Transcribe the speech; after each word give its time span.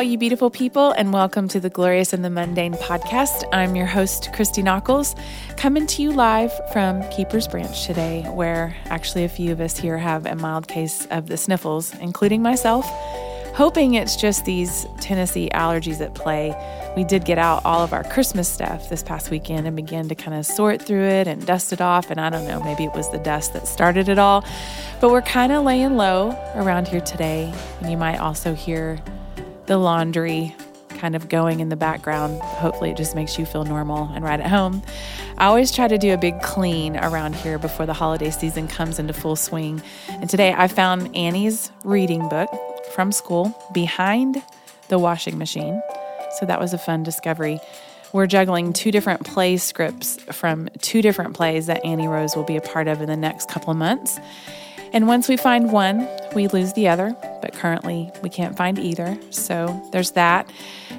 All 0.00 0.04
you 0.04 0.16
beautiful 0.16 0.48
people, 0.48 0.92
and 0.92 1.12
welcome 1.12 1.46
to 1.48 1.60
the 1.60 1.68
Glorious 1.68 2.14
and 2.14 2.24
the 2.24 2.30
Mundane 2.30 2.72
podcast. 2.72 3.44
I'm 3.52 3.76
your 3.76 3.84
host, 3.84 4.30
Christy 4.32 4.62
Nockels, 4.62 5.14
coming 5.58 5.86
to 5.88 6.00
you 6.00 6.10
live 6.10 6.50
from 6.72 7.06
Keeper's 7.10 7.46
Branch 7.46 7.84
today, 7.84 8.22
where 8.22 8.74
actually 8.86 9.24
a 9.24 9.28
few 9.28 9.52
of 9.52 9.60
us 9.60 9.76
here 9.76 9.98
have 9.98 10.24
a 10.24 10.34
mild 10.34 10.68
case 10.68 11.06
of 11.10 11.26
the 11.26 11.36
sniffles, 11.36 11.94
including 11.96 12.40
myself. 12.40 12.86
Hoping 13.52 13.92
it's 13.92 14.16
just 14.16 14.46
these 14.46 14.86
Tennessee 15.02 15.50
allergies 15.52 16.00
at 16.00 16.14
play. 16.14 16.54
We 16.96 17.04
did 17.04 17.26
get 17.26 17.36
out 17.36 17.62
all 17.66 17.82
of 17.82 17.92
our 17.92 18.04
Christmas 18.04 18.48
stuff 18.48 18.88
this 18.88 19.02
past 19.02 19.30
weekend 19.30 19.66
and 19.66 19.76
began 19.76 20.08
to 20.08 20.14
kind 20.14 20.34
of 20.34 20.46
sort 20.46 20.80
through 20.80 21.08
it 21.08 21.26
and 21.28 21.46
dust 21.46 21.74
it 21.74 21.82
off. 21.82 22.10
And 22.10 22.18
I 22.18 22.30
don't 22.30 22.46
know, 22.46 22.62
maybe 22.62 22.84
it 22.84 22.94
was 22.94 23.10
the 23.10 23.18
dust 23.18 23.52
that 23.52 23.68
started 23.68 24.08
it 24.08 24.18
all. 24.18 24.46
But 24.98 25.10
we're 25.10 25.20
kind 25.20 25.52
of 25.52 25.62
laying 25.62 25.98
low 25.98 26.30
around 26.54 26.88
here 26.88 27.02
today. 27.02 27.52
And 27.82 27.90
you 27.90 27.98
might 27.98 28.16
also 28.16 28.54
hear 28.54 28.98
the 29.70 29.78
laundry 29.78 30.52
kind 30.88 31.14
of 31.14 31.28
going 31.28 31.60
in 31.60 31.68
the 31.68 31.76
background. 31.76 32.42
Hopefully, 32.42 32.90
it 32.90 32.96
just 32.96 33.14
makes 33.14 33.38
you 33.38 33.46
feel 33.46 33.62
normal 33.62 34.10
and 34.16 34.24
right 34.24 34.40
at 34.40 34.48
home. 34.48 34.82
I 35.38 35.44
always 35.44 35.70
try 35.70 35.86
to 35.86 35.96
do 35.96 36.12
a 36.12 36.18
big 36.18 36.42
clean 36.42 36.96
around 36.96 37.36
here 37.36 37.56
before 37.56 37.86
the 37.86 37.92
holiday 37.92 38.32
season 38.32 38.66
comes 38.66 38.98
into 38.98 39.12
full 39.12 39.36
swing. 39.36 39.80
And 40.08 40.28
today 40.28 40.52
I 40.52 40.66
found 40.66 41.14
Annie's 41.14 41.70
reading 41.84 42.28
book 42.28 42.50
from 42.96 43.12
school 43.12 43.56
behind 43.72 44.42
the 44.88 44.98
washing 44.98 45.38
machine. 45.38 45.80
So 46.40 46.46
that 46.46 46.58
was 46.58 46.74
a 46.74 46.78
fun 46.78 47.04
discovery. 47.04 47.60
We're 48.12 48.26
juggling 48.26 48.72
two 48.72 48.90
different 48.90 49.24
play 49.24 49.56
scripts 49.56 50.16
from 50.32 50.68
two 50.80 51.00
different 51.00 51.34
plays 51.34 51.66
that 51.66 51.84
Annie 51.84 52.08
Rose 52.08 52.34
will 52.34 52.42
be 52.42 52.56
a 52.56 52.60
part 52.60 52.88
of 52.88 53.00
in 53.00 53.06
the 53.06 53.16
next 53.16 53.48
couple 53.48 53.70
of 53.70 53.76
months. 53.76 54.18
And 54.92 55.06
once 55.06 55.28
we 55.28 55.36
find 55.36 55.70
one, 55.70 56.08
we 56.34 56.48
lose 56.48 56.72
the 56.72 56.88
other, 56.88 57.14
but 57.40 57.52
currently 57.52 58.10
we 58.22 58.28
can't 58.28 58.56
find 58.56 58.78
either. 58.78 59.18
So 59.30 59.88
there's 59.92 60.12
that. 60.12 60.50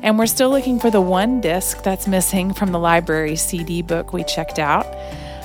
And 0.02 0.18
we're 0.18 0.28
still 0.28 0.50
looking 0.50 0.80
for 0.80 0.90
the 0.90 1.02
one 1.02 1.42
disc 1.42 1.84
that's 1.84 2.08
missing 2.08 2.54
from 2.54 2.72
the 2.72 2.80
library 2.80 3.36
CD 3.36 3.82
book 3.82 4.14
we 4.14 4.24
checked 4.24 4.60
out. 4.60 4.86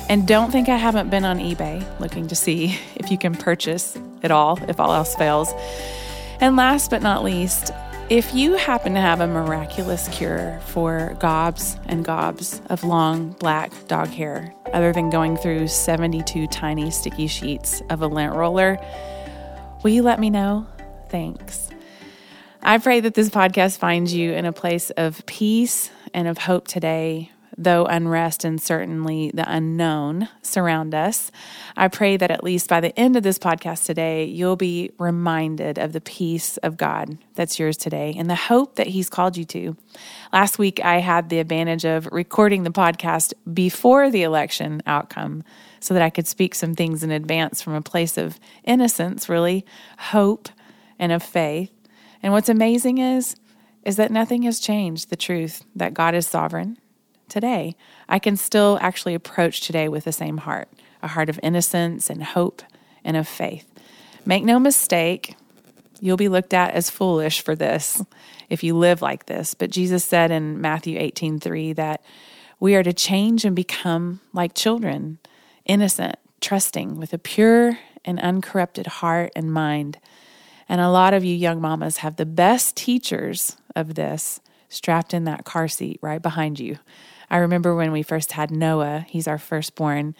And 0.09 0.27
don't 0.27 0.53
think 0.53 0.69
I 0.69 0.77
haven't 0.77 1.11
been 1.11 1.25
on 1.25 1.39
eBay 1.39 1.85
looking 2.01 2.29
to 2.29 2.37
see 2.37 2.79
if 2.95 3.11
you 3.11 3.19
can 3.19 3.35
purchase 3.35 3.99
it 4.23 4.31
all, 4.31 4.59
if 4.69 4.79
all 4.79 4.93
else 4.93 5.15
fails. 5.17 5.53
And 6.41 6.57
last 6.57 6.91
but 6.91 7.03
not 7.03 7.25
least, 7.25 7.73
if 8.09 8.33
you 8.33 8.55
happen 8.55 8.95
to 8.95 9.01
have 9.01 9.21
a 9.21 9.27
miraculous 9.27 10.07
cure 10.09 10.61
for 10.67 11.17
gobs 11.19 11.77
and 11.87 12.05
gobs 12.05 12.61
of 12.71 12.85
long 12.85 13.31
black 13.41 13.73
dog 13.89 14.09
hair, 14.09 14.55
other 14.73 14.93
than 14.93 15.11
going 15.11 15.37
through 15.37 15.67
72 15.67 16.47
tiny 16.47 16.91
sticky 16.93 17.27
sheets 17.27 17.83
of 17.91 18.03
a 18.03 18.07
lint 18.07 18.33
roller, 18.33 18.79
will 19.83 19.91
you 19.91 20.03
let 20.03 20.21
me 20.21 20.31
know? 20.31 20.69
Thanks. 21.09 21.69
I 22.63 22.79
pray 22.79 23.01
that 23.01 23.15
this 23.15 23.29
podcast 23.29 23.79
finds 23.79 24.15
you 24.15 24.33
in 24.33 24.45
a 24.45 24.53
place 24.53 24.91
of 24.91 25.27
peace 25.27 25.91
and 26.15 26.29
of 26.29 26.39
hope 26.39 26.69
today 26.69 27.33
though 27.59 27.87
unrest 27.87 28.45
and 28.45 28.61
certainly 28.61 29.31
the 29.33 29.51
unknown 29.51 30.29
surround 30.43 30.95
us. 30.95 31.31
I 31.77 31.89
pray 31.89 32.17
that 32.17 32.31
at 32.31 32.45
least 32.45 32.69
by 32.69 32.81
the 32.81 32.99
end 32.99 33.17
of 33.17 33.23
this 33.23 33.39
podcast 33.39 33.85
today, 33.85 34.25
you'll 34.25 34.57
be 34.57 34.91
reminded 34.99 35.79
of 35.79 35.93
the 35.93 36.01
peace 36.01 36.57
of 36.59 36.77
God 36.77 37.19
that's 37.35 37.59
yours 37.59 37.77
today 37.77 38.15
and 38.17 38.29
the 38.29 38.35
hope 38.35 38.77
that 38.77 38.89
He's 38.89 39.09
called 39.09 39.37
you 39.37 39.45
to. 39.47 39.77
Last 40.33 40.59
week, 40.59 40.85
I 40.85 40.99
had 40.99 41.29
the 41.29 41.39
advantage 41.39 41.85
of 41.85 42.09
recording 42.13 42.63
the 42.63 42.71
podcast 42.71 43.33
before 43.53 44.11
the 44.11 44.23
election 44.23 44.83
outcome 44.87 45.43
so 45.81 45.95
that 45.95 46.03
I 46.03 46.11
could 46.11 46.27
speak 46.27 46.55
some 46.55 46.75
things 46.75 47.03
in 47.03 47.11
advance 47.11 47.63
from 47.63 47.75
a 47.75 47.83
place 47.83 48.19
of 48.19 48.39
innocence, 48.65 49.29
really, 49.29 49.65
hope, 49.99 50.49
and 50.99 51.13
of 51.13 51.23
faith. 51.23 51.71
And 52.23 52.33
what's 52.33 52.49
amazing 52.49 52.99
is, 52.99 53.37
is 53.85 53.97
that 53.97 54.11
nothing 54.11 54.43
has 54.43 54.59
changed 54.59 55.11
the 55.11 55.17
truth 55.17 55.65
that 55.75 55.95
God 55.95 56.15
is 56.15 56.27
sovereign 56.27 56.79
today. 57.29 57.77
I 58.09 58.19
can 58.19 58.37
still 58.37 58.79
actually 58.81 59.15
approach 59.15 59.61
today 59.61 59.89
with 59.89 60.05
the 60.05 60.13
same 60.13 60.39
heart 60.39 60.69
a 61.03 61.09
heart 61.09 61.29
of 61.29 61.39
innocence 61.43 62.11
and 62.11 62.23
hope 62.23 62.63
and 63.05 63.17
of 63.17 63.29
faith. 63.29 63.71
Make 64.25 64.45
no 64.45 64.59
mistake, 64.59 65.37
you'll 66.01 66.17
be 66.17 66.29
looked 66.29 66.55
at 66.55 66.73
as 66.73 66.91
foolish 66.91 67.43
for 67.43 67.55
this 67.55 68.03
if 68.49 68.65
you 68.65 68.77
live 68.77 69.03
like 69.03 69.27
this. 69.27 69.55
But 69.55 69.71
Jesus 69.71 70.05
said 70.05 70.31
in 70.31 70.61
Matthew 70.61 70.99
18 70.99 71.39
3 71.39 71.73
that 71.75 72.03
we 72.59 72.75
are 72.75 72.83
to 72.83 72.93
change 72.93 73.45
and 73.45 73.55
become 73.55 74.21
like 74.33 74.55
children, 74.55 75.19
innocent, 75.65 76.17
trusting, 76.41 76.97
with 76.97 77.13
a 77.13 77.19
pure 77.19 77.79
and 78.05 78.19
uncorrupted 78.21 78.87
heart 78.87 79.33
and 79.37 79.53
mind. 79.53 79.99
And 80.69 80.81
a 80.81 80.91
lot 80.91 81.15
of 81.15 81.25
you 81.25 81.35
young 81.35 81.61
mamas 81.61 81.99
have 81.99 82.17
the 82.17 82.27
best 82.27 82.77
teachers 82.77 83.57
of 83.75 83.95
this 83.95 84.41
strapped 84.69 85.15
in 85.15 85.25
that 85.25 85.45
car 85.45 85.69
seat 85.69 85.99
right 86.03 86.21
behind 86.21 86.59
you. 86.59 86.79
I 87.31 87.39
remember 87.39 87.75
when 87.75 87.93
we 87.93 88.03
first 88.03 88.33
had 88.33 88.51
Noah, 88.51 89.07
he's 89.09 89.29
our 89.29 89.39
firstborn, 89.39 90.15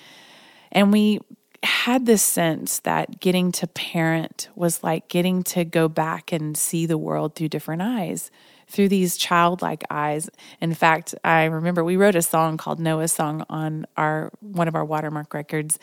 and 0.73 0.93
we 0.93 1.21
had 1.63 2.07
this 2.07 2.23
sense 2.23 2.81
that 2.81 3.21
getting 3.21 3.51
to 3.53 3.67
parent 3.67 4.49
was 4.55 4.83
like 4.83 5.09
getting 5.09 5.43
to 5.43 5.65
go 5.65 5.89
back 5.89 6.33
and 6.33 6.57
see 6.57 6.87
the 6.87 6.99
world 6.99 7.35
through 7.35 7.49
different 7.49 7.83
eyes, 7.83 8.31
through 8.69 8.89
these 8.89 9.17
childlike 9.17 9.85
eyes. 9.91 10.29
In 10.61 10.75
fact, 10.75 11.15
I 11.25 11.45
remember 11.45 11.83
we 11.83 11.97
wrote 11.97 12.15
a 12.15 12.23
song 12.23 12.57
called 12.57 12.79
Noah's 12.79 13.13
Song 13.13 13.45
on 13.49 13.87
our 13.97 14.31
one 14.41 14.69
of 14.69 14.75
our 14.75 14.85
watermark 14.85 15.35
records. 15.35 15.79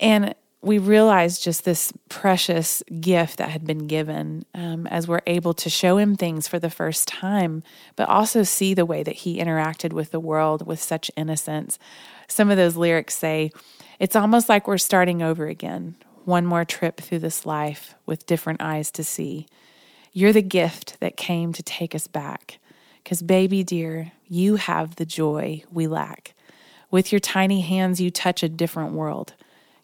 And 0.00 0.34
we 0.64 0.78
realized 0.78 1.42
just 1.42 1.64
this 1.64 1.92
precious 2.08 2.82
gift 2.98 3.36
that 3.36 3.50
had 3.50 3.66
been 3.66 3.86
given 3.86 4.46
um, 4.54 4.86
as 4.86 5.06
we're 5.06 5.20
able 5.26 5.52
to 5.52 5.68
show 5.68 5.98
him 5.98 6.16
things 6.16 6.48
for 6.48 6.58
the 6.58 6.70
first 6.70 7.06
time, 7.06 7.62
but 7.96 8.08
also 8.08 8.42
see 8.42 8.72
the 8.72 8.86
way 8.86 9.02
that 9.02 9.16
he 9.16 9.38
interacted 9.38 9.92
with 9.92 10.10
the 10.10 10.20
world 10.20 10.66
with 10.66 10.82
such 10.82 11.10
innocence. 11.16 11.78
Some 12.28 12.50
of 12.50 12.56
those 12.56 12.76
lyrics 12.76 13.14
say, 13.14 13.52
It's 13.98 14.16
almost 14.16 14.48
like 14.48 14.66
we're 14.66 14.78
starting 14.78 15.22
over 15.22 15.46
again, 15.48 15.96
one 16.24 16.46
more 16.46 16.64
trip 16.64 16.98
through 16.98 17.18
this 17.18 17.44
life 17.44 17.94
with 18.06 18.26
different 18.26 18.62
eyes 18.62 18.90
to 18.92 19.04
see. 19.04 19.46
You're 20.12 20.32
the 20.32 20.42
gift 20.42 20.98
that 21.00 21.18
came 21.18 21.52
to 21.52 21.62
take 21.62 21.94
us 21.94 22.06
back. 22.06 22.58
Because, 23.02 23.20
baby 23.20 23.62
dear, 23.62 24.12
you 24.28 24.56
have 24.56 24.96
the 24.96 25.04
joy 25.04 25.62
we 25.70 25.86
lack. 25.86 26.32
With 26.90 27.12
your 27.12 27.18
tiny 27.18 27.60
hands, 27.60 28.00
you 28.00 28.10
touch 28.10 28.42
a 28.42 28.48
different 28.48 28.94
world 28.94 29.34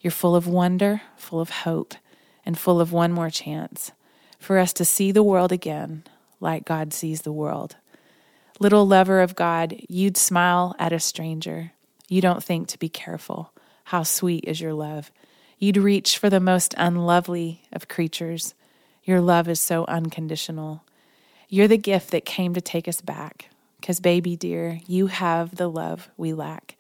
you're 0.00 0.10
full 0.10 0.34
of 0.34 0.46
wonder, 0.46 1.02
full 1.16 1.40
of 1.40 1.50
hope, 1.50 1.94
and 2.44 2.58
full 2.58 2.80
of 2.80 2.92
one 2.92 3.12
more 3.12 3.30
chance 3.30 3.92
for 4.38 4.58
us 4.58 4.72
to 4.72 4.84
see 4.84 5.12
the 5.12 5.22
world 5.22 5.52
again 5.52 6.04
like 6.40 6.64
God 6.64 6.92
sees 6.92 7.22
the 7.22 7.32
world. 7.32 7.76
Little 8.58 8.86
lover 8.86 9.20
of 9.20 9.36
God, 9.36 9.76
you'd 9.88 10.16
smile 10.16 10.74
at 10.78 10.92
a 10.92 11.00
stranger. 11.00 11.72
You 12.08 12.20
don't 12.20 12.42
think 12.42 12.68
to 12.68 12.78
be 12.78 12.88
careful. 12.88 13.52
How 13.84 14.02
sweet 14.02 14.44
is 14.46 14.60
your 14.60 14.74
love. 14.74 15.10
You'd 15.58 15.76
reach 15.76 16.18
for 16.18 16.30
the 16.30 16.40
most 16.40 16.74
unlovely 16.78 17.62
of 17.72 17.88
creatures. 17.88 18.54
Your 19.04 19.20
love 19.20 19.48
is 19.48 19.60
so 19.60 19.84
unconditional. 19.86 20.84
You're 21.48 21.68
the 21.68 21.78
gift 21.78 22.10
that 22.12 22.24
came 22.24 22.54
to 22.54 22.60
take 22.60 22.88
us 22.88 23.00
back. 23.00 23.50
Because, 23.80 24.00
baby 24.00 24.36
dear, 24.36 24.80
you 24.86 25.06
have 25.06 25.56
the 25.56 25.68
love 25.68 26.10
we 26.16 26.32
lack. 26.32 26.76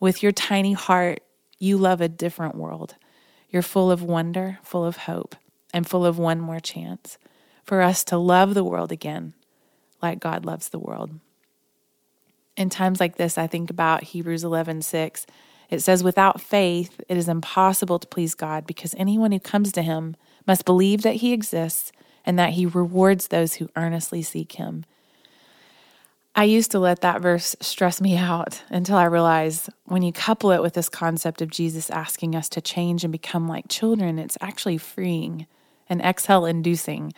With 0.00 0.22
your 0.22 0.32
tiny 0.32 0.72
heart, 0.72 1.20
you 1.62 1.78
love 1.78 2.00
a 2.00 2.08
different 2.08 2.56
world. 2.56 2.96
You're 3.48 3.62
full 3.62 3.92
of 3.92 4.02
wonder, 4.02 4.58
full 4.64 4.84
of 4.84 4.96
hope, 4.96 5.36
and 5.72 5.86
full 5.86 6.04
of 6.04 6.18
one 6.18 6.40
more 6.40 6.58
chance 6.58 7.18
for 7.62 7.80
us 7.80 8.02
to 8.04 8.18
love 8.18 8.54
the 8.54 8.64
world 8.64 8.90
again 8.90 9.34
like 10.02 10.18
God 10.18 10.44
loves 10.44 10.70
the 10.70 10.80
world. 10.80 11.20
In 12.56 12.68
times 12.68 12.98
like 12.98 13.14
this, 13.14 13.38
I 13.38 13.46
think 13.46 13.70
about 13.70 14.02
Hebrews 14.02 14.42
11 14.42 14.82
6. 14.82 15.24
It 15.70 15.78
says, 15.78 16.02
Without 16.02 16.40
faith, 16.40 17.00
it 17.08 17.16
is 17.16 17.28
impossible 17.28 18.00
to 18.00 18.08
please 18.08 18.34
God 18.34 18.66
because 18.66 18.96
anyone 18.98 19.30
who 19.30 19.38
comes 19.38 19.70
to 19.72 19.82
him 19.82 20.16
must 20.48 20.64
believe 20.64 21.02
that 21.02 21.16
he 21.16 21.32
exists 21.32 21.92
and 22.26 22.36
that 22.40 22.54
he 22.54 22.66
rewards 22.66 23.28
those 23.28 23.54
who 23.54 23.70
earnestly 23.76 24.20
seek 24.22 24.52
him. 24.52 24.84
I 26.34 26.44
used 26.44 26.70
to 26.70 26.78
let 26.78 27.02
that 27.02 27.20
verse 27.20 27.54
stress 27.60 28.00
me 28.00 28.16
out 28.16 28.62
until 28.70 28.96
I 28.96 29.04
realized 29.04 29.68
when 29.84 30.02
you 30.02 30.12
couple 30.12 30.50
it 30.50 30.62
with 30.62 30.72
this 30.72 30.88
concept 30.88 31.42
of 31.42 31.50
Jesus 31.50 31.90
asking 31.90 32.34
us 32.34 32.48
to 32.50 32.62
change 32.62 33.04
and 33.04 33.12
become 33.12 33.48
like 33.48 33.68
children, 33.68 34.18
it's 34.18 34.38
actually 34.40 34.78
freeing 34.78 35.46
and 35.90 36.00
exhale 36.00 36.46
inducing. 36.46 37.12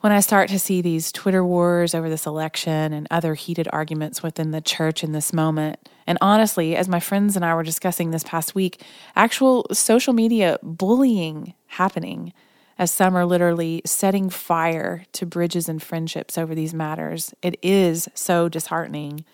When 0.00 0.12
I 0.12 0.20
start 0.20 0.48
to 0.48 0.58
see 0.58 0.80
these 0.80 1.12
Twitter 1.12 1.44
wars 1.44 1.94
over 1.94 2.08
this 2.08 2.26
election 2.26 2.94
and 2.94 3.06
other 3.10 3.34
heated 3.34 3.68
arguments 3.70 4.22
within 4.22 4.50
the 4.50 4.62
church 4.62 5.04
in 5.04 5.12
this 5.12 5.34
moment, 5.34 5.78
and 6.06 6.16
honestly, 6.22 6.74
as 6.74 6.88
my 6.88 7.00
friends 7.00 7.36
and 7.36 7.44
I 7.44 7.54
were 7.54 7.62
discussing 7.62 8.12
this 8.12 8.24
past 8.24 8.54
week, 8.54 8.82
actual 9.14 9.66
social 9.72 10.14
media 10.14 10.58
bullying 10.62 11.52
happening 11.66 12.32
as 12.78 12.90
some 12.90 13.16
are 13.16 13.26
literally 13.26 13.82
setting 13.84 14.30
fire 14.30 15.04
to 15.12 15.26
bridges 15.26 15.68
and 15.68 15.82
friendships 15.82 16.36
over 16.36 16.54
these 16.54 16.74
matters. 16.74 17.34
It 17.42 17.58
is 17.62 18.08
so 18.14 18.48
disheartening. 18.48 19.24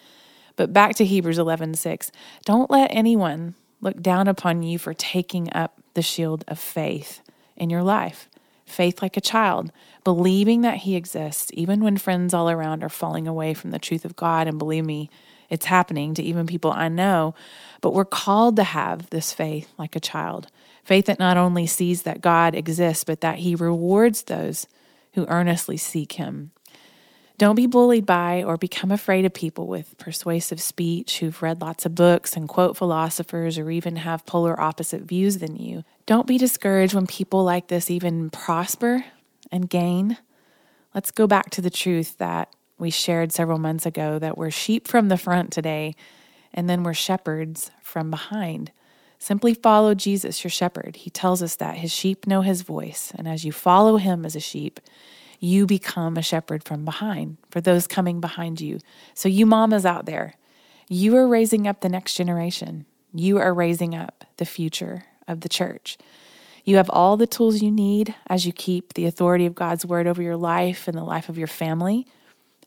But 0.56 0.73
back 0.73 0.94
to 0.97 1.05
Hebrews 1.05 1.39
11:6. 1.39 2.12
Don't 2.44 2.71
let 2.71 2.89
anyone 2.94 3.55
look 3.81 4.00
down 4.00 4.29
upon 4.29 4.62
you 4.62 4.79
for 4.79 4.94
taking 4.94 5.53
up 5.53 5.81
the 5.94 6.03
shield 6.03 6.44
of 6.47 6.59
faith 6.59 7.21
in 7.56 7.71
your 7.71 7.83
life. 7.83 8.29
faith 8.73 9.03
like 9.03 9.17
a 9.17 9.21
child, 9.21 9.71
believing 10.05 10.62
that 10.62 10.79
He 10.79 10.97
exists, 10.97 11.50
even 11.55 11.85
when 11.85 11.97
friends 11.97 12.35
all 12.35 12.50
around 12.50 12.83
are 12.83 12.89
falling 12.89 13.29
away 13.29 13.55
from 13.55 13.71
the 13.71 13.79
truth 13.79 14.05
of 14.05 14.17
God. 14.17 14.49
And 14.49 14.59
believe 14.59 14.85
me, 14.85 15.11
it's 15.49 15.67
happening 15.67 16.15
to 16.15 16.23
even 16.23 16.47
people 16.47 16.73
I 16.73 16.89
know. 16.89 17.35
But 17.81 17.94
we're 17.94 18.05
called 18.05 18.56
to 18.56 18.65
have 18.65 19.11
this 19.11 19.33
faith 19.33 19.69
like 19.79 19.94
a 19.94 20.00
child 20.00 20.49
faith 20.84 21.06
that 21.06 21.19
not 21.19 21.37
only 21.37 21.67
sees 21.67 22.02
that 22.02 22.20
God 22.20 22.55
exists, 22.55 23.05
but 23.05 23.20
that 23.20 23.38
He 23.38 23.55
rewards 23.55 24.23
those 24.25 24.67
who 25.14 25.26
earnestly 25.26 25.76
seek 25.76 26.12
Him. 26.12 26.52
Don't 27.38 27.56
be 27.56 27.67
bullied 27.67 28.06
by 28.06 28.43
or 28.44 28.56
become 28.56 28.93
afraid 28.93 29.25
of 29.25 29.34
people 29.34 29.67
with 29.67 29.99
persuasive 29.99 30.61
speech 30.61 31.19
who've 31.19 31.43
read 31.43 31.61
lots 31.61 31.84
of 31.84 31.94
books 31.94 32.37
and 32.37 32.49
quote 32.49 32.76
philosophers 32.76 33.58
or 33.58 33.70
even 33.70 33.96
have 33.96 34.26
polar 34.26 34.61
opposite 34.61 35.02
views 35.02 35.38
than 35.38 35.56
you. 35.56 35.82
Don't 36.06 36.26
be 36.26 36.38
discouraged 36.38 36.94
when 36.94 37.06
people 37.06 37.43
like 37.43 37.67
this 37.67 37.90
even 37.90 38.31
prosper 38.31 39.05
and 39.50 39.69
gain. 39.69 40.19
Let's 40.94 41.11
go 41.11 41.26
back 41.26 41.50
to 41.50 41.61
the 41.61 41.70
truth 41.70 42.19
that 42.19 42.55
we 42.79 42.90
shared 42.90 43.32
several 43.32 43.58
months 43.58 43.87
ago 43.87 44.19
that 44.19 44.37
we're 44.38 44.50
sheep 44.50 44.87
from 44.87 45.08
the 45.08 45.17
front 45.17 45.52
today 45.52 45.96
and 46.55 46.69
then 46.69 46.82
we're 46.82 46.94
shepherds 46.94 47.70
from 47.82 48.11
behind. 48.11 48.73
Simply 49.22 49.54
follow 49.54 49.94
Jesus, 49.94 50.42
your 50.42 50.50
shepherd. 50.50 50.96
He 50.96 51.08
tells 51.08 51.44
us 51.44 51.54
that 51.54 51.76
his 51.76 51.92
sheep 51.92 52.26
know 52.26 52.40
his 52.40 52.62
voice, 52.62 53.12
and 53.14 53.28
as 53.28 53.44
you 53.44 53.52
follow 53.52 53.96
him 53.96 54.26
as 54.26 54.34
a 54.34 54.40
sheep, 54.40 54.80
you 55.38 55.64
become 55.64 56.16
a 56.16 56.22
shepherd 56.22 56.64
from 56.64 56.84
behind 56.84 57.36
for 57.48 57.60
those 57.60 57.86
coming 57.86 58.20
behind 58.20 58.60
you. 58.60 58.80
So, 59.14 59.28
you 59.28 59.46
mamas 59.46 59.86
out 59.86 60.06
there, 60.06 60.34
you 60.88 61.14
are 61.14 61.28
raising 61.28 61.69
up 61.69 61.82
the 61.82 61.88
next 61.88 62.14
generation. 62.14 62.84
You 63.14 63.38
are 63.38 63.54
raising 63.54 63.94
up 63.94 64.24
the 64.38 64.44
future 64.44 65.04
of 65.28 65.42
the 65.42 65.48
church. 65.48 65.98
You 66.64 66.74
have 66.74 66.90
all 66.90 67.16
the 67.16 67.28
tools 67.28 67.62
you 67.62 67.70
need 67.70 68.16
as 68.26 68.44
you 68.44 68.52
keep 68.52 68.94
the 68.94 69.06
authority 69.06 69.46
of 69.46 69.54
God's 69.54 69.86
word 69.86 70.08
over 70.08 70.20
your 70.20 70.36
life 70.36 70.88
and 70.88 70.98
the 70.98 71.04
life 71.04 71.28
of 71.28 71.38
your 71.38 71.46
family. 71.46 72.08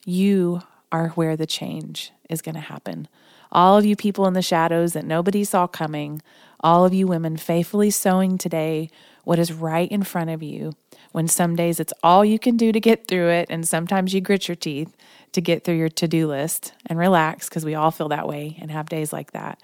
You 0.05 0.61
are 0.89 1.09
where 1.09 1.35
the 1.35 1.45
change 1.45 2.13
is 2.29 2.41
going 2.41 2.55
to 2.55 2.61
happen. 2.61 3.09
All 3.51 3.77
of 3.77 3.85
you 3.85 3.95
people 3.95 4.25
in 4.27 4.33
the 4.33 4.41
shadows 4.41 4.93
that 4.93 5.05
nobody 5.05 5.43
saw 5.43 5.67
coming, 5.67 6.21
all 6.59 6.85
of 6.85 6.93
you 6.93 7.07
women 7.07 7.37
faithfully 7.37 7.89
sowing 7.89 8.37
today 8.37 8.89
what 9.23 9.39
is 9.39 9.51
right 9.51 9.91
in 9.91 10.03
front 10.03 10.29
of 10.29 10.43
you 10.43 10.73
when 11.15 11.27
some 11.29 11.55
days 11.55 11.79
it's 11.79 11.93
all 12.03 12.25
you 12.25 12.37
can 12.37 12.57
do 12.57 12.73
to 12.73 12.79
get 12.81 13.07
through 13.07 13.29
it, 13.29 13.47
and 13.49 13.65
sometimes 13.65 14.13
you 14.13 14.19
grit 14.19 14.49
your 14.49 14.55
teeth 14.55 14.93
to 15.31 15.39
get 15.39 15.63
through 15.63 15.77
your 15.77 15.87
to 15.87 16.09
do 16.09 16.27
list 16.27 16.73
and 16.87 16.99
relax 16.99 17.47
because 17.47 17.63
we 17.63 17.73
all 17.73 17.89
feel 17.89 18.09
that 18.09 18.27
way 18.27 18.57
and 18.59 18.69
have 18.69 18.89
days 18.89 19.13
like 19.13 19.31
that. 19.31 19.57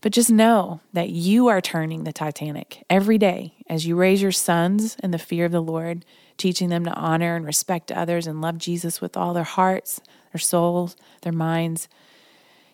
But 0.00 0.12
just 0.12 0.30
know 0.30 0.80
that 0.94 1.10
you 1.10 1.48
are 1.48 1.60
turning 1.60 2.04
the 2.04 2.12
Titanic 2.12 2.84
every 2.88 3.18
day 3.18 3.52
as 3.68 3.86
you 3.86 3.96
raise 3.96 4.22
your 4.22 4.32
sons 4.32 4.96
in 5.02 5.10
the 5.10 5.18
fear 5.18 5.44
of 5.44 5.52
the 5.52 5.60
Lord, 5.60 6.06
teaching 6.38 6.70
them 6.70 6.84
to 6.84 6.94
honor 6.94 7.36
and 7.36 7.44
respect 7.44 7.92
others 7.92 8.26
and 8.26 8.40
love 8.40 8.56
Jesus 8.56 9.00
with 9.00 9.14
all 9.14 9.34
their 9.34 9.44
hearts, 9.44 10.00
their 10.32 10.40
souls, 10.40 10.96
their 11.20 11.32
minds. 11.32 11.88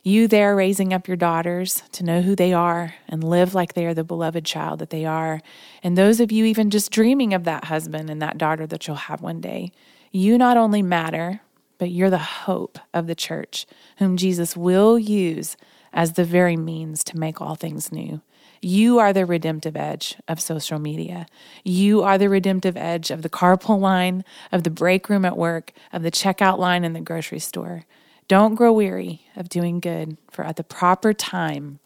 You 0.06 0.28
there 0.28 0.54
raising 0.54 0.92
up 0.92 1.08
your 1.08 1.16
daughters 1.16 1.82
to 1.92 2.04
know 2.04 2.20
who 2.20 2.36
they 2.36 2.52
are 2.52 2.94
and 3.08 3.24
live 3.24 3.54
like 3.54 3.72
they 3.72 3.86
are 3.86 3.94
the 3.94 4.04
beloved 4.04 4.44
child 4.44 4.80
that 4.80 4.90
they 4.90 5.06
are. 5.06 5.40
And 5.82 5.96
those 5.96 6.20
of 6.20 6.30
you 6.30 6.44
even 6.44 6.68
just 6.68 6.90
dreaming 6.90 7.32
of 7.32 7.44
that 7.44 7.64
husband 7.64 8.10
and 8.10 8.20
that 8.20 8.36
daughter 8.36 8.66
that 8.66 8.86
you'll 8.86 8.96
have 8.96 9.22
one 9.22 9.40
day, 9.40 9.72
you 10.12 10.36
not 10.36 10.58
only 10.58 10.82
matter, 10.82 11.40
but 11.78 11.90
you're 11.90 12.10
the 12.10 12.18
hope 12.18 12.78
of 12.92 13.06
the 13.06 13.14
church, 13.14 13.64
whom 13.96 14.18
Jesus 14.18 14.54
will 14.54 14.98
use 14.98 15.56
as 15.90 16.12
the 16.12 16.24
very 16.24 16.56
means 16.56 17.02
to 17.04 17.18
make 17.18 17.40
all 17.40 17.54
things 17.54 17.90
new. 17.90 18.20
You 18.60 18.98
are 18.98 19.14
the 19.14 19.24
redemptive 19.24 19.74
edge 19.74 20.16
of 20.28 20.38
social 20.38 20.78
media. 20.78 21.24
You 21.64 22.02
are 22.02 22.18
the 22.18 22.28
redemptive 22.28 22.76
edge 22.76 23.10
of 23.10 23.22
the 23.22 23.30
carpool 23.30 23.80
line, 23.80 24.22
of 24.52 24.64
the 24.64 24.70
break 24.70 25.08
room 25.08 25.24
at 25.24 25.38
work, 25.38 25.72
of 25.94 26.02
the 26.02 26.10
checkout 26.10 26.58
line 26.58 26.84
in 26.84 26.92
the 26.92 27.00
grocery 27.00 27.38
store. 27.38 27.84
Don't 28.26 28.54
grow 28.54 28.72
weary 28.72 29.26
of 29.36 29.50
doing 29.50 29.80
good, 29.80 30.16
for 30.30 30.44
at 30.44 30.56
the 30.56 30.64
proper 30.64 31.12
time, 31.12 31.78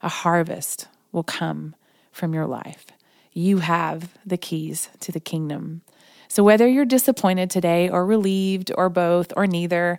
a 0.00 0.08
harvest 0.08 0.86
will 1.10 1.24
come 1.24 1.74
from 2.12 2.34
your 2.34 2.46
life. 2.46 2.86
You 3.32 3.58
have 3.58 4.16
the 4.24 4.36
keys 4.36 4.90
to 5.00 5.10
the 5.10 5.20
kingdom. 5.20 5.82
So, 6.28 6.44
whether 6.44 6.68
you're 6.68 6.84
disappointed 6.84 7.50
today 7.50 7.88
or 7.88 8.06
relieved 8.06 8.70
or 8.74 8.88
both 8.88 9.32
or 9.36 9.46
neither, 9.46 9.98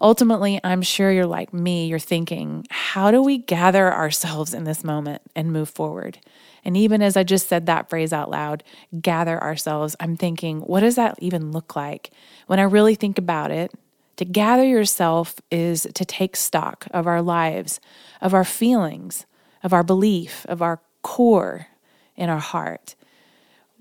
ultimately, 0.00 0.60
I'm 0.64 0.82
sure 0.82 1.12
you're 1.12 1.26
like 1.26 1.54
me. 1.54 1.86
You're 1.86 1.98
thinking, 1.98 2.66
how 2.68 3.10
do 3.10 3.22
we 3.22 3.38
gather 3.38 3.92
ourselves 3.92 4.52
in 4.52 4.64
this 4.64 4.82
moment 4.82 5.22
and 5.36 5.52
move 5.52 5.70
forward? 5.70 6.18
And 6.64 6.76
even 6.76 7.00
as 7.02 7.16
I 7.16 7.22
just 7.22 7.48
said 7.48 7.66
that 7.66 7.88
phrase 7.88 8.12
out 8.12 8.30
loud, 8.30 8.64
gather 9.00 9.42
ourselves, 9.42 9.96
I'm 10.00 10.16
thinking, 10.16 10.60
what 10.60 10.80
does 10.80 10.96
that 10.96 11.14
even 11.18 11.52
look 11.52 11.76
like? 11.76 12.10
When 12.46 12.58
I 12.58 12.64
really 12.64 12.94
think 12.94 13.16
about 13.16 13.50
it, 13.50 13.72
to 14.20 14.26
gather 14.26 14.66
yourself 14.66 15.36
is 15.50 15.88
to 15.94 16.04
take 16.04 16.36
stock 16.36 16.86
of 16.90 17.06
our 17.06 17.22
lives, 17.22 17.80
of 18.20 18.34
our 18.34 18.44
feelings, 18.44 19.24
of 19.62 19.72
our 19.72 19.82
belief, 19.82 20.44
of 20.46 20.60
our 20.60 20.82
core 21.00 21.68
in 22.16 22.28
our 22.28 22.38
heart. 22.38 22.96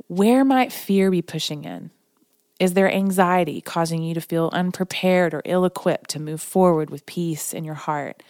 Where 0.07 0.45
might 0.45 0.71
fear 0.71 1.11
be 1.11 1.21
pushing 1.21 1.65
in? 1.65 1.91
Is 2.57 2.73
there 2.73 2.89
anxiety 2.89 3.59
causing 3.59 4.01
you 4.01 4.13
to 4.13 4.21
feel 4.21 4.49
unprepared 4.53 5.33
or 5.33 5.41
ill 5.43 5.65
equipped 5.65 6.09
to 6.11 6.21
move 6.21 6.41
forward 6.41 6.89
with 6.89 7.05
peace 7.05 7.53
in 7.53 7.65
your 7.65 7.75
heart? 7.75 8.23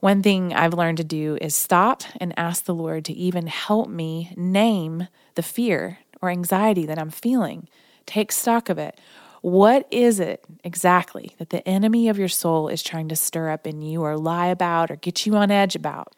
One 0.00 0.22
thing 0.22 0.54
I've 0.54 0.72
learned 0.72 0.96
to 0.96 1.04
do 1.04 1.36
is 1.42 1.54
stop 1.54 2.02
and 2.18 2.32
ask 2.38 2.64
the 2.64 2.74
Lord 2.74 3.04
to 3.04 3.12
even 3.12 3.48
help 3.48 3.90
me 3.90 4.32
name 4.38 5.08
the 5.34 5.42
fear 5.42 5.98
or 6.22 6.30
anxiety 6.30 6.86
that 6.86 6.98
I'm 6.98 7.10
feeling. 7.10 7.68
Take 8.06 8.32
stock 8.32 8.70
of 8.70 8.78
it. 8.78 8.98
What 9.46 9.86
is 9.92 10.18
it 10.18 10.44
exactly 10.64 11.36
that 11.38 11.50
the 11.50 11.66
enemy 11.68 12.08
of 12.08 12.18
your 12.18 12.26
soul 12.26 12.66
is 12.66 12.82
trying 12.82 13.06
to 13.10 13.14
stir 13.14 13.48
up 13.48 13.64
in 13.64 13.80
you 13.80 14.02
or 14.02 14.18
lie 14.18 14.48
about 14.48 14.90
or 14.90 14.96
get 14.96 15.24
you 15.24 15.36
on 15.36 15.52
edge 15.52 15.76
about? 15.76 16.16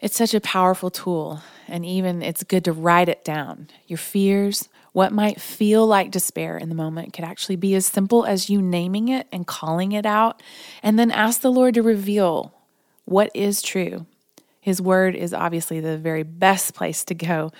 It's 0.00 0.16
such 0.16 0.34
a 0.34 0.40
powerful 0.40 0.90
tool, 0.90 1.42
and 1.68 1.86
even 1.86 2.22
it's 2.22 2.42
good 2.42 2.64
to 2.64 2.72
write 2.72 3.08
it 3.08 3.24
down. 3.24 3.68
Your 3.86 3.98
fears, 3.98 4.68
what 4.92 5.12
might 5.12 5.40
feel 5.40 5.86
like 5.86 6.10
despair 6.10 6.58
in 6.58 6.70
the 6.70 6.74
moment, 6.74 7.12
could 7.12 7.24
actually 7.24 7.54
be 7.54 7.76
as 7.76 7.86
simple 7.86 8.24
as 8.24 8.50
you 8.50 8.60
naming 8.60 9.06
it 9.06 9.28
and 9.30 9.46
calling 9.46 9.92
it 9.92 10.04
out, 10.04 10.42
and 10.82 10.98
then 10.98 11.12
ask 11.12 11.40
the 11.40 11.52
Lord 11.52 11.74
to 11.74 11.82
reveal 11.82 12.52
what 13.04 13.30
is 13.32 13.62
true. 13.62 14.06
His 14.60 14.82
word 14.82 15.14
is 15.14 15.32
obviously 15.32 15.78
the 15.78 15.98
very 15.98 16.24
best 16.24 16.74
place 16.74 17.04
to 17.04 17.14
go 17.14 17.52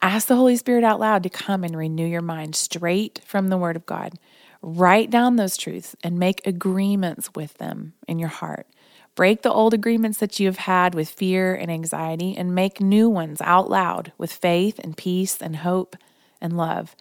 Ask 0.00 0.28
the 0.28 0.36
Holy 0.36 0.54
Spirit 0.56 0.84
out 0.84 1.00
loud 1.00 1.24
to 1.24 1.28
come 1.28 1.64
and 1.64 1.76
renew 1.76 2.06
your 2.06 2.22
mind 2.22 2.54
straight 2.54 3.20
from 3.24 3.48
the 3.48 3.58
Word 3.58 3.74
of 3.74 3.84
God. 3.84 4.14
Write 4.62 5.10
down 5.10 5.36
those 5.36 5.56
truths 5.56 5.96
and 6.04 6.18
make 6.18 6.46
agreements 6.46 7.30
with 7.34 7.54
them 7.54 7.94
in 8.06 8.18
your 8.20 8.28
heart. 8.28 8.68
Break 9.16 9.42
the 9.42 9.52
old 9.52 9.74
agreements 9.74 10.18
that 10.18 10.38
you 10.38 10.46
have 10.46 10.58
had 10.58 10.94
with 10.94 11.08
fear 11.08 11.52
and 11.52 11.68
anxiety 11.68 12.36
and 12.36 12.54
make 12.54 12.80
new 12.80 13.08
ones 13.08 13.40
out 13.40 13.68
loud 13.68 14.12
with 14.16 14.32
faith 14.32 14.78
and 14.78 14.96
peace 14.96 15.42
and 15.42 15.56
hope 15.56 15.96
and 16.40 16.56
love. 16.56 16.94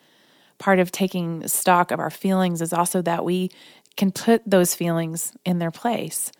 Part 0.57 0.79
of 0.79 0.91
taking 0.91 1.47
stock 1.47 1.91
of 1.91 1.99
our 1.99 2.09
feelings 2.09 2.63
is 2.63 2.73
also 2.73 3.03
that 3.03 3.23
we 3.23 3.51
can 3.95 4.11
put 4.11 4.41
those 4.47 4.73
feelings 4.73 5.33
in 5.45 5.59
their 5.59 5.69
place. 5.69 6.31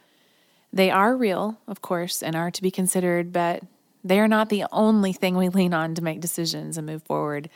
They 0.74 0.90
are 0.90 1.16
real, 1.16 1.60
of 1.68 1.84
course, 1.84 2.24
and 2.24 2.36
are 2.36 2.50
to 2.50 2.62
be 2.64 2.72
considered, 2.72 3.32
but 3.32 3.62
they 4.04 4.20
are 4.20 4.28
not 4.28 4.50
the 4.50 4.66
only 4.72 5.14
thing 5.14 5.36
we 5.36 5.50
lean 5.50 5.74
on 5.74 5.96
to 5.96 6.04
make 6.04 6.22
decisions 6.22 6.78
and 6.78 6.86
move 6.88 7.04
forward. 7.04 7.50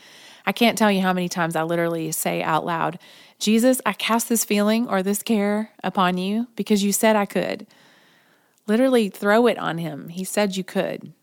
I 0.46 0.52
can't 0.52 0.78
tell 0.78 0.92
you 0.92 1.02
how 1.02 1.14
many 1.14 1.30
times 1.30 1.56
I 1.56 1.64
literally 1.64 2.12
say 2.12 2.42
out 2.42 2.66
loud, 2.66 3.00
Jesus, 3.40 3.82
I 3.86 3.94
cast 3.94 4.30
this 4.30 4.46
feeling 4.46 4.88
or 4.88 5.02
this 5.02 5.24
care 5.24 5.72
upon 5.84 6.18
you 6.18 6.48
because 6.56 6.84
you 6.84 6.92
said 6.92 7.16
I 7.16 7.26
could. 7.26 7.68
Literally 8.68 9.10
throw 9.10 9.48
it 9.48 9.58
on 9.58 9.78
him. 9.78 10.10
He 10.10 10.24
said 10.24 10.56
you 10.56 10.64
could 10.64 11.14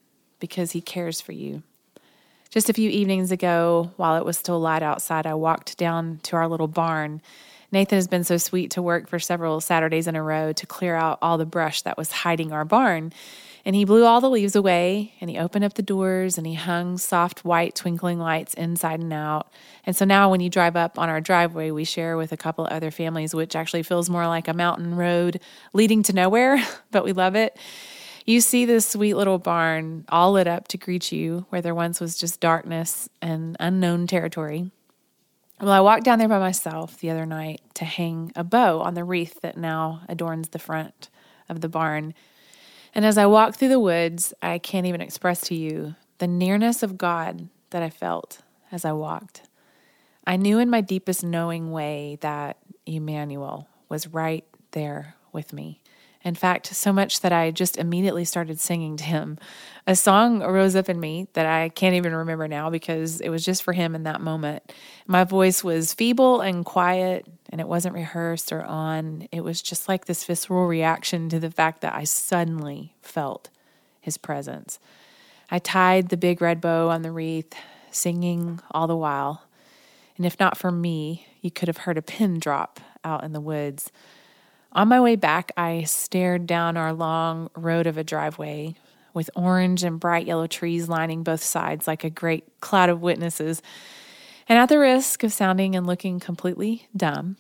because 0.41 0.73
he 0.73 0.81
cares 0.81 1.21
for 1.21 1.33
you. 1.33 1.63
Just 2.51 2.71
a 2.71 2.73
few 2.73 2.89
evenings 2.89 3.31
ago, 3.31 3.93
while 3.97 4.17
it 4.17 4.25
was 4.25 4.39
still 4.39 4.59
light 4.59 4.83
outside, 4.83 5.27
I 5.27 5.35
walked 5.35 5.77
down 5.77 6.21
to 6.25 6.37
our 6.37 6.49
little 6.49 6.69
barn. 6.69 7.21
Nathan 7.71 7.97
has 7.97 8.09
been 8.09 8.25
so 8.25 8.39
sweet 8.39 8.71
to 8.73 8.83
work 8.83 9.09
for 9.09 9.19
several 9.19 9.61
Saturdays 9.61 10.07
in 10.07 10.17
a 10.17 10.23
row 10.23 10.53
to 10.55 10.67
clear 10.67 10.95
out 10.95 11.19
all 11.21 11.37
the 11.37 11.45
brush 11.45 11.83
that 11.83 11.99
was 11.99 12.11
hiding 12.11 12.53
our 12.53 12.65
barn. 12.65 13.13
And 13.69 13.77
he 13.77 13.85
blew 13.85 14.07
all 14.07 14.23
the 14.23 14.31
leaves 14.31 14.57
away 14.57 15.13
and 15.21 15.29
he 15.29 15.37
opened 15.37 15.63
up 15.63 15.75
the 15.75 15.83
doors 15.83 16.39
and 16.39 16.47
he 16.47 16.55
hung 16.55 16.97
soft 16.97 17.45
white 17.45 17.75
twinkling 17.75 18.19
lights 18.19 18.55
inside 18.55 18.99
and 18.99 19.13
out. 19.13 19.53
And 19.85 19.95
so 19.95 20.07
now 20.07 20.31
when 20.31 20.41
you 20.41 20.49
drive 20.49 20.75
up 20.75 20.99
on 20.99 21.11
our 21.11 21.21
driveway, 21.21 21.71
we 21.71 21.85
share 21.85 22.17
with 22.17 22.33
a 22.33 22.37
couple 22.39 22.67
other 22.71 22.91
families, 22.91 23.35
which 23.35 23.55
actually 23.55 23.83
feels 23.83 24.09
more 24.09 24.27
like 24.27 24.49
a 24.49 24.55
mountain 24.55 24.95
road 24.95 25.43
leading 25.75 26.03
to 26.05 26.15
nowhere, 26.15 26.67
but 26.91 27.05
we 27.05 27.13
love 27.13 27.37
it. 27.37 27.59
You 28.25 28.41
see 28.41 28.65
this 28.65 28.89
sweet 28.89 29.13
little 29.13 29.39
barn 29.39 30.07
all 30.09 30.33
lit 30.33 30.47
up 30.47 30.69
to 30.69 30.79
greet 30.79 31.13
you 31.13 31.45
where 31.51 31.61
there 31.61 31.75
once 31.75 32.01
was 32.01 32.17
just 32.17 32.41
darkness 32.41 33.11
and 33.21 33.55
unknown 33.61 34.07
territory. 34.07 34.71
Well, 35.61 35.73
I 35.73 35.81
walked 35.81 36.05
down 36.05 36.19
there 36.19 36.27
by 36.27 36.39
myself 36.39 36.99
the 37.01 37.11
other 37.11 37.27
night 37.27 37.61
to 37.75 37.85
hang 37.85 38.33
a 38.35 38.45
bow 38.45 38.81
on 38.81 38.95
the 38.95 39.05
wreath 39.05 39.43
that 39.43 39.59
now 39.59 40.01
adorns 40.09 40.49
the 40.49 40.59
front 40.59 41.11
of 41.51 41.61
the 41.61 41.69
barn. 41.69 42.15
And 42.95 43.05
as 43.05 43.19
I 43.19 43.27
walked 43.27 43.57
through 43.57 43.69
the 43.69 43.81
woods, 43.81 44.33
I 44.43 44.59
can't 44.59 44.87
even 44.87 45.01
express 45.01 45.41
to 45.49 45.55
you 45.55 45.95
the 46.19 46.27
nearness 46.27 46.83
of 46.83 46.99
God 46.99 47.49
that 47.71 47.83
I 47.83 47.91
felt 47.91 48.41
as 48.73 48.85
I 48.85 48.93
walked. 48.93 49.43
I 50.27 50.37
knew 50.37 50.59
in 50.59 50.69
my 50.69 50.81
deepest 50.81 51.25
knowing 51.25 51.71
way 51.71 52.19
that 52.21 52.59
Emmanuel 52.87 53.69
was 53.89 54.09
right 54.09 54.45
there 54.73 55.15
with 55.33 55.53
me. 55.53 55.81
In 56.25 56.35
fact, 56.35 56.67
so 56.75 56.93
much 56.93 57.21
that 57.21 57.33
I 57.33 57.51
just 57.53 57.77
immediately 57.77 58.25
started 58.25 58.59
singing 58.61 58.97
to 58.97 59.05
him. 59.05 59.39
A 59.87 59.95
song 59.95 60.43
arose 60.43 60.75
up 60.75 60.89
in 60.89 60.99
me 60.99 61.29
that 61.35 61.47
I 61.47 61.69
can't 61.69 61.95
even 61.95 62.15
remember 62.15 62.49
now 62.49 62.71
because 62.71 63.21
it 63.21 63.29
was 63.29 63.45
just 63.45 63.63
for 63.63 63.73
him 63.73 63.95
in 63.95 64.03
that 64.03 64.21
moment. 64.21 64.73
My 65.07 65.25
voice 65.25 65.63
was 65.63 65.95
feeble 65.95 66.41
and 66.41 66.65
quiet, 66.65 67.27
and 67.51 67.61
it 67.61 67.69
wasn't 67.69 67.95
rehearsed 67.95 68.51
or 68.53 68.63
on. 68.63 69.29
It 69.31 69.43
was 69.43 69.63
just 69.63 69.89
like 69.89 70.07
this 70.07 70.25
visceral 70.25 70.67
reaction 70.67 71.29
to 71.29 71.39
the 71.39 71.51
fact 71.51 71.83
that 71.83 71.95
I 71.95 72.05
suddenly 72.05 72.95
felt 73.01 73.49
his 74.01 74.19
presence. 74.19 74.81
I 75.51 75.61
tied 75.61 76.09
the 76.09 76.17
big 76.17 76.43
red 76.43 76.61
bow 76.61 76.89
on 76.91 77.03
the 77.03 77.13
wreath, 77.13 77.55
singing 77.91 78.61
all 78.73 78.87
the 78.87 78.97
while. 78.97 79.45
And 80.17 80.27
if 80.27 80.39
not 80.41 80.59
for 80.59 80.73
me, 80.73 81.27
you 81.41 81.51
could 81.51 81.69
have 81.69 81.79
heard 81.79 81.97
a 81.97 82.03
pin 82.03 82.41
drop 82.41 82.81
out 83.05 83.23
in 83.23 83.33
the 83.33 83.41
woods. 83.41 83.93
On 84.73 84.89
my 84.89 85.01
way 85.01 85.17
back, 85.17 85.51
I 85.57 85.85
stared 85.85 86.47
down 86.47 86.77
our 86.77 86.93
long 86.93 87.51
road 87.57 87.87
of 87.87 87.97
a 87.97 88.05
driveway 88.05 88.75
with 89.15 89.31
orange 89.35 89.83
and 89.83 89.99
bright 89.99 90.27
yellow 90.27 90.47
trees 90.47 90.89
lining 90.89 91.23
both 91.23 91.43
sides 91.43 91.87
like 91.87 92.05
a 92.05 92.11
great 92.11 92.45
cloud 92.61 92.91
of 92.91 93.01
witnesses. 93.01 93.63
And 94.49 94.59
at 94.59 94.69
the 94.69 94.79
risk 94.79 95.25
of 95.25 95.33
sounding 95.33 95.75
and 95.75 95.87
looking 95.87 96.21
completely 96.21 96.87
dumb, 96.95 97.39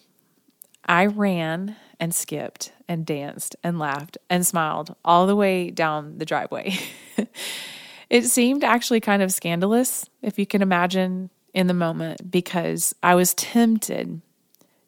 I 0.86 1.06
ran 1.06 1.76
and 2.00 2.14
skipped 2.14 2.72
and 2.88 3.04
danced 3.04 3.56
and 3.62 3.78
laughed 3.78 4.16
and 4.30 4.46
smiled 4.46 4.96
all 5.04 5.26
the 5.26 5.36
way 5.36 5.70
down 5.70 6.16
the 6.18 6.24
driveway. 6.24 6.78
it 8.10 8.24
seemed 8.24 8.64
actually 8.64 9.00
kind 9.00 9.22
of 9.22 9.32
scandalous, 9.32 10.08
if 10.22 10.38
you 10.38 10.46
can 10.46 10.62
imagine, 10.62 11.28
in 11.52 11.66
the 11.66 11.74
moment, 11.74 12.30
because 12.30 12.94
I 13.02 13.14
was 13.14 13.34
tempted 13.34 14.22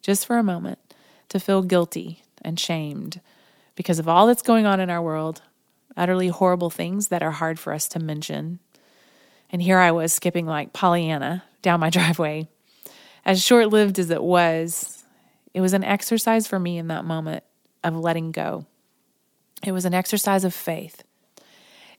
just 0.01 0.25
for 0.25 0.37
a 0.39 0.43
moment 0.43 0.79
to 1.29 1.39
feel 1.39 1.61
guilty 1.61 2.23
and 2.41 2.59
shamed 2.59 3.21
because 3.75 3.99
of 3.99 4.07
all 4.07 4.27
that's 4.27 4.41
going 4.41 4.65
on 4.65 4.79
in 4.79 4.89
our 4.89 5.01
world, 5.01 5.41
utterly 5.95 6.27
horrible 6.27 6.69
things 6.69 7.07
that 7.09 7.23
are 7.23 7.31
hard 7.31 7.59
for 7.59 7.73
us 7.73 7.87
to 7.89 7.99
mention. 7.99 8.59
And 9.49 9.61
here 9.61 9.77
I 9.77 9.91
was 9.91 10.13
skipping 10.13 10.45
like 10.45 10.73
Pollyanna 10.73 11.43
down 11.61 11.79
my 11.79 11.89
driveway. 11.91 12.47
As 13.25 13.43
short 13.43 13.69
lived 13.69 13.99
as 13.99 14.09
it 14.09 14.23
was, 14.23 15.03
it 15.53 15.61
was 15.61 15.73
an 15.73 15.83
exercise 15.83 16.47
for 16.47 16.59
me 16.59 16.77
in 16.77 16.87
that 16.87 17.05
moment 17.05 17.43
of 17.83 17.95
letting 17.95 18.31
go. 18.31 18.65
It 19.65 19.71
was 19.71 19.85
an 19.85 19.93
exercise 19.93 20.43
of 20.43 20.53
faith. 20.53 21.03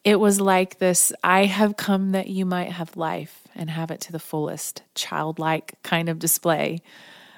It 0.04 0.18
was 0.18 0.40
like 0.40 0.78
this 0.78 1.12
I 1.22 1.44
have 1.44 1.76
come 1.76 2.12
that 2.12 2.28
you 2.28 2.44
might 2.44 2.72
have 2.72 2.96
life 2.96 3.46
and 3.54 3.70
have 3.70 3.90
it 3.90 4.00
to 4.02 4.12
the 4.12 4.18
fullest, 4.18 4.82
childlike 4.94 5.74
kind 5.82 6.08
of 6.08 6.18
display 6.18 6.80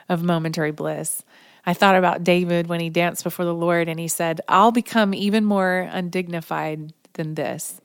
of 0.09 0.23
momentary 0.23 0.71
bliss. 0.71 1.23
I 1.67 1.75
thought 1.75 1.97
about 1.97 2.25
David 2.25 2.67
when 2.67 2.81
he 2.81 2.91
danced 2.91 3.25
before 3.25 3.45
the 3.45 3.55
Lord 3.55 3.89
and 3.89 3.99
he 3.99 4.09
said, 4.09 4.41
I'll 4.49 4.73
become 4.73 5.15
even 5.15 5.45
more 5.45 5.89
undignified 5.91 6.93
than 7.15 7.35
this. 7.35 7.81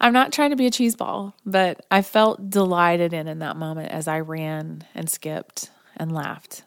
I'm 0.00 0.12
not 0.12 0.32
trying 0.32 0.50
to 0.50 0.56
be 0.56 0.66
a 0.66 0.70
cheeseball, 0.70 1.32
but 1.44 1.84
I 1.90 2.02
felt 2.02 2.50
delighted 2.50 3.12
in 3.12 3.26
in 3.26 3.40
that 3.40 3.56
moment 3.56 3.90
as 3.90 4.06
I 4.06 4.20
ran 4.20 4.84
and 4.94 5.10
skipped 5.10 5.70
and 5.96 6.12
laughed. 6.12 6.62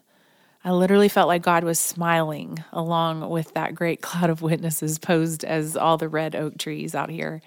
I 0.64 0.70
literally 0.70 1.08
felt 1.08 1.28
like 1.28 1.42
God 1.42 1.64
was 1.64 1.80
smiling 1.80 2.62
along 2.72 3.28
with 3.30 3.54
that 3.54 3.74
great 3.74 4.00
cloud 4.02 4.30
of 4.30 4.42
witnesses 4.42 4.98
posed 4.98 5.44
as 5.44 5.76
all 5.76 5.96
the 5.96 6.08
red 6.08 6.36
oak 6.36 6.58
trees 6.58 6.94
out 6.94 7.10
here. 7.10 7.42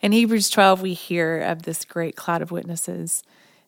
In 0.00 0.12
Hebrews 0.12 0.50
12, 0.50 0.82
we 0.82 0.94
hear 0.94 1.40
of 1.40 1.62
this 1.62 1.84
great 1.84 2.16
cloud 2.16 2.42
of 2.42 2.50
witnesses. 2.50 3.22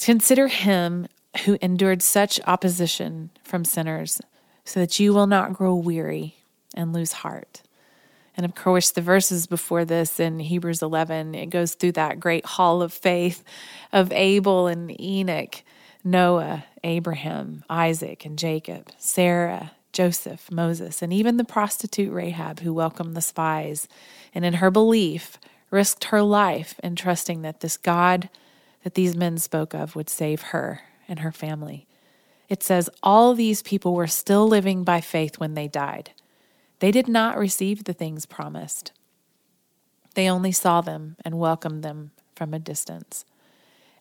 Consider 0.00 0.48
him 0.48 1.06
who 1.44 1.58
endured 1.60 2.02
such 2.02 2.40
opposition 2.46 3.30
from 3.42 3.64
sinners, 3.64 4.20
so 4.64 4.80
that 4.80 5.00
you 5.00 5.12
will 5.12 5.26
not 5.26 5.54
grow 5.54 5.74
weary 5.74 6.36
and 6.74 6.92
lose 6.92 7.12
heart. 7.12 7.62
And 8.36 8.46
of 8.46 8.54
course, 8.54 8.90
the 8.90 9.00
verses 9.00 9.46
before 9.46 9.84
this 9.84 10.18
in 10.18 10.40
Hebrews 10.40 10.82
11, 10.82 11.34
it 11.34 11.50
goes 11.50 11.74
through 11.74 11.92
that 11.92 12.20
great 12.20 12.44
hall 12.46 12.80
of 12.80 12.92
faith 12.92 13.44
of 13.92 14.12
Abel 14.12 14.66
and 14.66 14.98
Enoch, 15.00 15.62
Noah, 16.02 16.64
Abraham, 16.82 17.64
Isaac, 17.68 18.24
and 18.24 18.38
Jacob, 18.38 18.90
Sarah, 18.98 19.72
Joseph, 19.92 20.50
Moses, 20.50 21.02
and 21.02 21.12
even 21.12 21.36
the 21.36 21.44
prostitute 21.44 22.12
Rahab 22.12 22.60
who 22.60 22.72
welcomed 22.72 23.14
the 23.14 23.20
spies, 23.20 23.86
and 24.34 24.44
in 24.44 24.54
her 24.54 24.70
belief 24.70 25.38
risked 25.70 26.04
her 26.04 26.22
life 26.22 26.80
in 26.82 26.96
trusting 26.96 27.42
that 27.42 27.60
this 27.60 27.76
God 27.76 28.30
that 28.84 28.94
these 28.94 29.16
men 29.16 29.38
spoke 29.38 29.74
of 29.74 29.94
would 29.94 30.10
save 30.10 30.42
her 30.42 30.82
and 31.08 31.20
her 31.20 31.32
family. 31.32 31.86
It 32.48 32.62
says, 32.62 32.90
All 33.02 33.34
these 33.34 33.62
people 33.62 33.94
were 33.94 34.06
still 34.06 34.46
living 34.46 34.84
by 34.84 35.00
faith 35.00 35.38
when 35.38 35.54
they 35.54 35.68
died. 35.68 36.10
They 36.80 36.90
did 36.90 37.08
not 37.08 37.38
receive 37.38 37.84
the 37.84 37.92
things 37.92 38.26
promised. 38.26 38.92
They 40.14 40.28
only 40.28 40.52
saw 40.52 40.80
them 40.80 41.16
and 41.24 41.38
welcomed 41.38 41.82
them 41.82 42.10
from 42.34 42.52
a 42.52 42.58
distance, 42.58 43.24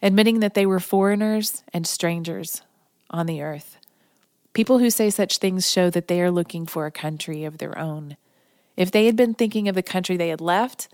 admitting 0.02 0.40
that 0.40 0.54
they 0.54 0.66
were 0.66 0.80
foreigners 0.80 1.64
and 1.72 1.86
strangers 1.86 2.62
on 3.10 3.28
the 3.28 3.42
earth. 3.42 3.78
People 4.54 4.80
who 4.80 4.90
say 4.90 5.10
such 5.10 5.38
things 5.38 5.70
show 5.70 5.90
that 5.90 6.08
they 6.08 6.22
are 6.22 6.32
looking 6.32 6.66
for 6.66 6.86
a 6.86 6.92
country 6.92 7.46
of 7.46 7.58
their 7.58 7.78
own. 7.78 8.18
If 8.76 8.92
they 8.92 9.06
had 9.06 9.16
been 9.16 9.34
thinking 9.34 9.70
of 9.70 9.76
the 9.76 9.84
country 9.84 10.18
they 10.18 10.30
had 10.30 10.42
left, 10.42 10.90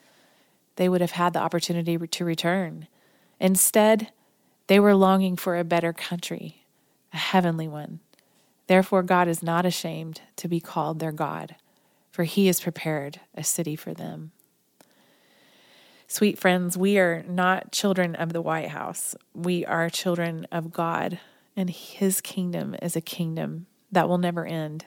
they 0.76 0.90
would 0.90 1.02
have 1.02 1.12
had 1.12 1.34
the 1.34 1.40
opportunity 1.40 1.98
to 1.98 2.26
return. 2.26 2.88
Instead, 3.40 4.12
they 4.68 4.80
were 4.80 4.96
longing 4.96 5.36
for 5.36 5.58
a 5.58 5.64
better 5.64 5.94
country, 5.94 6.66
a 7.14 7.18
heavenly 7.18 7.68
one. 7.68 8.00
Therefore, 8.68 9.04
God 9.04 9.28
is 9.28 9.42
not 9.42 9.66
ashamed 9.66 10.22
to 10.36 10.48
be 10.48 10.60
called 10.60 11.00
their 11.00 11.12
God, 11.12 11.56
for 12.12 12.24
he 12.24 12.48
has 12.48 12.60
prepared 12.60 13.22
a 13.34 13.44
city 13.44 13.76
for 13.76 13.94
them. 13.94 14.32
Sweet 16.10 16.40
friends, 16.40 16.78
we 16.78 16.98
are 16.98 17.24
not 17.28 17.72
children 17.72 18.16
of 18.16 18.32
the 18.34 18.42
White 18.42 18.70
House. 18.70 19.16
We 19.34 19.66
are 19.66 19.90
children 19.90 20.48
of 20.52 20.72
God, 20.72 21.20
and 21.56 21.70
his 21.70 22.22
kingdom 22.22 22.76
is 22.82 22.96
a 22.96 23.02
kingdom 23.02 23.68
that 23.92 24.08
will 24.08 24.18
never 24.18 24.46
end. 24.46 24.86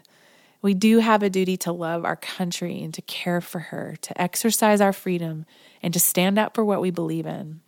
We 0.63 0.75
do 0.75 0.99
have 0.99 1.23
a 1.23 1.31
duty 1.31 1.57
to 1.59 1.73
love 1.73 2.05
our 2.05 2.17
country 2.17 2.83
and 2.83 2.93
to 2.95 3.03
care 3.03 3.41
for 3.41 3.59
her, 3.59 3.97
to 4.01 4.21
exercise 4.21 4.81
our 4.81 4.93
freedom, 4.93 5.47
and 5.83 5.93
to 5.95 6.01
stand 6.01 6.39
up 6.39 6.55
for 6.55 6.65
what 6.65 6.81
we 6.83 6.91
believe 6.91 7.27
in. 7.27 7.61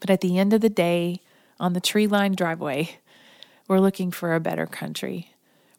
But 0.00 0.10
at 0.10 0.20
the 0.20 0.38
end 0.38 0.52
of 0.52 0.60
the 0.60 0.68
day, 0.68 1.20
on 1.58 1.72
the 1.72 1.80
tree 1.80 2.06
lined 2.06 2.36
driveway, 2.36 2.98
we're 3.68 3.80
looking 3.80 4.10
for 4.10 4.34
a 4.34 4.40
better 4.40 4.66
country. 4.66 5.30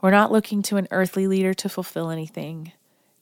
We're 0.02 0.12
not 0.12 0.32
looking 0.32 0.62
to 0.64 0.78
an 0.78 0.88
earthly 0.92 1.28
leader 1.28 1.54
to 1.56 1.70
fulfill 1.70 2.10
anything. 2.10 2.72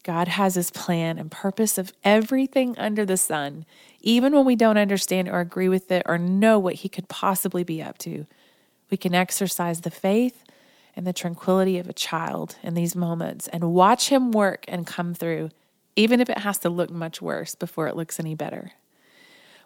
God 0.03 0.27
has 0.27 0.55
his 0.55 0.69
plan 0.69 1.17
and 1.17 1.31
purpose 1.31 1.77
of 1.77 1.93
everything 2.03 2.77
under 2.77 3.05
the 3.05 3.15
sun, 3.15 3.65
even 4.01 4.33
when 4.33 4.45
we 4.45 4.55
don't 4.55 4.77
understand 4.77 5.29
or 5.29 5.39
agree 5.39 5.69
with 5.69 5.91
it 5.91 6.03
or 6.05 6.17
know 6.17 6.59
what 6.59 6.75
he 6.75 6.89
could 6.89 7.07
possibly 7.07 7.63
be 7.63 7.81
up 7.81 7.97
to. 7.99 8.25
We 8.89 8.97
can 8.97 9.15
exercise 9.15 9.81
the 9.81 9.89
faith 9.89 10.43
and 10.95 11.07
the 11.07 11.13
tranquility 11.13 11.79
of 11.79 11.89
a 11.89 11.93
child 11.93 12.57
in 12.61 12.73
these 12.73 12.95
moments 12.95 13.47
and 13.47 13.73
watch 13.73 14.09
him 14.09 14.31
work 14.31 14.65
and 14.67 14.85
come 14.85 15.13
through, 15.13 15.49
even 15.95 16.19
if 16.19 16.29
it 16.29 16.39
has 16.39 16.57
to 16.59 16.69
look 16.69 16.89
much 16.89 17.21
worse 17.21 17.55
before 17.55 17.87
it 17.87 17.95
looks 17.95 18.19
any 18.19 18.35
better. 18.35 18.73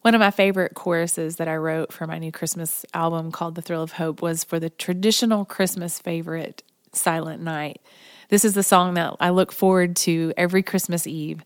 One 0.01 0.13
of 0.13 0.19
my 0.19 0.31
favorite 0.31 0.75
choruses 0.75 1.37
that 1.37 1.47
I 1.47 1.55
wrote 1.55 1.91
for 1.91 2.05
my 2.05 2.19
new 2.19 2.31
Christmas 2.31 2.85
album 2.93 3.31
called 3.31 3.55
The 3.55 3.61
Thrill 3.61 3.81
of 3.81 3.93
Hope 3.93 4.21
was 4.21 4.43
for 4.43 4.59
the 4.59 4.69
traditional 4.69 5.43
Christmas 5.43 5.99
favorite, 5.99 6.63
Silent 6.93 7.41
Night. 7.41 7.81
This 8.29 8.45
is 8.45 8.53
the 8.53 8.63
song 8.63 8.93
that 8.93 9.15
I 9.19 9.31
look 9.31 9.51
forward 9.51 9.95
to 9.97 10.33
every 10.37 10.61
Christmas 10.61 11.07
Eve. 11.07 11.43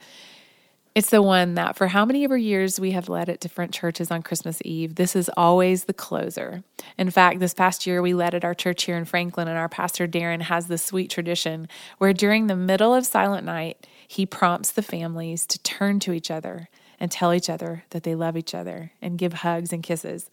It's 0.93 1.09
the 1.09 1.21
one 1.21 1.53
that, 1.55 1.77
for 1.77 1.87
how 1.87 2.03
many 2.03 2.25
ever 2.25 2.35
years 2.35 2.77
we 2.77 2.91
have 2.91 3.07
led 3.07 3.29
at 3.29 3.39
different 3.39 3.73
churches 3.73 4.11
on 4.11 4.21
Christmas 4.21 4.61
Eve, 4.65 4.95
this 4.95 5.15
is 5.15 5.31
always 5.37 5.85
the 5.85 5.93
closer. 5.93 6.63
In 6.97 7.09
fact, 7.09 7.39
this 7.39 7.53
past 7.53 7.87
year 7.87 8.01
we 8.01 8.13
led 8.13 8.35
at 8.35 8.43
our 8.43 8.53
church 8.53 8.83
here 8.83 8.97
in 8.97 9.05
Franklin, 9.05 9.47
and 9.47 9.57
our 9.57 9.69
pastor 9.69 10.05
Darren 10.05 10.41
has 10.41 10.67
this 10.67 10.83
sweet 10.83 11.09
tradition 11.09 11.69
where 11.97 12.11
during 12.11 12.47
the 12.47 12.57
middle 12.57 12.93
of 12.93 13.05
Silent 13.05 13.45
Night, 13.45 13.87
he 14.05 14.25
prompts 14.25 14.71
the 14.71 14.81
families 14.81 15.45
to 15.45 15.59
turn 15.59 16.01
to 16.01 16.11
each 16.11 16.29
other 16.29 16.67
and 17.01 17.11
tell 17.11 17.33
each 17.33 17.49
other 17.49 17.83
that 17.89 18.03
they 18.03 18.15
love 18.15 18.37
each 18.37 18.55
other 18.55 18.93
and 19.01 19.17
give 19.17 19.33
hugs 19.33 19.73
and 19.73 19.83
kisses. 19.83 20.29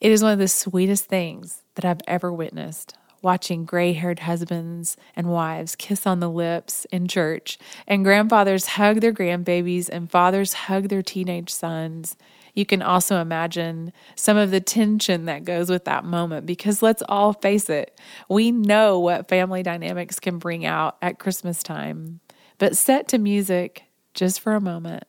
It 0.00 0.12
is 0.12 0.22
one 0.22 0.32
of 0.32 0.38
the 0.38 0.46
sweetest 0.46 1.06
things 1.06 1.62
that 1.74 1.84
I've 1.84 2.02
ever 2.06 2.32
witnessed 2.32 2.96
watching 3.22 3.64
gray 3.64 3.92
haired 3.92 4.20
husbands 4.20 4.96
and 5.14 5.28
wives 5.28 5.76
kiss 5.76 6.06
on 6.06 6.20
the 6.20 6.30
lips 6.30 6.86
in 6.86 7.06
church, 7.06 7.58
and 7.86 8.04
grandfathers 8.04 8.66
hug 8.66 9.00
their 9.00 9.12
grandbabies, 9.12 9.88
and 9.88 10.10
fathers 10.10 10.54
hug 10.54 10.88
their 10.88 11.02
teenage 11.02 11.50
sons. 11.50 12.16
You 12.54 12.66
can 12.66 12.82
also 12.82 13.20
imagine 13.20 13.92
some 14.16 14.36
of 14.36 14.50
the 14.50 14.60
tension 14.60 15.26
that 15.26 15.44
goes 15.44 15.70
with 15.70 15.84
that 15.84 16.04
moment 16.04 16.46
because 16.46 16.82
let's 16.82 17.02
all 17.08 17.32
face 17.32 17.70
it, 17.70 17.98
we 18.28 18.50
know 18.50 18.98
what 18.98 19.28
family 19.28 19.62
dynamics 19.62 20.18
can 20.18 20.38
bring 20.38 20.66
out 20.66 20.96
at 21.00 21.18
Christmas 21.18 21.62
time. 21.62 22.20
But 22.58 22.76
set 22.76 23.06
to 23.08 23.18
music 23.18 23.84
just 24.14 24.40
for 24.40 24.54
a 24.54 24.60
moment, 24.60 25.04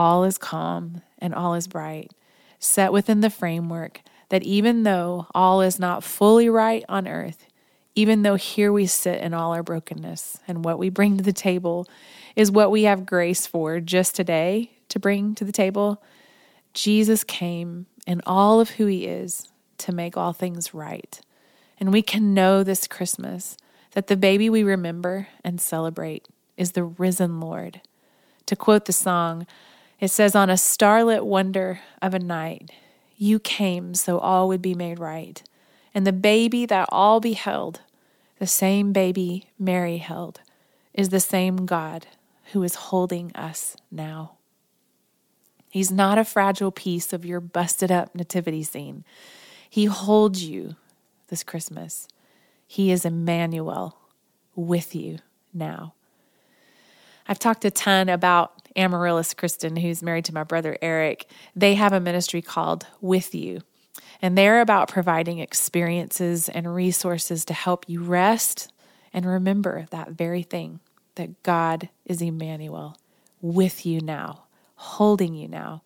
all 0.00 0.24
is 0.24 0.38
calm 0.38 1.02
and 1.18 1.34
all 1.34 1.52
is 1.52 1.68
bright, 1.68 2.10
set 2.58 2.90
within 2.90 3.20
the 3.20 3.28
framework 3.28 4.00
that 4.30 4.42
even 4.42 4.82
though 4.82 5.26
all 5.34 5.60
is 5.60 5.78
not 5.78 6.02
fully 6.02 6.48
right 6.48 6.82
on 6.88 7.06
earth, 7.06 7.46
even 7.94 8.22
though 8.22 8.36
here 8.36 8.72
we 8.72 8.86
sit 8.86 9.20
in 9.20 9.34
all 9.34 9.52
our 9.52 9.62
brokenness 9.62 10.38
and 10.48 10.64
what 10.64 10.78
we 10.78 10.88
bring 10.88 11.18
to 11.18 11.22
the 11.22 11.34
table 11.34 11.86
is 12.34 12.50
what 12.50 12.70
we 12.70 12.84
have 12.84 13.04
grace 13.04 13.46
for 13.46 13.78
just 13.78 14.16
today 14.16 14.70
to 14.88 14.98
bring 14.98 15.34
to 15.34 15.44
the 15.44 15.52
table, 15.52 16.02
Jesus 16.72 17.22
came 17.22 17.84
in 18.06 18.22
all 18.24 18.58
of 18.58 18.70
who 18.70 18.86
he 18.86 19.04
is 19.04 19.48
to 19.76 19.92
make 19.92 20.16
all 20.16 20.32
things 20.32 20.72
right. 20.72 21.20
And 21.78 21.92
we 21.92 22.00
can 22.00 22.32
know 22.32 22.64
this 22.64 22.86
Christmas 22.86 23.58
that 23.92 24.06
the 24.06 24.16
baby 24.16 24.48
we 24.48 24.62
remember 24.62 25.28
and 25.44 25.60
celebrate 25.60 26.26
is 26.56 26.72
the 26.72 26.84
risen 26.84 27.38
Lord. 27.38 27.82
To 28.46 28.56
quote 28.56 28.86
the 28.86 28.94
song, 28.94 29.46
it 30.00 30.08
says, 30.08 30.34
On 30.34 30.50
a 30.50 30.56
starlit 30.56 31.24
wonder 31.24 31.80
of 32.00 32.14
a 32.14 32.18
night, 32.18 32.70
you 33.16 33.38
came 33.38 33.94
so 33.94 34.18
all 34.18 34.48
would 34.48 34.62
be 34.62 34.74
made 34.74 34.98
right. 34.98 35.42
And 35.94 36.06
the 36.06 36.12
baby 36.12 36.66
that 36.66 36.88
all 36.90 37.20
beheld, 37.20 37.80
the 38.38 38.46
same 38.46 38.92
baby 38.92 39.48
Mary 39.58 39.98
held, 39.98 40.40
is 40.94 41.10
the 41.10 41.20
same 41.20 41.66
God 41.66 42.06
who 42.52 42.62
is 42.62 42.74
holding 42.76 43.34
us 43.36 43.76
now. 43.90 44.32
He's 45.68 45.92
not 45.92 46.18
a 46.18 46.24
fragile 46.24 46.72
piece 46.72 47.12
of 47.12 47.24
your 47.24 47.40
busted 47.40 47.92
up 47.92 48.14
nativity 48.14 48.62
scene. 48.62 49.04
He 49.68 49.84
holds 49.84 50.42
you 50.42 50.74
this 51.28 51.44
Christmas. 51.44 52.08
He 52.66 52.90
is 52.90 53.04
Emmanuel 53.04 53.96
with 54.56 54.94
you 54.94 55.18
now. 55.54 55.94
I've 57.28 57.38
talked 57.38 57.64
a 57.64 57.70
ton 57.70 58.08
about 58.08 58.59
Amaryllis 58.76 59.34
Kristen, 59.34 59.76
who's 59.76 60.02
married 60.02 60.24
to 60.26 60.34
my 60.34 60.44
brother 60.44 60.76
Eric, 60.80 61.26
they 61.54 61.74
have 61.74 61.92
a 61.92 62.00
ministry 62.00 62.42
called 62.42 62.86
With 63.00 63.34
You. 63.34 63.60
And 64.22 64.36
they're 64.36 64.60
about 64.60 64.88
providing 64.88 65.38
experiences 65.38 66.48
and 66.48 66.74
resources 66.74 67.44
to 67.46 67.54
help 67.54 67.88
you 67.88 68.02
rest 68.02 68.72
and 69.12 69.26
remember 69.26 69.86
that 69.90 70.10
very 70.10 70.42
thing 70.42 70.80
that 71.14 71.42
God 71.42 71.88
is 72.04 72.22
Emmanuel 72.22 72.96
with 73.40 73.84
you 73.86 74.00
now, 74.00 74.44
holding 74.76 75.34
you 75.34 75.48
now. 75.48 75.82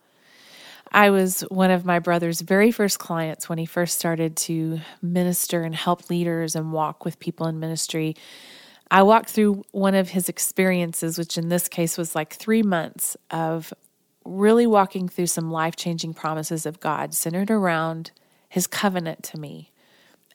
I 0.93 1.11
was 1.11 1.41
one 1.43 1.71
of 1.71 1.85
my 1.85 1.99
brother's 1.99 2.41
very 2.41 2.71
first 2.71 2.99
clients 2.99 3.49
when 3.49 3.59
he 3.59 3.67
first 3.67 3.99
started 3.99 4.37
to 4.39 4.81
minister 5.03 5.63
and 5.63 5.75
help 5.75 6.09
leaders 6.09 6.55
and 6.55 6.73
walk 6.73 7.05
with 7.05 7.19
people 7.19 7.47
in 7.47 7.59
ministry. 7.59 8.15
I 8.95 9.03
walked 9.03 9.31
through 9.31 9.65
one 9.73 9.97
of 9.97 10.11
his 10.11 10.29
experiences, 10.29 11.19
which 11.19 11.37
in 11.37 11.49
this 11.49 11.67
case 11.67 11.99
was 11.99 12.15
like 12.15 12.33
three 12.33 12.63
months 12.63 13.17
of 13.29 13.75
really 14.25 14.69
walking 14.69 15.09
through 15.09 15.27
some 15.27 15.51
life 15.51 15.75
changing 15.75 16.15
promises 16.15 16.65
of 16.65 16.79
God 16.79 17.13
centered 17.13 17.51
around 17.51 18.13
his 18.49 18.69
covenant 18.69 19.25
to 19.25 19.41
me. 19.41 19.73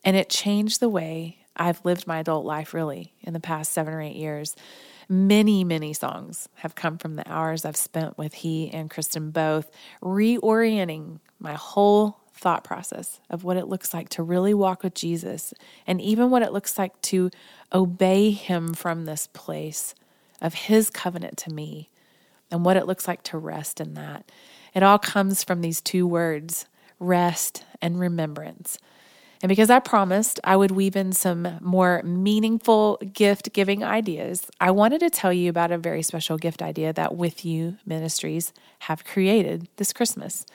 And 0.04 0.18
it 0.18 0.30
changed 0.30 0.82
the 0.82 0.90
way 0.90 1.38
I've 1.56 1.86
lived 1.86 2.06
my 2.06 2.20
adult 2.20 2.46
life 2.46 2.74
really 2.74 3.14
in 3.22 3.32
the 3.32 3.40
past 3.40 3.72
seven 3.72 3.94
or 3.94 4.02
eight 4.02 4.18
years. 4.18 4.58
Many, 5.08 5.64
many 5.64 5.94
songs 5.94 6.50
have 6.56 6.76
come 6.76 6.98
from 6.98 7.16
the 7.16 7.32
hours 7.32 7.64
I've 7.64 7.78
spent 7.78 8.18
with 8.18 8.34
he 8.34 8.70
and 8.72 8.90
Kristen 8.90 9.32
both, 9.32 9.72
reorienting 10.04 11.22
my 11.40 11.54
whole 11.54 12.19
thought 12.40 12.64
process 12.64 13.20
of 13.30 13.44
what 13.44 13.58
it 13.58 13.68
looks 13.68 13.94
like 13.94 14.10
to 14.10 14.24
really 14.24 14.54
walk 14.54 14.84
with 14.84 14.94
Jesus 14.94 15.54
and 15.86 16.02
even 16.02 16.30
what 16.30 16.42
it 16.42 16.54
looks 16.54 16.78
like 16.78 17.00
to 17.04 17.30
obey 17.74 18.32
him 18.32 18.74
from 18.74 19.06
this 19.06 19.28
place 19.34 19.94
of 20.42 20.54
his 20.54 20.90
covenant 20.90 21.38
to 21.38 21.52
me 21.52 21.90
and 22.50 22.64
what 22.64 22.78
it 22.78 22.88
looks 22.88 23.08
like 23.08 23.22
to 23.24 23.38
rest 23.38 23.80
in 23.82 23.94
that. 23.96 24.32
It 24.74 24.84
all 24.84 24.98
comes 24.98 25.44
from 25.44 25.62
these 25.62 25.82
two 25.82 26.08
words 26.08 26.66
rest 27.00 27.64
and 27.82 28.00
remembrance. 28.00 28.78
And 29.42 29.50
because 29.50 29.70
I 29.70 29.80
promised 29.80 30.40
I 30.44 30.58
would 30.58 30.72
weave 30.72 30.98
in 30.98 31.14
some 31.14 31.58
more 31.62 32.02
meaningful 32.04 32.98
gift 33.14 33.54
giving 33.54 33.84
ideas, 33.84 34.50
I 34.60 34.72
wanted 34.72 35.00
to 35.00 35.10
tell 35.10 35.32
you 35.32 35.50
about 35.50 35.72
a 35.72 35.78
very 35.78 36.02
special 36.02 36.38
gift 36.38 36.62
idea 36.62 36.92
that 36.94 37.16
With 37.16 37.46
You 37.46 37.78
Ministries 37.86 38.52
have 38.80 39.06
created 39.06 39.70
this 39.78 39.94
Christmas. 39.94 40.46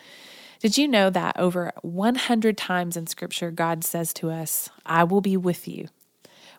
Did 0.64 0.79
you 0.79 0.88
know 0.88 1.11
that 1.11 1.38
over 1.38 1.72
100 1.83 2.57
times 2.57 2.96
in 2.96 3.07
Scripture, 3.07 3.50
God 3.50 3.85
says 3.85 4.14
to 4.14 4.31
us, 4.31 4.70
I 4.87 5.05
will 5.05 5.20
be 5.20 5.37
with 5.37 5.68
you? 5.68 5.88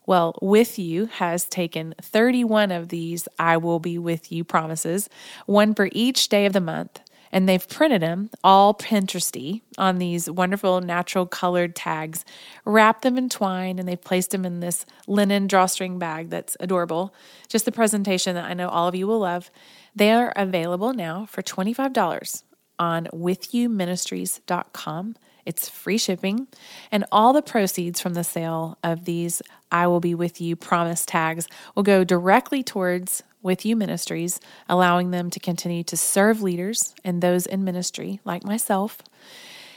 Well, 0.05 0.37
with 0.43 0.77
you 0.77 1.07
has 1.07 1.45
taken 1.45 1.95
31 1.99 2.69
of 2.69 2.89
these 2.89 3.27
I 3.39 3.57
will 3.57 3.79
be 3.79 3.97
with 3.97 4.31
you 4.31 4.43
promises, 4.43 5.09
one 5.47 5.73
for 5.73 5.89
each 5.91 6.29
day 6.29 6.45
of 6.45 6.53
the 6.53 6.61
month. 6.61 6.99
And 7.31 7.49
they've 7.49 7.67
printed 7.67 8.03
them 8.03 8.29
all 8.43 8.75
Pinteresty 8.75 9.63
on 9.79 9.97
these 9.97 10.29
wonderful 10.29 10.81
natural 10.81 11.25
colored 11.25 11.75
tags, 11.75 12.23
wrapped 12.63 13.01
them 13.01 13.17
in 13.17 13.27
twine, 13.27 13.79
and 13.79 13.89
they've 13.89 13.99
placed 13.99 14.29
them 14.29 14.45
in 14.45 14.59
this 14.59 14.85
linen 15.07 15.47
drawstring 15.47 15.97
bag 15.97 16.29
that's 16.29 16.55
adorable. 16.59 17.11
Just 17.49 17.65
the 17.65 17.71
presentation 17.71 18.35
that 18.35 18.45
I 18.45 18.53
know 18.53 18.69
all 18.69 18.87
of 18.87 18.93
you 18.93 19.07
will 19.07 19.21
love. 19.21 19.49
They 19.95 20.11
are 20.11 20.31
available 20.35 20.93
now 20.93 21.25
for 21.25 21.41
$25 21.41 22.43
on 22.79 23.05
withyouministries.com. 23.13 25.15
It's 25.45 25.69
free 25.69 25.99
shipping, 25.99 26.47
and 26.91 27.05
all 27.11 27.31
the 27.31 27.43
proceeds 27.43 28.01
from 28.01 28.15
the 28.15 28.23
sale 28.23 28.79
of 28.83 29.05
these 29.05 29.43
I 29.71 29.85
Will 29.87 29.99
Be 29.99 30.15
With 30.15 30.41
You 30.41 30.55
promise 30.55 31.05
tags 31.05 31.47
will 31.75 31.83
go 31.83 32.03
directly 32.03 32.63
towards 32.63 33.21
With 33.43 33.63
You 33.63 33.75
Ministries, 33.75 34.39
allowing 34.67 35.11
them 35.11 35.29
to 35.29 35.39
continue 35.39 35.83
to 35.83 35.95
serve 35.95 36.41
leaders 36.41 36.95
and 37.03 37.21
those 37.21 37.45
in 37.45 37.63
ministry 37.63 38.19
like 38.25 38.43
myself. 38.43 38.97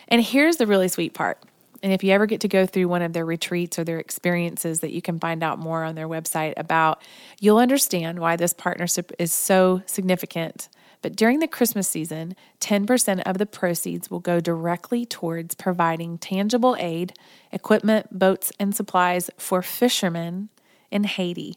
And 0.08 0.22
here's 0.22 0.56
the 0.56 0.66
really 0.66 0.88
sweet 0.88 1.12
part. 1.12 1.38
And 1.82 1.92
if 1.92 2.02
you 2.02 2.12
ever 2.12 2.26
get 2.26 2.40
to 2.40 2.48
go 2.48 2.66
through 2.66 2.88
one 2.88 3.02
of 3.02 3.12
their 3.12 3.26
retreats 3.26 3.78
or 3.78 3.84
their 3.84 3.98
experiences 3.98 4.80
that 4.80 4.92
you 4.92 5.02
can 5.02 5.20
find 5.20 5.42
out 5.42 5.58
more 5.58 5.84
on 5.84 5.94
their 5.94 6.08
website 6.08 6.54
about, 6.56 7.02
you'll 7.40 7.58
understand 7.58 8.18
why 8.18 8.36
this 8.36 8.52
partnership 8.52 9.12
is 9.18 9.32
so 9.32 9.82
significant 9.86 10.68
but 11.02 11.16
during 11.16 11.38
the 11.38 11.48
Christmas 11.48 11.88
season, 11.88 12.34
10% 12.60 13.22
of 13.22 13.38
the 13.38 13.46
proceeds 13.46 14.10
will 14.10 14.20
go 14.20 14.40
directly 14.40 15.04
towards 15.04 15.54
providing 15.54 16.18
tangible 16.18 16.76
aid, 16.78 17.12
equipment, 17.52 18.18
boats, 18.18 18.52
and 18.58 18.74
supplies 18.74 19.30
for 19.38 19.62
fishermen 19.62 20.48
in 20.90 21.04
Haiti, 21.04 21.56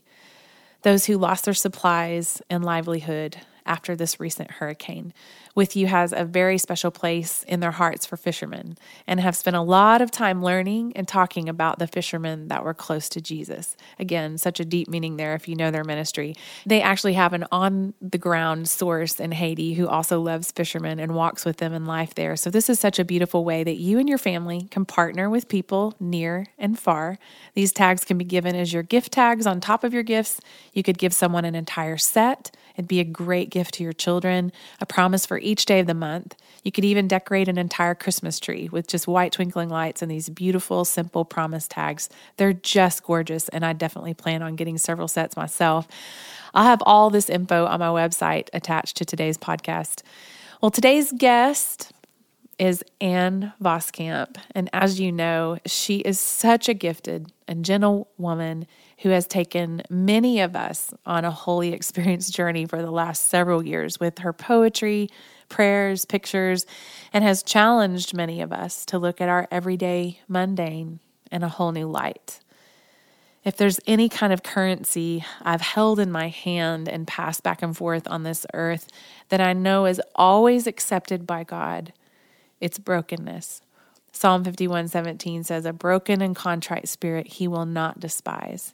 those 0.83 1.05
who 1.05 1.17
lost 1.17 1.45
their 1.45 1.53
supplies 1.53 2.41
and 2.49 2.63
livelihood 2.63 3.37
after 3.65 3.95
this 3.95 4.19
recent 4.19 4.51
hurricane. 4.51 5.13
With 5.55 5.75
You 5.75 5.87
has 5.87 6.13
a 6.13 6.23
very 6.23 6.57
special 6.57 6.91
place 6.91 7.43
in 7.43 7.59
their 7.59 7.71
hearts 7.71 8.05
for 8.05 8.17
fishermen 8.17 8.77
and 9.05 9.19
have 9.19 9.35
spent 9.35 9.55
a 9.55 9.61
lot 9.61 10.01
of 10.01 10.11
time 10.11 10.43
learning 10.43 10.93
and 10.95 11.07
talking 11.07 11.49
about 11.49 11.79
the 11.79 11.87
fishermen 11.87 12.47
that 12.47 12.63
were 12.63 12.73
close 12.73 13.09
to 13.09 13.21
Jesus. 13.21 13.75
Again, 13.99 14.37
such 14.37 14.59
a 14.59 14.65
deep 14.65 14.87
meaning 14.87 15.17
there 15.17 15.35
if 15.35 15.47
you 15.47 15.55
know 15.55 15.71
their 15.71 15.83
ministry. 15.83 16.35
They 16.65 16.81
actually 16.81 17.13
have 17.13 17.33
an 17.33 17.45
on 17.51 17.93
the 18.01 18.17
ground 18.17 18.69
source 18.69 19.19
in 19.19 19.33
Haiti 19.33 19.73
who 19.73 19.87
also 19.87 20.21
loves 20.21 20.51
fishermen 20.51 20.99
and 20.99 21.15
walks 21.15 21.43
with 21.43 21.57
them 21.57 21.73
in 21.73 21.85
life 21.85 22.15
there. 22.15 22.35
So, 22.35 22.49
this 22.49 22.69
is 22.69 22.79
such 22.79 22.99
a 22.99 23.05
beautiful 23.05 23.43
way 23.43 23.63
that 23.63 23.77
you 23.77 23.99
and 23.99 24.07
your 24.07 24.17
family 24.17 24.67
can 24.71 24.85
partner 24.85 25.29
with 25.29 25.47
people 25.47 25.95
near 25.99 26.47
and 26.57 26.79
far. 26.79 27.17
These 27.53 27.73
tags 27.73 28.05
can 28.05 28.17
be 28.17 28.25
given 28.25 28.55
as 28.55 28.71
your 28.71 28.83
gift 28.83 29.11
tags 29.11 29.45
on 29.45 29.59
top 29.59 29.83
of 29.83 29.93
your 29.93 30.03
gifts. 30.03 30.39
You 30.73 30.83
could 30.83 30.97
give 30.97 31.13
someone 31.13 31.45
an 31.45 31.55
entire 31.55 31.97
set. 31.97 32.55
It'd 32.75 32.87
be 32.87 32.99
a 32.99 33.05
great 33.05 33.49
gift 33.49 33.75
to 33.75 33.83
your 33.83 33.93
children, 33.93 34.51
a 34.79 34.85
promise 34.85 35.25
for 35.25 35.40
each 35.41 35.65
day 35.65 35.79
of 35.79 35.87
the 35.87 35.93
month. 35.93 36.35
You 36.63 36.71
could 36.71 36.85
even 36.85 37.07
decorate 37.07 37.47
an 37.47 37.57
entire 37.57 37.95
Christmas 37.95 38.39
tree 38.39 38.69
with 38.71 38.87
just 38.87 39.07
white 39.07 39.31
twinkling 39.31 39.69
lights 39.69 40.01
and 40.01 40.09
these 40.09 40.29
beautiful, 40.29 40.85
simple 40.85 41.25
promise 41.25 41.67
tags. 41.67 42.09
They're 42.37 42.53
just 42.53 43.03
gorgeous, 43.03 43.49
and 43.49 43.65
I 43.65 43.73
definitely 43.73 44.13
plan 44.13 44.41
on 44.41 44.55
getting 44.55 44.77
several 44.77 45.07
sets 45.07 45.35
myself. 45.35 45.87
I'll 46.53 46.65
have 46.65 46.83
all 46.85 47.09
this 47.09 47.29
info 47.29 47.65
on 47.65 47.79
my 47.79 47.87
website 47.87 48.49
attached 48.53 48.97
to 48.97 49.05
today's 49.05 49.37
podcast. 49.37 50.03
Well, 50.61 50.71
today's 50.71 51.11
guest 51.11 51.91
is 52.59 52.83
Anne 52.99 53.53
Voskamp. 53.59 54.37
And 54.53 54.69
as 54.71 54.99
you 54.99 55.11
know, 55.11 55.57
she 55.65 55.97
is 55.97 56.19
such 56.19 56.69
a 56.69 56.75
gifted 56.75 57.31
and 57.47 57.65
gentle 57.65 58.07
woman 58.19 58.67
who 59.01 59.09
has 59.09 59.25
taken 59.25 59.81
many 59.89 60.39
of 60.41 60.55
us 60.55 60.93
on 61.05 61.25
a 61.25 61.31
holy 61.31 61.73
experience 61.73 62.29
journey 62.29 62.65
for 62.65 62.81
the 62.81 62.91
last 62.91 63.29
several 63.29 63.65
years 63.65 63.99
with 63.99 64.19
her 64.19 64.31
poetry, 64.31 65.09
prayers, 65.49 66.05
pictures, 66.05 66.65
and 67.11 67.23
has 67.23 67.41
challenged 67.41 68.13
many 68.13 68.41
of 68.41 68.53
us 68.53 68.85
to 68.85 68.99
look 68.99 69.19
at 69.19 69.29
our 69.29 69.47
everyday 69.49 70.19
mundane 70.27 70.99
in 71.31 71.41
a 71.41 71.49
whole 71.49 71.71
new 71.71 71.87
light. 71.87 72.39
If 73.43 73.57
there's 73.57 73.79
any 73.87 74.07
kind 74.07 74.31
of 74.31 74.43
currency 74.43 75.25
I've 75.41 75.61
held 75.61 75.99
in 75.99 76.11
my 76.11 76.27
hand 76.27 76.87
and 76.87 77.07
passed 77.07 77.41
back 77.41 77.63
and 77.63 77.75
forth 77.75 78.07
on 78.07 78.21
this 78.21 78.45
earth 78.53 78.87
that 79.29 79.41
I 79.41 79.53
know 79.53 79.85
is 79.85 79.99
always 80.15 80.67
accepted 80.67 81.25
by 81.25 81.43
God, 81.43 81.91
it's 82.59 82.77
brokenness. 82.77 83.63
Psalm 84.11 84.43
51:17 84.43 85.43
says, 85.43 85.65
"A 85.65 85.73
broken 85.73 86.21
and 86.21 86.35
contrite 86.35 86.87
spirit 86.87 87.27
he 87.27 87.47
will 87.47 87.65
not 87.65 87.99
despise." 87.99 88.73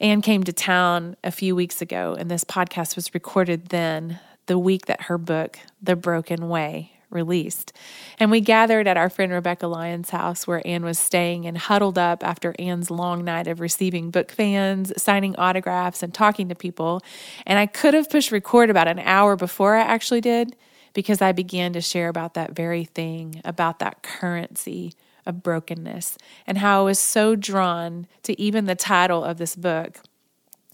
Anne 0.00 0.20
came 0.20 0.44
to 0.44 0.52
town 0.52 1.16
a 1.24 1.30
few 1.30 1.56
weeks 1.56 1.80
ago, 1.80 2.16
and 2.18 2.30
this 2.30 2.44
podcast 2.44 2.96
was 2.96 3.14
recorded 3.14 3.66
then, 3.66 4.20
the 4.46 4.58
week 4.58 4.86
that 4.86 5.02
her 5.02 5.18
book, 5.18 5.58
The 5.82 5.96
Broken 5.96 6.48
Way, 6.48 6.92
released. 7.10 7.72
And 8.18 8.30
we 8.30 8.40
gathered 8.40 8.86
at 8.86 8.96
our 8.96 9.08
friend 9.08 9.32
Rebekah 9.32 9.66
Lyons' 9.66 10.10
house 10.10 10.46
where 10.46 10.64
Anne 10.66 10.84
was 10.84 10.98
staying 10.98 11.46
and 11.46 11.56
huddled 11.56 11.98
up 11.98 12.22
after 12.22 12.54
Anne's 12.58 12.90
long 12.90 13.24
night 13.24 13.46
of 13.46 13.60
receiving 13.60 14.10
book 14.10 14.30
fans, 14.30 14.92
signing 15.00 15.34
autographs, 15.36 16.02
and 16.02 16.12
talking 16.12 16.48
to 16.48 16.54
people. 16.54 17.02
And 17.46 17.58
I 17.58 17.66
could 17.66 17.94
have 17.94 18.10
pushed 18.10 18.32
record 18.32 18.70
about 18.70 18.88
an 18.88 18.98
hour 18.98 19.34
before 19.36 19.76
I 19.76 19.82
actually 19.82 20.20
did 20.20 20.56
because 20.92 21.22
I 21.22 21.32
began 21.32 21.72
to 21.72 21.80
share 21.80 22.08
about 22.08 22.34
that 22.34 22.52
very 22.52 22.84
thing, 22.84 23.40
about 23.44 23.78
that 23.78 24.02
currency 24.02 24.92
of 25.26 25.42
brokenness, 25.42 26.16
and 26.46 26.58
how 26.58 26.80
I 26.80 26.84
was 26.84 26.98
so 26.98 27.36
drawn 27.36 28.06
to 28.22 28.40
even 28.40 28.66
the 28.66 28.74
title 28.74 29.24
of 29.24 29.38
this 29.38 29.56
book 29.56 30.00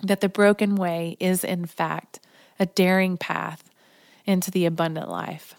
that 0.02 0.20
the 0.20 0.28
broken 0.28 0.74
way 0.74 1.16
is, 1.18 1.44
in 1.44 1.66
fact, 1.66 2.20
a 2.58 2.66
daring 2.66 3.16
path 3.16 3.70
into 4.26 4.50
the 4.50 4.66
abundant 4.66 5.08
life. 5.08 5.54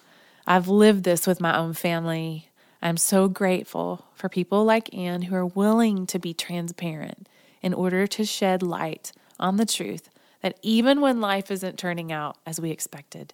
I've 0.46 0.68
lived 0.68 1.04
this 1.04 1.26
with 1.26 1.42
my 1.42 1.58
own 1.58 1.74
family. 1.74 2.50
I'm 2.82 2.98
so 2.98 3.28
grateful 3.28 4.06
for 4.14 4.30
people 4.30 4.66
like 4.66 4.94
Anne 4.94 5.24
who 5.24 5.36
are 5.36 5.46
willing 5.46 6.06
to 6.08 6.20
be 6.20 6.34
transparent 6.34 7.28
in 7.62 7.74
order 7.74 8.06
to 8.08 8.26
shed 8.26 8.62
light 8.62 9.14
on 9.40 9.58
the 9.58 9.66
truth 9.66 10.10
that 10.42 10.60
even 10.62 11.00
when 11.00 11.22
life 11.22 11.50
isn't 11.50 11.80
turning 11.80 12.12
out 12.12 12.38
as 12.46 12.60
we 12.60 12.72
expected, 12.72 13.34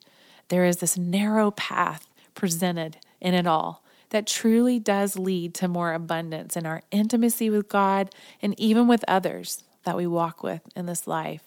there 0.50 0.66
is 0.66 0.78
this 0.78 0.98
narrow 0.98 1.52
path 1.52 2.08
presented 2.36 2.98
in 3.20 3.34
it 3.34 3.48
all 3.48 3.84
that 4.10 4.28
truly 4.28 4.80
does 4.80 5.18
lead 5.18 5.54
to 5.56 5.68
more 5.68 5.94
abundance 5.94 6.58
in 6.58 6.66
our 6.66 6.82
intimacy 6.92 7.50
with 7.50 7.70
God 7.70 8.14
and 8.42 8.60
even 8.60 8.88
with 8.88 9.04
others 9.08 9.64
that 9.84 9.98
we 9.98 10.08
walk 10.08 10.44
with 10.44 10.62
in 10.76 10.86
this 10.86 11.08
life. 11.08 11.44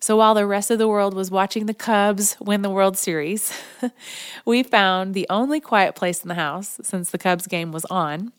So 0.00 0.16
while 0.16 0.34
the 0.34 0.46
rest 0.46 0.70
of 0.70 0.78
the 0.78 0.88
world 0.88 1.14
was 1.14 1.30
watching 1.30 1.66
the 1.66 1.74
Cubs 1.74 2.36
win 2.38 2.62
the 2.62 2.70
World 2.70 2.96
Series, 2.96 3.52
we 4.44 4.62
found 4.62 5.14
the 5.14 5.26
only 5.30 5.58
quiet 5.58 5.94
place 5.94 6.22
in 6.22 6.28
the 6.28 6.34
house 6.34 6.78
since 6.82 7.10
the 7.10 7.18
Cubs 7.18 7.46
game 7.46 7.72
was 7.72 7.84
on, 7.86 8.32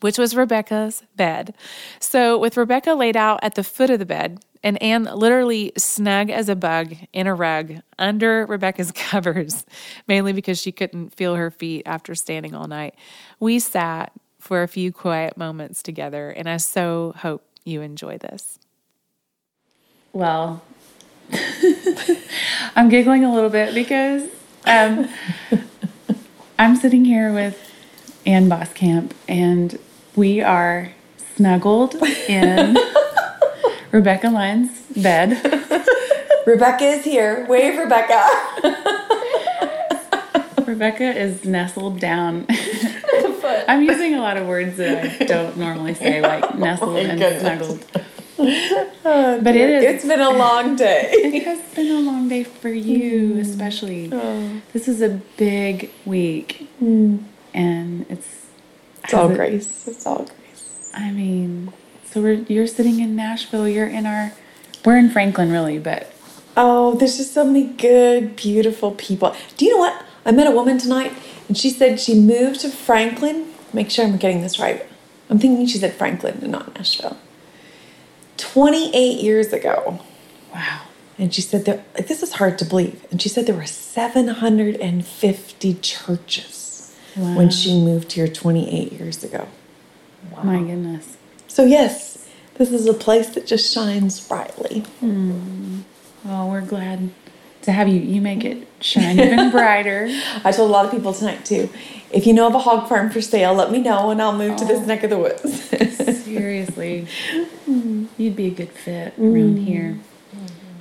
which 0.00 0.18
was 0.18 0.34
Rebekah's 0.34 1.02
bed. 1.14 1.54
So, 2.00 2.38
with 2.38 2.56
Rebekah 2.56 2.94
laid 2.94 3.16
out 3.16 3.38
at 3.42 3.54
the 3.54 3.62
foot 3.62 3.90
of 3.90 3.98
the 3.98 4.06
bed, 4.06 4.40
and 4.62 4.80
Anne 4.82 5.04
literally 5.04 5.72
snug 5.76 6.30
as 6.30 6.48
a 6.48 6.56
bug 6.56 6.94
in 7.12 7.26
a 7.26 7.34
rug 7.34 7.76
under 7.98 8.46
Rebekah's 8.46 8.92
covers, 8.94 9.64
mainly 10.06 10.32
because 10.32 10.60
she 10.60 10.72
couldn't 10.72 11.14
feel 11.14 11.36
her 11.36 11.50
feet 11.50 11.82
after 11.86 12.14
standing 12.14 12.54
all 12.54 12.66
night. 12.66 12.94
We 13.40 13.58
sat 13.58 14.12
for 14.38 14.62
a 14.62 14.68
few 14.68 14.92
quiet 14.92 15.36
moments 15.36 15.82
together, 15.82 16.30
and 16.30 16.48
I 16.48 16.56
so 16.58 17.14
hope 17.18 17.44
you 17.64 17.82
enjoy 17.82 18.18
this. 18.18 18.58
Well, 20.12 20.62
I'm 22.76 22.88
giggling 22.88 23.24
a 23.24 23.32
little 23.32 23.50
bit 23.50 23.74
because 23.74 24.28
um, 24.64 25.08
I'm 26.58 26.76
sitting 26.76 27.04
here 27.04 27.32
with 27.32 27.56
Anne 28.24 28.48
Voskamp, 28.48 29.12
and 29.28 29.78
we 30.16 30.40
are 30.40 30.92
snuggled 31.36 31.94
in 32.28 32.76
Rebekah 33.90 34.30
Lyons' 34.30 34.82
bed. 34.96 35.30
Rebekah 36.46 36.84
is 36.84 37.04
here. 37.04 37.46
Wave, 37.48 37.78
Rebekah. 37.78 38.26
Rebekah 40.66 41.16
is 41.16 41.44
nestled 41.44 41.98
down. 41.98 42.46
I'm 43.66 43.82
using 43.82 44.14
a 44.14 44.18
lot 44.18 44.36
of 44.36 44.46
words 44.46 44.76
that 44.76 45.22
I 45.22 45.24
don't 45.24 45.56
normally 45.56 45.94
say, 45.94 46.20
like 46.22 46.58
nestled 46.58 46.96
oh 46.96 46.98
and 46.98 47.18
goodness. 47.18 47.40
snuggled. 47.40 47.84
Oh, 49.04 49.40
but 49.42 49.56
it 49.56 49.70
is. 49.70 49.84
It's 49.84 50.04
been 50.04 50.20
a 50.20 50.30
long 50.30 50.76
day. 50.76 51.08
it 51.12 51.42
has 51.44 51.60
been 51.74 51.90
a 51.90 52.00
long 52.00 52.28
day 52.28 52.44
for 52.44 52.68
you, 52.68 53.34
mm. 53.34 53.40
especially. 53.40 54.10
Oh. 54.12 54.60
This 54.72 54.86
is 54.86 55.00
a 55.00 55.20
big 55.36 55.90
week, 56.04 56.68
mm. 56.82 57.22
and 57.54 58.06
it's. 58.10 58.46
It's 59.04 59.14
all 59.14 59.30
it, 59.30 59.36
grace. 59.36 59.88
It's 59.88 60.06
all 60.06 60.24
grace. 60.24 60.92
I 60.94 61.10
mean, 61.10 61.72
so 62.10 62.22
we're 62.22 62.44
you're 62.48 62.66
sitting 62.66 63.00
in 63.00 63.14
Nashville. 63.14 63.68
You're 63.68 63.86
in 63.86 64.06
our 64.06 64.32
we're 64.84 64.96
in 64.96 65.10
Franklin 65.10 65.52
really, 65.52 65.78
but 65.78 66.10
oh, 66.56 66.94
there's 66.94 67.18
just 67.18 67.34
so 67.34 67.44
many 67.44 67.66
good, 67.66 68.34
beautiful 68.36 68.92
people. 68.92 69.36
Do 69.56 69.66
you 69.66 69.72
know 69.72 69.78
what? 69.78 70.04
I 70.24 70.32
met 70.32 70.46
a 70.46 70.50
woman 70.50 70.78
tonight, 70.78 71.12
and 71.48 71.56
she 71.56 71.70
said 71.70 72.00
she 72.00 72.18
moved 72.18 72.60
to 72.60 72.70
Franklin. 72.70 73.52
Make 73.72 73.90
sure 73.90 74.06
I'm 74.06 74.16
getting 74.16 74.40
this 74.40 74.58
right. 74.58 74.84
I'm 75.28 75.38
thinking 75.38 75.66
she 75.66 75.78
said 75.78 75.94
Franklin 75.94 76.38
and 76.42 76.52
not 76.52 76.74
Nashville. 76.74 77.18
28 78.38 79.20
years 79.20 79.52
ago. 79.52 80.00
Wow. 80.54 80.84
And 81.18 81.34
she 81.34 81.42
said 81.42 81.66
there 81.66 81.84
this 81.94 82.22
is 82.22 82.34
hard 82.34 82.58
to 82.58 82.64
believe. 82.64 83.04
And 83.10 83.20
she 83.20 83.28
said 83.28 83.46
there 83.46 83.54
were 83.54 83.66
750 83.66 85.74
churches 85.74 86.96
wow. 87.16 87.36
when 87.36 87.50
she 87.50 87.78
moved 87.78 88.12
here 88.12 88.28
28 88.28 88.92
years 88.92 89.22
ago. 89.22 89.48
Wow. 90.32 90.44
My 90.44 90.60
goodness. 90.60 91.17
So, 91.58 91.64
yes, 91.64 92.24
this 92.54 92.70
is 92.70 92.86
a 92.86 92.94
place 92.94 93.30
that 93.30 93.44
just 93.44 93.74
shines 93.74 94.20
brightly. 94.20 94.84
Hmm. 95.00 95.80
Well, 96.24 96.48
we're 96.48 96.60
glad 96.60 97.10
to 97.62 97.72
have 97.72 97.88
you. 97.88 97.98
You 97.98 98.20
make 98.20 98.44
it 98.44 98.68
shine 98.80 99.18
even 99.18 99.50
brighter. 99.50 100.06
I 100.44 100.52
told 100.52 100.70
a 100.70 100.72
lot 100.72 100.84
of 100.84 100.92
people 100.92 101.12
tonight, 101.12 101.44
too. 101.44 101.68
If 102.12 102.28
you 102.28 102.32
know 102.32 102.46
of 102.46 102.54
a 102.54 102.60
hog 102.60 102.88
farm 102.88 103.10
for 103.10 103.20
sale, 103.20 103.54
let 103.54 103.72
me 103.72 103.80
know 103.80 104.12
and 104.12 104.22
I'll 104.22 104.38
move 104.38 104.52
oh, 104.52 104.58
to 104.58 104.64
this 104.66 104.82
oh. 104.82 104.84
neck 104.84 105.02
of 105.02 105.10
the 105.10 105.18
woods. 105.18 106.22
seriously. 106.22 107.08
You'd 107.66 108.36
be 108.36 108.46
a 108.46 108.50
good 108.50 108.70
fit 108.70 109.14
around 109.18 109.56
mm. 109.58 109.64
here. 109.64 109.98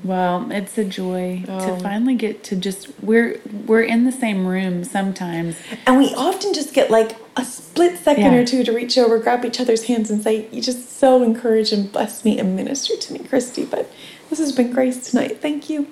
Well, 0.04 0.52
it's 0.52 0.78
a 0.78 0.86
joy 0.86 1.44
oh. 1.48 1.76
to 1.76 1.82
finally 1.82 2.14
get 2.14 2.44
to 2.46 2.56
just 2.56 2.88
we're 3.02 3.42
we're 3.66 3.82
in 3.82 4.06
the 4.06 4.12
same 4.12 4.46
room 4.46 4.84
sometimes. 4.84 5.58
And 5.88 5.98
we 5.98 6.14
often 6.14 6.54
just 6.54 6.76
get 6.76 6.92
like 6.92 7.18
a 7.38 7.46
split 7.46 7.98
second 8.00 8.34
yeah. 8.34 8.40
or 8.40 8.46
two 8.46 8.64
to 8.64 8.72
reach 8.72 8.98
over, 8.98 9.20
grab 9.20 9.46
each 9.46 9.60
other's 9.60 9.84
hands 9.84 10.10
and 10.10 10.22
say, 10.22 10.48
You 10.52 10.62
just 10.62 10.98
so 10.98 11.24
encourage 11.24 11.72
and 11.72 11.92
bless 11.92 12.26
me 12.26 12.40
and 12.40 12.56
minister 12.56 12.98
to 12.98 13.14
me, 13.14 13.20
Christy. 13.20 13.64
But 13.64 13.90
this 14.30 14.40
has 14.40 14.52
been 14.52 14.74
grace 14.74 15.10
tonight. 15.10 15.40
Thank 15.42 15.70
you. 15.70 15.88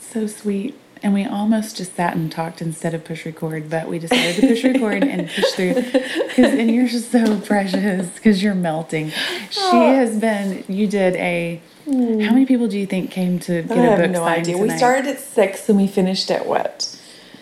So 0.00 0.26
sweet. 0.26 0.78
And 1.02 1.12
we 1.12 1.26
almost 1.26 1.76
just 1.76 1.94
sat 1.94 2.16
and 2.16 2.32
talked 2.32 2.62
instead 2.62 2.94
of 2.94 3.04
push 3.04 3.26
record, 3.26 3.68
but 3.68 3.86
we 3.86 3.98
decided 3.98 4.36
to 4.36 4.48
push 4.48 4.64
record 4.64 5.04
and 5.04 5.28
push 5.34 5.52
through. 5.52 5.74
Cause, 5.74 6.38
and 6.38 6.70
you're 6.70 6.88
just 6.88 7.12
so 7.12 7.38
precious 7.40 8.08
because 8.14 8.42
you're 8.42 8.54
melting. 8.54 9.10
She 9.50 9.60
oh. 9.60 9.94
has 9.94 10.18
been, 10.18 10.64
you 10.68 10.86
did 10.86 11.14
a 11.16 11.60
Mm. 11.86 12.20
How 12.24 12.32
many 12.32 12.46
people 12.46 12.66
do 12.66 12.76
you 12.76 12.86
think 12.86 13.12
came 13.12 13.38
to 13.40 13.62
get 13.62 13.78
I 13.78 13.86
a 13.86 13.90
book 13.90 14.00
have 14.00 14.10
no 14.10 14.24
idea. 14.24 14.56
Tonight? 14.56 14.72
We 14.72 14.76
started 14.76 15.06
at 15.06 15.20
six 15.20 15.68
and 15.68 15.78
we 15.78 15.86
finished 15.86 16.32
at 16.32 16.44
what? 16.44 16.98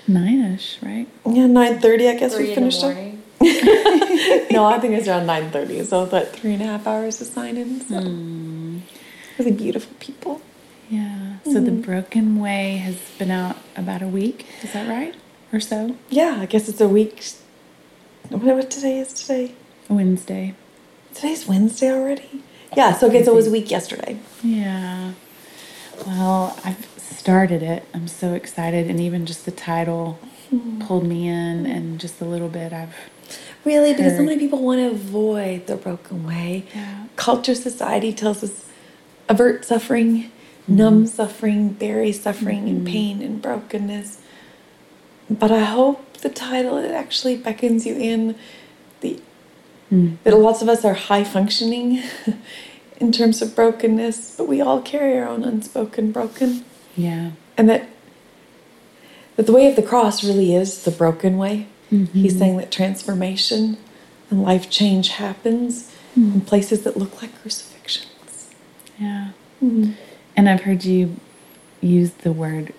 Nine-ish, 0.07 0.81
right? 0.83 1.09
Yeah, 1.25 1.47
nine 1.47 1.81
thirty. 1.81 2.09
I 2.11 2.15
guess 2.15 2.35
Three 2.35 2.49
we 2.49 2.55
finished 2.55 2.83
it. 2.85 3.14
no, 4.51 4.65
I 4.65 4.79
think 4.81 4.95
it's 4.95 5.09
around 5.09 5.27
nine 5.27 5.51
thirty. 5.51 5.83
So 5.85 6.03
about 6.03 6.29
three 6.29 6.55
and 6.55 6.63
a 6.63 6.67
half 6.67 6.87
hours 6.87 7.21
of 7.21 7.27
sign-in. 7.27 7.81
So. 7.81 7.95
Mm. 7.95 8.81
Really 9.39 9.53
beautiful 9.53 9.95
people. 9.99 10.41
Yeah. 10.89 11.39
So 11.45 11.55
mm. 11.55 11.65
the 11.65 11.73
Broken 11.73 12.41
Way 12.41 12.77
has 12.77 12.97
been 13.19 13.31
out 13.31 13.57
about 13.77 14.03
a 14.03 14.07
week. 14.07 14.47
Is 14.63 14.73
that 14.73 14.89
right? 14.89 15.15
Or 15.53 15.61
so? 15.61 15.97
Yeah, 16.09 16.39
I 16.41 16.47
guess 16.47 16.69
it's 16.69 16.81
a 16.81 16.89
week. 16.89 17.25
What 18.29 18.71
today 18.71 18.99
is 18.99 19.13
today? 19.13 19.55
Wednesday. 19.89 20.55
Today's 21.13 21.47
Wednesday 21.47 21.93
already. 21.93 22.43
Yeah, 22.77 22.93
so 22.93 23.09
okay, 23.09 23.23
so 23.23 23.33
it 23.33 23.37
was 23.37 23.47
a 23.47 23.51
week 23.51 23.71
yesterday. 23.71 24.19
Yeah. 24.43 25.13
Well, 26.07 26.59
I've 26.65 26.89
started 26.99 27.63
it. 27.63 27.87
I'm 27.95 28.09
so 28.09 28.35
excited, 28.35 28.89
and 28.89 29.01
even 29.01 29.27
just 29.27 29.45
the 29.45 29.53
title 29.53 30.19
mm-hmm. 30.53 30.81
pulled 30.81 31.05
me 31.05 31.29
in, 31.29 31.67
and 31.67 32.01
just 32.01 32.21
a 32.21 32.25
little 32.25 32.49
bit 32.49 32.73
I've 32.73 32.95
really 33.65 33.95
because 33.95 34.17
so 34.17 34.23
many 34.23 34.39
people 34.39 34.63
want 34.63 34.81
to 34.81 34.91
avoid 34.91 35.67
the 35.67 35.77
broken 35.77 36.27
way. 36.27 36.67
Yeah. 36.75 37.07
Culture, 37.17 37.55
society 37.55 38.13
tells 38.13 38.43
us 38.43 38.69
avert 39.29 39.65
suffering, 39.65 40.25
mm-hmm. 40.25 40.77
numb 40.77 41.07
suffering, 41.07 41.71
bury 41.71 42.13
suffering, 42.13 42.65
mm-hmm. 42.65 42.77
and 42.77 42.87
pain 42.87 43.23
and 43.23 43.41
brokenness. 43.41 44.21
But 45.31 45.51
I 45.51 45.65
hope 45.65 46.19
the 46.19 46.29
title 46.29 46.79
it 46.79 46.91
actually 46.91 47.37
beckons 47.37 47.87
you 47.87 47.95
in 47.95 48.37
the 49.01 49.21
Mm. 49.95 50.17
That 50.25 50.37
lots 50.37 50.63
of 50.63 50.69
us 50.69 50.85
are 50.85 50.95
high 50.95 51.25
functioning 51.25 52.03
in 53.01 53.13
terms 53.13 53.43
of 53.43 53.55
brokenness, 53.55 54.37
but 54.37 54.49
we 54.49 54.61
all 54.61 54.81
carry 54.81 55.19
our 55.19 55.29
own 55.29 55.45
unspoken 55.45 56.11
broken. 56.11 56.65
Yeah. 56.97 57.33
And 57.57 57.69
that 57.69 57.89
that 59.37 59.47
the 59.47 59.53
way 59.53 59.67
of 59.69 59.77
the 59.77 59.83
cross 59.83 60.23
really 60.23 60.55
is 60.55 60.85
the 60.85 60.91
broken 60.91 61.39
way. 61.39 61.67
Mm-hmm. 61.95 62.19
He's 62.19 62.39
saying 62.39 62.57
that 62.57 62.73
transformation 62.73 63.77
and 64.31 64.43
life 64.43 64.69
change 64.69 65.11
happens 65.11 65.91
mm-hmm. 66.19 66.35
in 66.35 66.41
places 66.41 66.83
that 66.83 66.97
look 66.97 67.23
like 67.23 67.31
crucifixions. 67.41 68.51
Yeah. 68.99 69.31
Mm-hmm. 69.63 69.93
And 70.37 70.49
I've 70.49 70.63
heard 70.63 70.85
you 70.85 71.17
use 71.81 72.11
the 72.13 72.33
word 72.33 72.75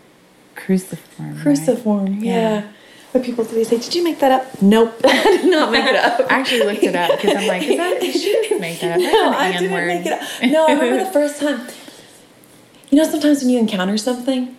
cruciform. 0.55 1.39
Cruciform, 1.39 2.05
right? 2.05 2.23
yeah. 2.23 2.33
yeah. 2.33 2.71
But 3.13 3.23
people 3.23 3.45
today 3.45 3.63
say, 3.63 3.77
"Did 3.77 3.95
you 3.95 4.03
make 4.03 4.19
that 4.19 4.33
up?" 4.33 4.61
Nope, 4.61 4.93
I 5.05 5.23
did 5.23 5.49
not 5.49 5.71
make 5.71 5.85
it 5.85 5.95
up. 5.95 6.19
I 6.29 6.39
actually 6.39 6.63
looked 6.65 6.83
it 6.83 6.95
up 6.95 7.11
because 7.11 7.37
I'm 7.37 7.47
like, 7.47 7.63
"Is 7.63 7.77
that 7.77 8.03
she 8.03 8.29
didn't 8.29 8.59
make 8.67 8.81
that 8.81 8.91
up?" 8.91 8.99
no, 8.99 9.31
I 9.31 9.53
didn't 9.53 9.71
word. 9.71 9.87
make 9.87 10.05
it 10.05 10.11
up. 10.11 10.21
No, 10.43 10.65
I 10.67 10.73
remember 10.73 11.01
the 11.05 11.11
first 11.11 11.39
time. 11.39 11.65
You 12.89 12.97
know, 12.97 13.09
sometimes 13.09 13.39
when 13.39 13.51
you 13.51 13.57
encounter 13.57 13.97
something, 13.97 14.57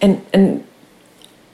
and 0.00 0.24
and 0.32 0.66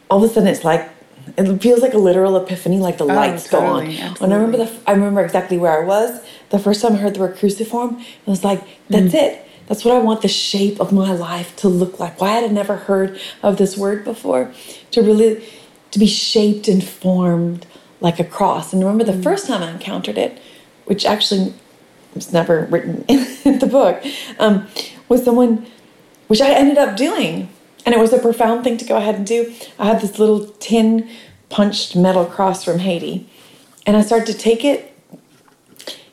all 0.08 0.22
of 0.22 0.30
a 0.30 0.32
sudden 0.32 0.48
it's 0.48 0.62
like 0.62 0.88
it 1.36 1.62
feels 1.62 1.80
like 1.80 1.94
a 1.94 1.98
literal 1.98 2.36
epiphany, 2.36 2.78
like 2.78 2.98
the 2.98 3.04
oh, 3.04 3.08
lights 3.08 3.48
totally, 3.48 3.96
go 3.96 4.02
on. 4.02 4.10
Absolutely. 4.10 4.24
And 4.24 4.34
I 4.34 4.36
remember 4.36 4.56
the 4.58 4.80
I 4.86 4.92
remember 4.92 5.24
exactly 5.24 5.58
where 5.58 5.82
I 5.82 5.84
was 5.84 6.24
the 6.50 6.58
first 6.58 6.82
time 6.82 6.94
I 6.94 6.96
heard 6.96 7.14
the 7.14 7.20
word 7.20 7.36
cruciform. 7.36 7.98
It 7.98 8.30
was 8.30 8.44
like, 8.44 8.62
"That's 8.88 9.12
mm. 9.12 9.14
it." 9.14 9.42
That's 9.66 9.84
what 9.84 9.96
I 9.96 9.98
want 9.98 10.22
the 10.22 10.28
shape 10.28 10.80
of 10.80 10.92
my 10.92 11.12
life 11.12 11.56
to 11.56 11.68
look 11.68 11.98
like. 11.98 12.20
Why 12.20 12.30
had 12.30 12.44
I 12.44 12.48
never 12.48 12.76
heard 12.76 13.20
of 13.42 13.56
this 13.56 13.76
word 13.76 14.04
before? 14.04 14.52
To 14.92 15.02
really 15.02 15.44
to 15.90 15.98
be 15.98 16.06
shaped 16.06 16.68
and 16.68 16.84
formed 16.84 17.66
like 18.00 18.20
a 18.20 18.24
cross. 18.24 18.72
And 18.72 18.82
remember 18.82 19.04
the 19.04 19.12
mm. 19.12 19.22
first 19.22 19.46
time 19.46 19.62
I 19.62 19.70
encountered 19.70 20.18
it, 20.18 20.40
which 20.84 21.04
actually 21.04 21.52
was 22.14 22.32
never 22.32 22.66
written 22.70 23.04
in 23.08 23.58
the 23.58 23.66
book, 23.66 24.04
um, 24.38 24.66
was 25.08 25.24
someone 25.24 25.66
which 26.28 26.40
I 26.40 26.50
ended 26.50 26.78
up 26.78 26.96
doing. 26.96 27.48
And 27.86 27.94
it 27.94 27.98
was 27.98 28.12
a 28.12 28.18
profound 28.18 28.64
thing 28.64 28.76
to 28.78 28.84
go 28.84 28.96
ahead 28.96 29.14
and 29.14 29.24
do. 29.24 29.54
I 29.78 29.86
had 29.86 30.00
this 30.00 30.18
little 30.18 30.48
tin 30.58 31.08
punched 31.48 31.94
metal 31.94 32.26
cross 32.26 32.64
from 32.64 32.80
Haiti. 32.80 33.30
And 33.86 33.96
I 33.96 34.02
started 34.02 34.26
to 34.26 34.34
take 34.34 34.64
it 34.64 34.92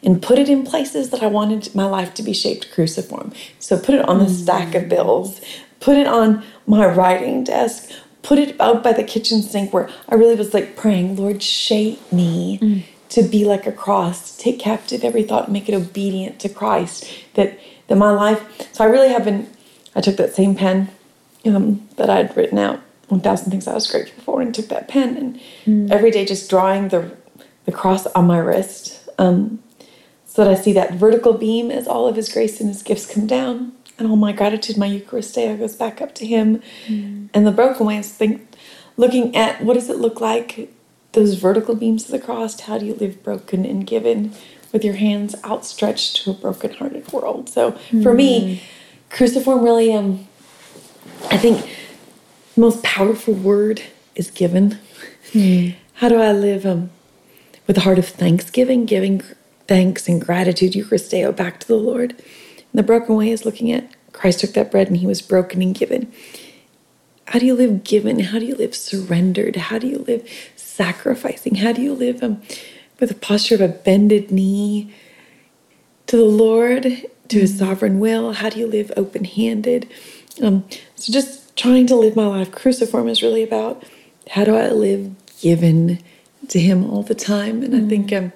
and 0.03 0.21
put 0.21 0.37
it 0.37 0.49
in 0.49 0.63
places 0.63 1.09
that 1.09 1.23
I 1.23 1.27
wanted 1.27 1.73
my 1.73 1.85
life 1.85 2.13
to 2.15 2.23
be 2.23 2.33
shaped 2.33 2.71
cruciform. 2.71 3.33
So 3.57 3.79
put 3.79 3.95
it 3.95 4.07
on 4.07 4.19
the 4.19 4.29
stack 4.29 4.75
of 4.75 4.87
bills, 4.87 5.41
put 5.79 5.97
it 5.97 6.05
on 6.05 6.43
my 6.67 6.85
writing 6.85 7.43
desk, 7.43 7.89
put 8.21 8.37
it 8.37 8.59
out 8.61 8.83
by 8.83 8.93
the 8.93 9.03
kitchen 9.03 9.41
sink 9.41 9.73
where 9.73 9.89
I 10.07 10.15
really 10.15 10.35
was 10.35 10.53
like 10.53 10.75
praying, 10.75 11.15
Lord, 11.15 11.41
shape 11.41 12.11
me 12.11 12.59
mm. 12.59 12.83
to 13.09 13.23
be 13.23 13.45
like 13.45 13.65
a 13.65 13.71
cross, 13.71 14.37
take 14.37 14.59
captive 14.59 15.03
every 15.03 15.23
thought, 15.23 15.49
make 15.49 15.67
it 15.67 15.73
obedient 15.73 16.39
to 16.41 16.49
Christ. 16.49 17.05
That 17.33 17.59
that 17.87 17.95
my 17.95 18.11
life. 18.11 18.43
So 18.73 18.83
I 18.83 18.87
really 18.87 19.09
have 19.09 19.25
been. 19.25 19.49
I 19.95 20.01
took 20.01 20.17
that 20.17 20.33
same 20.33 20.55
pen 20.55 20.89
um, 21.45 21.87
that 21.97 22.09
I'd 22.09 22.35
written 22.35 22.57
out 22.57 22.81
1,000 23.09 23.51
things 23.51 23.67
I 23.67 23.73
was 23.73 23.89
grateful 23.89 24.23
for, 24.23 24.41
and 24.41 24.53
took 24.53 24.69
that 24.69 24.87
pen 24.87 25.17
and 25.17 25.39
mm. 25.65 25.91
every 25.91 26.11
day 26.11 26.25
just 26.25 26.49
drawing 26.49 26.89
the 26.89 27.15
the 27.65 27.71
cross 27.71 28.05
on 28.07 28.27
my 28.27 28.37
wrist. 28.37 29.07
Um, 29.17 29.61
so 30.25 30.43
that 30.43 30.51
I 30.51 30.59
see 30.59 30.73
that 30.73 30.95
vertical 30.95 31.33
beam 31.33 31.69
as 31.69 31.87
all 31.87 32.07
of 32.07 32.15
His 32.15 32.31
grace 32.31 32.59
and 32.59 32.67
His 32.69 32.81
gifts 32.81 33.05
come 33.05 33.27
down, 33.27 33.73
and 33.99 34.07
all 34.07 34.15
my 34.15 34.31
gratitude, 34.31 34.77
my 34.77 34.89
Eucharisteo 34.89 35.57
goes 35.57 35.75
back 35.75 36.01
up 36.01 36.15
to 36.15 36.25
Him. 36.25 36.61
Mm. 36.87 37.29
And 37.33 37.45
the 37.45 37.51
broken 37.51 37.85
way 37.85 37.97
is 37.97 38.11
think, 38.11 38.41
looking 38.97 39.35
at 39.35 39.63
what 39.63 39.75
does 39.75 39.89
it 39.89 39.97
look 39.97 40.19
like, 40.19 40.73
those 41.11 41.35
vertical 41.35 41.75
beams 41.75 42.05
of 42.05 42.11
the 42.11 42.19
cross, 42.19 42.59
how 42.61 42.79
do 42.79 42.85
you 42.85 42.95
live 42.95 43.21
broken 43.23 43.65
and 43.65 43.85
given 43.85 44.33
with 44.71 44.83
your 44.83 44.95
hands 44.95 45.35
outstretched 45.45 46.15
to 46.23 46.31
a 46.31 46.33
broken-hearted 46.33 47.13
world? 47.13 47.47
So 47.47 47.73
mm. 47.91 48.01
for 48.01 48.15
me, 48.15 48.55
hmm. 48.55 49.15
cruciform 49.15 49.63
really, 49.63 49.93
um, 49.93 50.27
I 51.25 51.37
think 51.37 51.61
the 52.55 52.61
most 52.61 52.83
powerful 52.83 53.33
word 53.33 53.81
is 54.15 54.29
given. 54.31 54.77
Mm. 55.31 55.75
How 55.95 56.09
do 56.09 56.17
I 56.17 56.31
live 56.31 56.65
um, 56.65 56.91
with 57.67 57.77
a 57.77 57.81
heart 57.81 57.99
of 57.99 58.07
thanksgiving, 58.07 58.85
giving 58.85 59.21
thanks 59.67 60.07
and 60.07 60.21
gratitude, 60.21 60.73
Eucharisteo, 60.73 61.35
back 61.35 61.59
to 61.61 61.67
the 61.67 61.75
Lord. 61.75 62.11
And 62.11 62.73
the 62.73 62.83
broken 62.83 63.15
way 63.15 63.29
is 63.29 63.45
looking 63.45 63.71
at 63.71 63.89
Christ 64.11 64.41
took 64.41 64.53
that 64.53 64.71
bread 64.71 64.87
and 64.87 64.97
he 64.97 65.07
was 65.07 65.21
broken 65.21 65.61
and 65.61 65.73
given. 65.73 66.11
How 67.27 67.39
do 67.39 67.45
you 67.45 67.55
live 67.55 67.83
given? 67.83 68.19
How 68.19 68.39
do 68.39 68.45
you 68.45 68.55
live 68.55 68.75
surrendered? 68.75 69.55
How 69.55 69.79
do 69.79 69.87
you 69.87 69.99
live 69.99 70.27
sacrificing? 70.55 71.55
How 71.55 71.71
do 71.71 71.81
you 71.81 71.93
live 71.93 72.21
um, 72.21 72.41
with 72.99 73.11
a 73.11 73.15
posture 73.15 73.55
of 73.55 73.61
a 73.61 73.67
bended 73.67 74.29
knee 74.29 74.93
to 76.07 76.17
the 76.17 76.23
Lord, 76.23 76.83
to 76.83 77.39
his 77.39 77.53
mm-hmm. 77.53 77.65
sovereign 77.65 77.99
will? 77.99 78.33
How 78.33 78.49
do 78.49 78.59
you 78.59 78.67
live 78.67 78.91
open 78.97 79.23
handed? 79.23 79.89
Um, 80.41 80.65
so, 81.03 81.11
just 81.11 81.57
trying 81.57 81.85
to 81.87 81.95
live 81.95 82.15
my 82.15 82.25
life 82.25 82.51
cruciform 82.51 83.09
is 83.09 83.21
really 83.21 83.43
about 83.43 83.83
how 84.29 84.45
do 84.45 84.55
I 84.55 84.69
live 84.69 85.13
given 85.41 85.99
to 86.47 86.59
him 86.59 86.89
all 86.89 87.03
the 87.03 87.13
time? 87.13 87.61
And 87.61 87.73
mm. 87.73 87.85
I 87.85 87.89
think 87.89 88.09
mm. 88.09 88.17
um, 88.17 88.33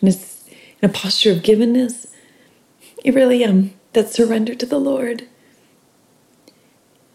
in 0.00 0.08
a 0.08 0.12
in 0.80 0.88
a 0.88 0.92
posture 0.92 1.32
of 1.32 1.38
givenness. 1.38 2.06
It 3.04 3.14
really 3.14 3.44
um 3.44 3.74
that 3.92 4.08
surrender 4.08 4.54
to 4.54 4.64
the 4.64 4.80
Lord 4.80 5.26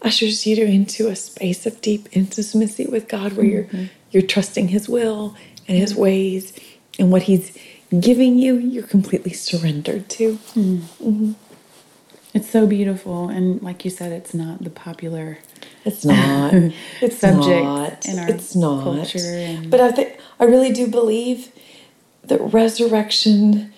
ushers 0.02 0.46
you 0.46 0.64
into 0.64 1.08
a 1.08 1.16
space 1.16 1.66
of 1.66 1.80
deep 1.80 2.08
intimacy 2.12 2.86
with 2.86 3.08
God 3.08 3.32
where 3.32 3.46
mm-hmm. 3.46 3.76
you're 3.76 3.88
you're 4.12 4.22
trusting 4.22 4.68
his 4.68 4.88
will 4.88 5.34
and 5.66 5.76
his 5.76 5.96
ways 5.96 6.56
and 7.00 7.10
what 7.10 7.22
he's 7.22 7.58
giving 7.98 8.38
you 8.38 8.56
you're 8.56 8.86
completely 8.86 9.32
surrendered 9.32 10.08
to 10.10 10.34
mm. 10.54 10.78
mm-hmm. 10.78 11.32
It's 12.34 12.50
so 12.50 12.66
beautiful 12.66 13.28
and 13.28 13.62
like 13.62 13.84
you 13.84 13.90
said 13.90 14.12
it's 14.12 14.34
not 14.34 14.62
the 14.62 14.70
popular 14.70 15.38
it's 15.84 16.04
not 16.04 16.52
it's 17.00 17.18
subject 17.18 17.64
not. 17.64 18.06
in 18.06 18.18
our 18.18 18.28
it's 18.28 18.54
not 18.54 18.82
culture 18.82 19.62
but 19.68 19.80
i 19.80 19.90
think 19.90 20.18
i 20.40 20.44
really 20.44 20.72
do 20.72 20.86
believe 20.86 21.50
that 22.26 22.40
resurrection, 22.40 23.72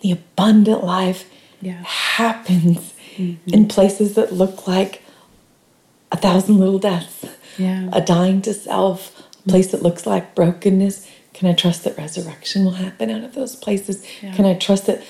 the 0.00 0.12
abundant 0.12 0.84
life 0.84 1.30
yeah. 1.60 1.82
happens 1.84 2.94
mm-hmm. 3.16 3.52
in 3.52 3.68
places 3.68 4.14
that 4.14 4.32
look 4.32 4.66
like 4.66 5.02
a 6.12 6.16
thousand 6.16 6.58
little 6.58 6.78
deaths, 6.78 7.26
yeah. 7.56 7.88
a 7.92 8.00
dying 8.00 8.42
to 8.42 8.54
self, 8.54 9.18
a 9.44 9.48
place 9.48 9.70
that 9.72 9.82
looks 9.82 10.06
like 10.06 10.34
brokenness. 10.34 11.08
Can 11.34 11.48
I 11.48 11.54
trust 11.54 11.84
that 11.84 11.96
resurrection 11.96 12.64
will 12.64 12.72
happen 12.72 13.10
out 13.10 13.22
of 13.22 13.34
those 13.34 13.54
places? 13.54 14.04
Yeah. 14.22 14.34
Can 14.34 14.44
I 14.44 14.54
trust 14.54 14.86
that? 14.86 15.02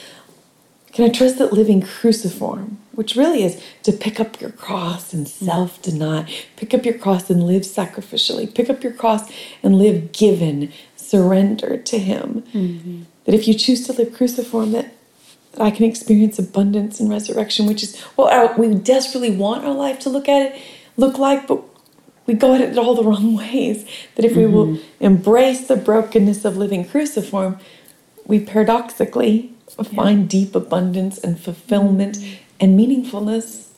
Can 0.98 1.08
I 1.08 1.12
trust 1.12 1.38
that 1.38 1.52
living 1.52 1.80
cruciform, 1.80 2.76
which 2.90 3.14
really 3.14 3.44
is 3.44 3.62
to 3.84 3.92
pick 3.92 4.18
up 4.18 4.40
your 4.40 4.50
cross 4.50 5.12
and 5.12 5.28
mm-hmm. 5.28 5.44
self 5.44 5.80
deny, 5.80 6.28
pick 6.56 6.74
up 6.74 6.84
your 6.84 6.98
cross 6.98 7.30
and 7.30 7.46
live 7.46 7.62
sacrificially, 7.62 8.52
pick 8.52 8.68
up 8.68 8.82
your 8.82 8.92
cross 8.92 9.30
and 9.62 9.78
live 9.78 10.11
given, 10.11 10.72
surrendered 10.96 11.87
to 11.87 12.00
Him. 12.00 12.42
Mm-hmm. 12.52 13.02
That 13.26 13.34
if 13.37 13.46
you 13.46 13.54
choose 13.54 13.87
to 13.87 13.92
live 13.92 14.12
cruciform, 14.12 14.72
that, 14.72 14.92
I 15.56 15.70
can 15.70 15.84
experience 15.84 16.37
abundance 16.37 16.98
and 16.98 17.08
resurrection, 17.08 17.66
which 17.66 17.84
is 17.84 17.96
what 18.16 18.32
well, 18.32 18.54
we 18.58 18.74
desperately 18.74 19.30
want 19.30 19.64
our 19.64 19.74
life 19.74 20.00
to 20.00 20.11
look 20.11 20.28
at 20.28 20.50
it, 20.50 20.61
look 20.96 21.16
like, 21.16 21.46
but 21.46 21.62
we 22.26 22.34
go 22.34 22.56
at 22.56 22.61
it 22.61 22.76
all 22.76 22.96
the 22.96 23.04
wrong 23.04 23.37
ways. 23.37 23.88
That 24.16 24.24
if 24.24 24.32
mm-hmm. 24.32 24.40
we 24.40 24.46
will 24.48 24.66
mm-hmm. 24.66 25.04
embrace 25.04 25.68
the 25.68 25.76
brokenness 25.76 26.44
of 26.44 26.56
living 26.56 26.84
cruciform, 26.84 27.61
we 28.26 28.40
paradoxically 28.40 29.54
yeah. 29.79 29.97
find 29.97 30.29
deep 30.29 30.55
abundance 30.55 31.19
and 31.19 31.38
fulfillment 31.38 32.19
mm-hmm. 32.19 32.43
and 32.61 32.79
meaningfulness. 32.79 33.69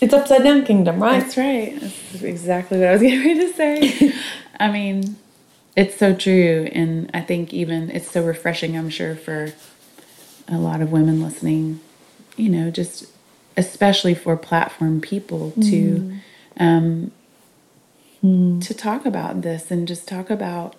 It's 0.00 0.12
upside 0.12 0.42
down 0.42 0.64
kingdom, 0.64 1.02
right? 1.02 1.20
That's 1.20 1.36
right. 1.36 1.78
That's 1.80 2.22
exactly 2.22 2.78
what 2.78 2.88
I 2.88 2.92
was 2.92 3.02
getting 3.02 3.20
ready 3.20 3.40
to 3.40 3.52
say. 3.52 4.14
I 4.58 4.70
mean, 4.70 5.16
it's 5.76 5.96
so 5.96 6.14
true. 6.14 6.68
And 6.72 7.10
I 7.14 7.20
think 7.20 7.52
even 7.52 7.90
it's 7.90 8.10
so 8.10 8.24
refreshing, 8.24 8.76
I'm 8.76 8.90
sure, 8.90 9.14
for 9.14 9.52
a 10.48 10.58
lot 10.58 10.80
of 10.80 10.90
women 10.90 11.22
listening, 11.22 11.80
you 12.36 12.48
know, 12.48 12.70
just 12.70 13.06
especially 13.56 14.14
for 14.14 14.36
platform 14.36 15.00
people 15.00 15.52
mm. 15.56 15.70
to 15.70 16.16
um, 16.58 17.12
mm. 18.22 18.64
to 18.66 18.74
talk 18.74 19.06
about 19.06 19.42
this 19.42 19.70
and 19.70 19.86
just 19.86 20.08
talk 20.08 20.30
about 20.30 20.74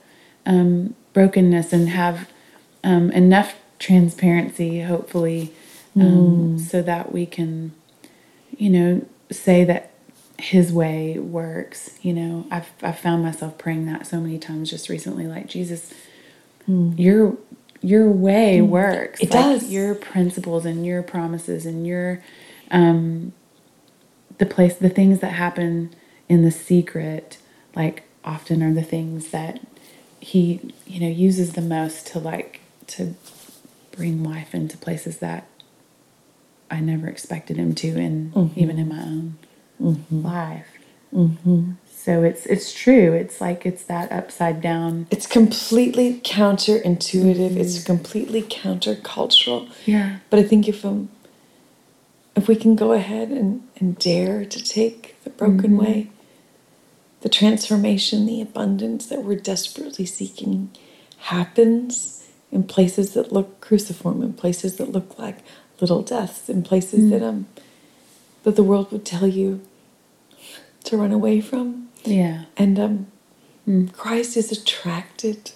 um, 0.45 0.95
brokenness 1.13 1.73
and 1.73 1.89
have 1.89 2.29
um, 2.83 3.11
enough 3.11 3.55
transparency, 3.83 4.81
hopefully, 4.81 5.53
um, 5.97 6.57
mm. 6.57 6.59
so 6.59 6.81
that 6.81 7.11
we 7.11 7.25
can, 7.25 7.73
you 8.57 8.69
know, 8.69 9.05
say 9.29 9.65
that 9.65 9.91
his 10.39 10.71
way 10.71 11.19
works. 11.19 11.97
You 12.01 12.13
know, 12.13 12.47
I've 12.49 12.71
I've 12.81 12.97
found 12.97 13.23
myself 13.23 13.57
praying 13.57 13.85
that 13.87 14.07
so 14.07 14.21
many 14.21 14.39
times 14.39 14.69
just 14.69 14.87
recently, 14.87 15.27
like 15.27 15.47
Jesus, 15.47 15.93
mm. 16.67 16.97
your 16.97 17.37
your 17.81 18.09
way 18.09 18.59
mm. 18.59 18.67
works. 18.67 19.19
It 19.19 19.31
like 19.31 19.43
does. 19.43 19.69
Your 19.69 19.95
principles 19.95 20.65
and 20.65 20.85
your 20.85 21.03
promises 21.03 21.65
and 21.65 21.85
your 21.85 22.23
um 22.71 23.33
the 24.37 24.45
place 24.45 24.75
the 24.75 24.89
things 24.89 25.19
that 25.19 25.33
happen 25.33 25.93
in 26.29 26.43
the 26.43 26.51
secret, 26.51 27.37
like 27.75 28.03
often 28.23 28.63
are 28.63 28.73
the 28.73 28.81
things 28.81 29.31
that 29.31 29.59
he, 30.21 30.71
you 30.87 31.01
know, 31.01 31.09
uses 31.09 31.51
the 31.51 31.61
most 31.61 32.07
to 32.07 32.19
like 32.19 32.61
to 32.87 33.15
bring 33.95 34.23
life 34.23 34.53
into 34.53 34.77
places 34.77 35.19
that 35.19 35.47
I 36.69 36.79
never 36.79 37.07
expected 37.07 37.57
him 37.57 37.75
to, 37.75 37.89
and 37.99 38.33
mm-hmm. 38.33 38.59
even 38.59 38.79
in 38.79 38.89
my 38.89 39.01
own 39.01 39.37
mm-hmm. 39.81 40.25
life. 40.25 40.67
Mm-hmm. 41.13 41.71
So 41.85 42.23
it's 42.23 42.45
it's 42.47 42.73
true. 42.73 43.13
It's 43.13 43.39
like 43.39 43.65
it's 43.65 43.83
that 43.83 44.11
upside 44.11 44.61
down. 44.61 45.07
It's 45.09 45.27
completely 45.27 46.19
counterintuitive. 46.21 47.55
It's 47.55 47.83
completely 47.83 48.41
countercultural. 48.41 49.71
Yeah. 49.85 50.17
But 50.29 50.39
I 50.39 50.43
think 50.43 50.67
if 50.67 50.83
um 50.83 51.09
if 52.35 52.47
we 52.47 52.55
can 52.55 52.75
go 52.75 52.93
ahead 52.93 53.29
and, 53.29 53.67
and 53.77 53.97
dare 53.99 54.43
to 54.43 54.63
take 54.63 55.21
the 55.23 55.29
broken 55.29 55.77
way, 55.77 56.09
the 57.21 57.29
transformation, 57.29 58.25
the 58.25 58.41
abundance 58.41 59.05
that 59.05 59.23
we're 59.23 59.39
desperately 59.39 60.05
seeking 60.05 60.71
happens 61.19 62.22
in 62.53 62.63
places 62.63 63.13
that 63.13 63.31
look 63.31 63.59
cruciform, 63.61 64.21
in 64.21 64.33
places 64.33 64.77
that 64.77 64.91
look 64.91 65.17
like 65.19 65.37
little 65.81 66.01
deaths, 66.01 66.49
in 66.49 66.63
places 66.63 67.09
that 67.09 67.23
um 67.23 67.47
that 68.43 68.55
the 68.55 68.63
world 68.63 68.91
would 68.91 69.05
tell 69.05 69.27
you 69.27 69.61
to 70.85 70.97
run 70.97 71.11
away 71.11 71.41
from. 71.41 71.89
Yeah. 72.03 72.45
And 72.57 72.77
um, 72.79 73.07
Christ 73.93 74.35
is 74.35 74.51
attracted 74.51 75.51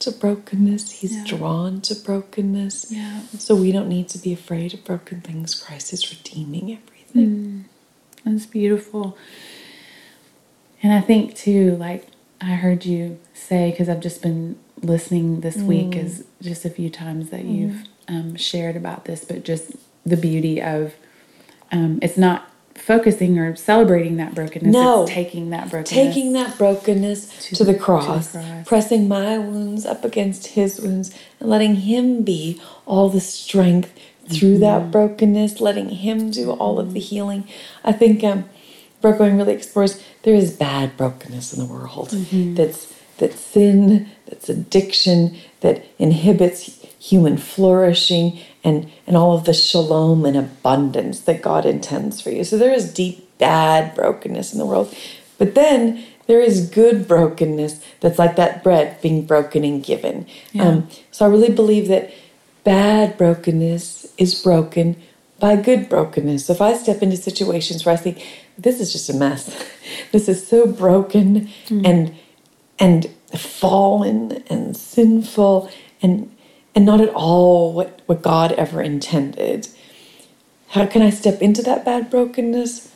to 0.00 0.10
brokenness. 0.10 0.90
He's 0.90 1.16
Yeah. 1.16 1.24
drawn 1.24 1.80
to 1.82 1.94
brokenness. 1.94 2.90
Yeah. 2.90 3.20
So 3.38 3.54
we 3.54 3.70
don't 3.70 3.88
need 3.88 4.08
to 4.08 4.18
be 4.18 4.32
afraid 4.32 4.74
of 4.74 4.82
broken 4.84 5.20
things. 5.20 5.54
Christ 5.54 5.92
is 5.92 6.10
redeeming 6.10 6.78
everything. 6.78 7.66
That's 8.24 8.46
beautiful. 8.46 9.16
And 10.82 10.92
I 10.92 11.00
think 11.00 11.36
too, 11.36 11.76
like 11.76 12.06
I 12.40 12.54
heard 12.54 12.84
you 12.84 13.18
say, 13.34 13.70
because 13.70 13.88
I've 13.88 14.00
just 14.00 14.20
been 14.22 14.56
listening 14.82 15.40
this 15.40 15.56
week, 15.56 15.96
is 15.96 16.24
just 16.40 16.64
a 16.64 16.70
few 16.70 16.90
times 16.90 17.30
that 17.30 17.44
you've 17.44 17.84
um, 18.08 18.36
shared 18.36 18.76
about 18.76 19.04
this, 19.04 19.24
but 19.24 19.44
just 19.44 19.72
the 20.06 20.16
beauty 20.16 20.60
of 20.62 20.94
um, 21.72 21.98
it's 22.02 22.16
not 22.16 22.48
focusing 22.74 23.38
or 23.38 23.54
celebrating 23.56 24.16
that 24.16 24.34
brokenness. 24.34 24.72
No. 24.72 25.02
It's 25.02 25.12
taking 25.12 25.50
that 25.50 25.70
brokenness. 25.70 25.90
Taking 26.14 26.32
that 26.32 26.56
brokenness 26.56 27.48
To 27.48 27.56
to, 27.56 27.64
the- 27.64 27.74
cross, 27.74 28.32
to 28.32 28.38
the 28.38 28.44
cross. 28.44 28.66
pressing 28.68 29.06
my 29.06 29.38
wounds 29.38 29.84
up 29.84 30.04
against 30.04 30.48
his 30.48 30.80
wounds, 30.80 31.14
and 31.38 31.48
letting 31.50 31.76
him 31.76 32.22
be 32.22 32.60
all 32.86 33.08
the 33.10 33.20
strength 33.20 33.92
through 34.28 34.52
Mm-hmm. 34.54 34.60
that 34.60 34.90
brokenness, 34.90 35.60
letting 35.60 35.88
him 35.90 36.30
do 36.30 36.52
all 36.52 36.78
of 36.80 36.92
the 36.94 37.00
healing. 37.00 37.46
I 37.84 37.92
think 37.92 38.22
um, 38.24 38.48
Brooklyn 39.00 39.36
really 39.36 39.52
explores 39.54 40.02
there 40.22 40.34
is 40.34 40.56
bad 40.56 40.96
brokenness 40.96 41.52
in 41.52 41.58
the 41.58 41.66
world. 41.72 42.10
Mm-hmm. 42.10 42.54
That's 42.54 42.94
that 43.18 43.34
sin, 43.34 44.08
that's 44.30 44.48
addiction, 44.48 45.36
that 45.60 45.84
inhibits 45.98 46.86
human 46.98 47.36
flourishing 47.36 48.38
and, 48.62 48.90
and 49.06 49.16
all 49.16 49.36
of 49.36 49.44
the 49.44 49.54
shalom 49.54 50.24
and 50.24 50.36
abundance 50.36 51.20
that 51.20 51.42
God 51.42 51.66
intends 51.66 52.20
for 52.20 52.30
you. 52.30 52.44
So 52.44 52.58
there 52.58 52.72
is 52.72 52.92
deep, 52.92 53.38
bad 53.38 53.94
brokenness 53.94 54.52
in 54.52 54.58
the 54.58 54.66
world. 54.66 54.94
But 55.38 55.54
then 55.54 56.04
there 56.26 56.40
is 56.40 56.68
good 56.68 57.08
brokenness 57.08 57.84
that's 58.00 58.18
like 58.18 58.36
that 58.36 58.62
bread 58.62 59.00
being 59.02 59.26
broken 59.26 59.64
and 59.64 59.82
given. 59.82 60.26
Um, 60.60 60.88
so 61.10 61.26
I 61.26 61.28
really 61.28 61.52
believe 61.52 61.88
that 61.88 62.12
bad 62.62 63.18
brokenness 63.18 64.12
is 64.16 64.40
broken 64.40 64.96
by 65.40 65.56
good 65.56 65.88
brokenness. 65.88 66.46
So 66.46 66.52
if 66.52 66.60
I 66.60 66.74
step 66.74 67.02
into 67.02 67.16
situations 67.16 67.84
where 67.84 67.94
I 67.94 67.98
think 67.98 68.24
this 68.58 68.78
is 68.78 68.92
just 68.92 69.08
a 69.08 69.14
mess, 69.14 69.66
this 70.12 70.28
is 70.28 70.46
so 70.46 70.66
broken 70.66 71.48
and 71.84 72.14
and 72.78 73.10
fallen 73.38 74.42
and 74.48 74.76
sinful 74.76 75.70
and 76.02 76.34
and 76.74 76.86
not 76.86 77.00
at 77.00 77.08
all 77.10 77.72
what, 77.72 78.00
what 78.06 78.22
God 78.22 78.52
ever 78.52 78.80
intended. 78.80 79.68
How 80.68 80.86
can 80.86 81.02
I 81.02 81.10
step 81.10 81.42
into 81.42 81.62
that 81.62 81.84
bad 81.84 82.10
brokenness? 82.10 82.92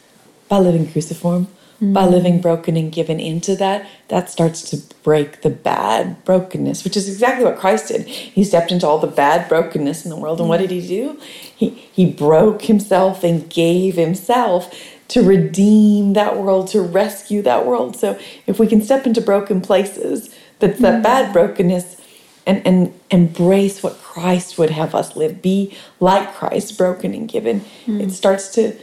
By 0.49 0.59
living 0.59 0.91
cruciform, 0.91 1.49
by 1.81 2.07
mm. 2.07 2.11
living 2.11 2.41
broken 2.41 2.77
and 2.77 2.93
given 2.93 3.19
into 3.19 3.57
that. 3.57 3.89
That 4.09 4.29
starts 4.31 4.63
to 4.71 4.95
break 5.03 5.43
the 5.43 5.51
bad 5.51 6.23
brokenness, 6.25 6.85
which 6.85 6.97
is 6.97 7.09
exactly 7.09 7.45
what 7.45 7.59
Christ 7.59 7.89
did. 7.89 8.07
He 8.07 8.45
stepped 8.45 8.71
into 8.71 8.87
all 8.87 8.99
the 8.99 9.07
bad 9.07 9.49
brokenness 9.49 10.05
in 10.05 10.11
the 10.11 10.17
world, 10.17 10.41
and 10.41 10.49
what 10.49 10.61
did 10.61 10.71
he 10.71 10.87
do? 10.87 11.19
He 11.57 11.71
he 11.71 12.05
broke 12.05 12.63
himself 12.63 13.25
and 13.25 13.49
gave 13.51 13.97
himself 13.97 14.73
to 15.09 15.23
redeem 15.23 16.15
that 16.15 16.39
world, 16.39 16.69
to 16.69 16.81
rescue 16.81 17.43
that 17.43 17.67
world. 17.67 17.97
So 17.97 18.19
if 18.47 18.59
we 18.59 18.67
can 18.67 18.81
step 18.81 19.07
into 19.07 19.21
broken 19.21 19.61
places, 19.61 20.35
that's 20.59 20.81
that 20.81 21.03
bad 21.03 21.33
brokenness 21.33 22.01
and, 22.47 22.67
and 22.67 23.01
embrace 23.11 23.83
what 23.83 23.99
Christ 23.99 24.59
would 24.59 24.71
have 24.71 24.95
us 24.95 25.17
live, 25.17 25.43
be 25.43 25.77
like 26.01 26.35
Christ, 26.35 26.77
broken 26.79 27.15
and 27.15 27.29
given, 27.29 27.65
it 27.87 28.11
starts 28.11 28.49
to 28.55 28.77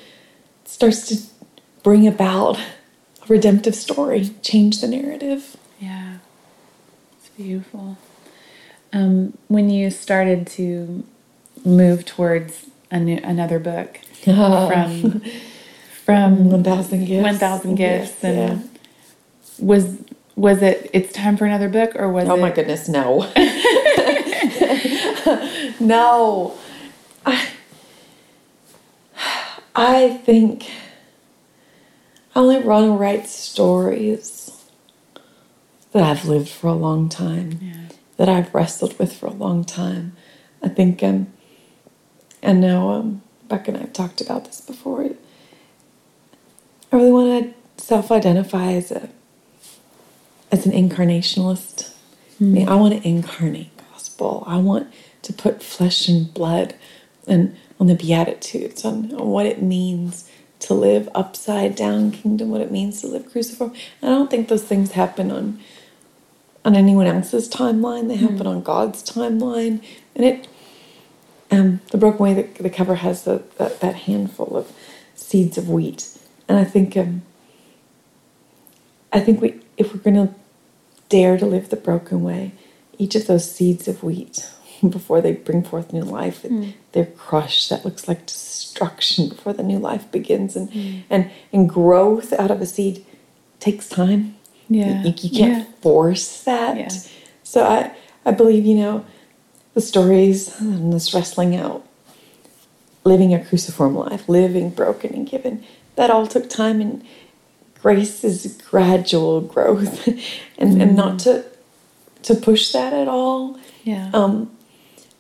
starts 0.66 1.08
to 1.08 1.18
bring 1.84 2.08
about 2.08 2.58
a 2.58 2.64
redemptive 3.28 3.76
story, 3.76 4.30
change 4.42 4.82
the 4.82 4.88
narrative. 4.88 5.58
Yeah, 5.80 6.18
it's 7.18 7.30
beautiful. 7.30 7.98
Um, 8.94 9.38
when 9.48 9.70
you 9.70 9.90
started 9.90 10.48
to 10.48 11.04
move 11.64 12.06
towards 12.06 12.68
a 12.90 13.00
new, 13.00 13.20
another 13.24 13.60
book 13.60 14.00
from 14.24 15.22
from 16.12 16.50
One 16.50 16.64
thousand 16.64 17.06
gifts. 17.06 17.24
One 17.24 17.38
Thousand 17.38 17.76
Gifts, 17.76 18.24
Yeah. 18.24 18.30
and 18.30 18.70
was 19.60 19.98
was 20.36 20.62
it? 20.62 20.90
It's 20.94 21.14
time 21.14 21.38
for 21.38 21.46
another 21.46 21.70
book, 21.70 21.96
or 21.96 22.10
was 22.10 22.28
Oh 22.28 22.36
it? 22.36 22.42
my 22.42 22.52
goodness, 22.52 22.88
no. 22.90 23.32
no. 25.80 26.58
I, 27.26 27.48
I 29.76 30.10
think 30.26 30.70
I 32.36 32.40
only 32.40 32.60
want 32.60 32.86
to 32.88 32.92
write 32.94 33.28
stories 33.28 34.64
that 35.92 36.04
I've 36.04 36.26
lived 36.26 36.50
for 36.50 36.68
a 36.68 36.74
long 36.74 37.10
time, 37.10 37.60
Yeah. 37.62 37.74
that 38.18 38.30
I've 38.30 38.54
wrestled 38.56 38.98
with 38.98 39.14
for 39.14 39.28
a 39.28 39.32
long 39.32 39.64
time. 39.66 40.14
I 40.64 40.70
think, 40.70 41.04
um, 41.04 41.28
and 42.42 42.62
now 42.62 42.90
um, 42.92 43.22
Becca 43.50 43.72
and 43.72 43.78
I 43.78 43.82
have 43.82 43.94
talked 43.94 44.22
about 44.22 44.46
this 44.46 44.62
before. 44.62 45.10
I 46.92 46.98
really 46.98 47.12
want 47.12 47.56
to 47.78 47.84
self-identify 47.84 48.74
as 48.74 48.92
a 48.92 49.10
as 50.52 50.66
an 50.66 50.74
incarnationalist. 50.74 51.94
I, 52.40 52.44
mean, 52.44 52.68
I 52.68 52.76
want 52.76 53.02
to 53.02 53.08
incarnate 53.08 53.70
gospel. 53.92 54.44
I 54.46 54.58
want 54.58 54.92
to 55.22 55.32
put 55.32 55.64
flesh 55.64 56.10
and 56.10 56.34
blood 56.34 56.76
and 57.28 57.56
on 57.80 57.88
the 57.88 57.96
beatitudes 57.96 58.84
on, 58.84 59.14
on 59.16 59.30
what 59.30 59.46
it 59.46 59.62
means 59.62 60.30
to 60.60 60.74
live 60.74 61.08
upside 61.16 61.76
down 61.76 62.12
kingdom, 62.12 62.50
what 62.50 62.62
it 62.62 62.72
means 62.72 63.02
to 63.02 63.08
live 63.08 63.32
cruciform. 63.32 63.74
I 64.04 64.08
don't 64.08 64.30
think 64.30 64.50
those 64.50 64.64
things 64.64 64.92
happen 64.92 65.32
on 65.32 65.60
on 66.64 66.76
anyone 66.76 67.08
else's 67.08 67.50
timeline. 67.50 68.08
They 68.08 68.18
happen 68.18 68.46
on 68.46 68.62
God's 68.62 69.02
timeline. 69.04 69.84
And 70.16 70.26
it 70.26 70.48
um, 71.50 71.82
the 71.92 71.98
broken 71.98 72.20
way 72.20 72.34
the, 72.34 72.64
the 72.64 72.70
cover 72.70 72.96
has 72.96 73.24
the, 73.24 73.44
that 73.58 73.96
handful 73.96 74.56
of 74.56 74.72
seeds 75.16 75.58
of 75.58 75.70
wheat. 75.70 76.18
And 76.52 76.60
I 76.60 76.66
think 76.66 76.98
um, 76.98 77.22
I 79.14 79.22
think 79.22 79.40
we 79.40 79.58
if 79.78 79.94
we're 79.94 80.02
gonna 80.02 80.36
dare 81.08 81.38
to 81.38 81.46
live 81.46 81.70
the 81.70 81.78
broken 81.78 82.24
way, 82.24 82.52
each 82.98 83.16
of 83.16 83.26
those 83.26 83.50
seeds 83.50 83.88
of 83.88 84.04
wheat 84.04 84.50
before 84.90 85.22
they 85.22 85.32
bring 85.32 85.64
forth 85.64 85.94
new 85.94 86.02
life, 86.04 86.46
they're 86.92 87.06
crushed. 87.06 87.70
That 87.70 87.86
looks 87.86 88.10
like 88.10 88.26
destruction 88.26 89.30
before 89.30 89.54
the 89.54 89.64
new 89.64 89.80
life 89.80 90.12
begins, 90.12 90.58
and 90.58 91.06
and 91.10 91.32
and 91.54 91.70
growth 91.70 92.34
out 92.34 92.52
of 92.52 92.60
a 92.62 92.66
seed 92.66 93.06
takes 93.62 93.88
time. 93.88 94.36
Yeah. 94.68 95.04
you, 95.04 95.14
you 95.22 95.30
can't 95.30 95.66
Yeah. 95.70 95.74
force 95.80 96.44
that. 96.44 96.76
Yeah. 96.76 96.90
So 97.44 97.64
I 97.66 97.96
I 98.26 98.32
believe 98.32 98.66
you 98.66 98.76
know 98.76 99.06
the 99.74 99.80
stories 99.80 100.60
and 100.60 100.92
this 100.92 101.14
wrestling 101.14 101.56
out, 101.56 101.88
living 103.06 103.34
a 103.34 103.40
cruciform 103.42 103.96
life, 103.96 104.28
living 104.28 104.70
broken 104.70 105.14
and 105.16 105.26
given. 105.26 105.64
That 105.96 106.10
all 106.10 106.28
took 106.28 106.50
time 106.50 106.82
and 106.82 107.04
grace 107.82 108.24
is 108.24 108.62
gradual 108.70 109.42
growth. 109.42 110.08
And, 110.58 110.80
and 110.80 110.96
not 110.96 111.18
to 111.20 111.44
to 112.22 112.36
push 112.36 112.72
that 112.72 112.94
at 112.94 113.08
all. 113.08 113.58
Yeah. 113.84 114.12
um 114.14 114.56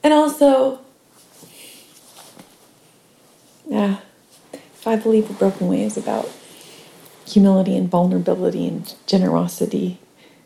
and 0.03 0.13
also 0.13 0.80
yeah 3.67 3.97
if 4.53 4.86
i 4.86 4.95
believe 4.95 5.28
the 5.28 5.34
broken 5.34 5.67
way 5.67 5.82
is 5.84 5.97
about 5.97 6.30
humility 7.26 7.76
and 7.76 7.89
vulnerability 7.89 8.67
and 8.67 8.93
generosity. 9.07 9.97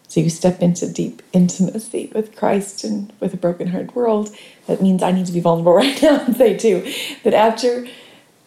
So 0.07 0.21
you 0.21 0.29
step 0.29 0.61
into 0.61 0.87
deep 0.89 1.21
intimacy 1.33 2.09
with 2.15 2.35
christ 2.37 2.85
and 2.85 3.11
with 3.19 3.33
a 3.33 3.37
broken 3.37 3.67
hearted 3.67 3.95
world 3.95 4.33
that 4.67 4.81
means 4.81 5.03
i 5.03 5.11
need 5.11 5.25
to 5.25 5.33
be 5.33 5.41
vulnerable 5.41 5.73
right 5.83 6.01
now 6.01 6.23
and 6.23 6.37
say 6.37 6.55
too 6.57 6.89
that 7.23 7.33
after 7.33 7.85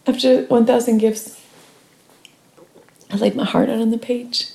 after 0.07 0.45
1000 0.45 0.97
gifts 0.97 1.38
i 3.09 3.15
laid 3.15 3.35
my 3.35 3.45
heart 3.45 3.69
out 3.69 3.79
on 3.79 3.91
the 3.91 3.97
page 3.97 4.47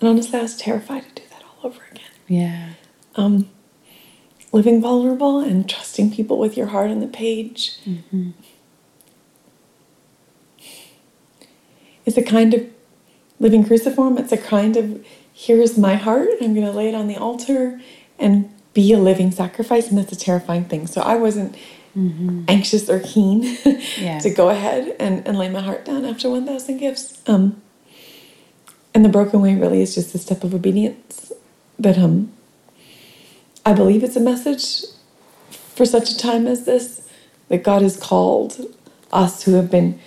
and 0.00 0.08
honestly 0.08 0.38
i 0.38 0.42
was 0.42 0.56
terrified 0.56 1.02
to 1.02 1.22
do 1.22 1.28
that 1.30 1.42
all 1.44 1.70
over 1.70 1.82
again 1.90 2.10
yeah. 2.28 2.68
um, 3.16 3.48
living 4.52 4.80
vulnerable 4.80 5.40
and 5.40 5.68
trusting 5.68 6.10
people 6.12 6.38
with 6.38 6.56
your 6.56 6.66
heart 6.68 6.90
on 6.90 7.00
the 7.00 7.06
page 7.06 7.78
is 12.04 12.18
a 12.18 12.22
kind 12.22 12.54
of 12.54 12.66
living 13.38 13.64
cruciform. 13.64 14.18
It's 14.18 14.32
a 14.32 14.36
kind 14.36 14.76
of 14.76 15.04
here's 15.32 15.78
my 15.78 15.94
heart. 15.94 16.28
I'm 16.40 16.54
going 16.54 16.66
to 16.66 16.72
lay 16.72 16.88
it 16.88 16.94
on 16.94 17.08
the 17.08 17.16
altar 17.16 17.80
and 18.18 18.50
be 18.74 18.92
a 18.92 18.98
living 18.98 19.30
sacrifice. 19.30 19.88
And 19.88 19.98
that's 19.98 20.12
a 20.12 20.16
terrifying 20.16 20.64
thing. 20.64 20.86
So 20.86 21.00
I 21.00 21.16
wasn't 21.16 21.56
mm-hmm. 21.96 22.44
anxious 22.48 22.88
or 22.88 23.00
keen 23.00 23.42
yeah. 23.98 24.18
to 24.18 24.30
go 24.30 24.48
ahead 24.48 24.96
and, 24.98 25.26
and 25.26 25.38
lay 25.38 25.48
my 25.48 25.60
heart 25.60 25.84
down 25.84 26.04
after 26.04 26.28
1,000 26.28 26.78
gifts. 26.78 27.22
Um, 27.26 27.60
and 28.94 29.04
the 29.04 29.08
broken 29.08 29.40
way 29.40 29.54
really 29.54 29.80
is 29.80 29.94
just 29.94 30.14
a 30.14 30.18
step 30.18 30.44
of 30.44 30.54
obedience. 30.54 31.32
But 31.78 31.98
um, 31.98 32.32
I 33.64 33.72
believe 33.72 34.04
it's 34.04 34.16
a 34.16 34.20
message 34.20 34.82
for 35.74 35.86
such 35.86 36.10
a 36.10 36.18
time 36.18 36.46
as 36.46 36.64
this 36.64 37.08
that 37.48 37.62
God 37.62 37.82
has 37.82 37.96
called 37.96 38.74
us 39.12 39.42
who 39.42 39.54
have 39.54 39.70
been 39.70 39.98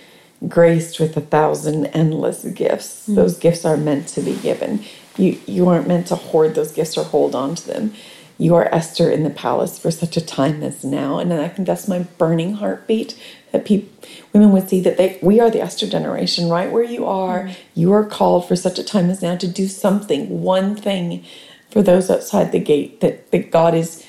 graced 0.48 1.00
with 1.00 1.16
a 1.16 1.20
thousand 1.20 1.86
endless 1.86 2.44
gifts. 2.44 3.08
Mm. 3.08 3.14
Those 3.14 3.38
gifts 3.38 3.64
are 3.64 3.76
meant 3.76 4.08
to 4.08 4.20
be 4.20 4.36
given. 4.36 4.84
You 5.16 5.40
you 5.46 5.68
aren't 5.68 5.88
meant 5.88 6.08
to 6.08 6.16
hoard 6.16 6.54
those 6.54 6.72
gifts 6.72 6.96
or 6.96 7.04
hold 7.04 7.34
on 7.34 7.54
to 7.54 7.66
them. 7.66 7.94
You 8.38 8.54
are 8.54 8.72
Esther 8.74 9.10
in 9.10 9.24
the 9.24 9.30
palace 9.30 9.78
for 9.78 9.90
such 9.90 10.16
a 10.16 10.24
time 10.24 10.62
as 10.62 10.84
now, 10.84 11.18
and 11.18 11.32
I 11.32 11.48
think 11.48 11.66
that's 11.66 11.88
my 11.88 12.00
burning 12.18 12.54
heartbeat 12.54 13.18
that 13.52 13.64
people 13.64 13.88
women 14.32 14.52
would 14.52 14.68
see 14.68 14.80
that 14.80 14.98
they 14.98 15.18
we 15.22 15.40
are 15.40 15.50
the 15.50 15.60
Esther 15.60 15.86
generation, 15.86 16.48
right 16.48 16.70
where 16.70 16.84
you 16.84 17.06
are. 17.06 17.44
Mm. 17.44 17.56
You 17.74 17.92
are 17.92 18.04
called 18.04 18.46
for 18.46 18.56
such 18.56 18.78
a 18.78 18.84
time 18.84 19.10
as 19.10 19.22
now 19.22 19.36
to 19.36 19.48
do 19.48 19.66
something, 19.66 20.42
one 20.42 20.76
thing, 20.76 21.24
for 21.70 21.82
those 21.82 22.10
outside 22.10 22.52
the 22.52 22.58
gate 22.58 23.00
that 23.00 23.30
that 23.30 23.50
God 23.50 23.74
is 23.74 24.05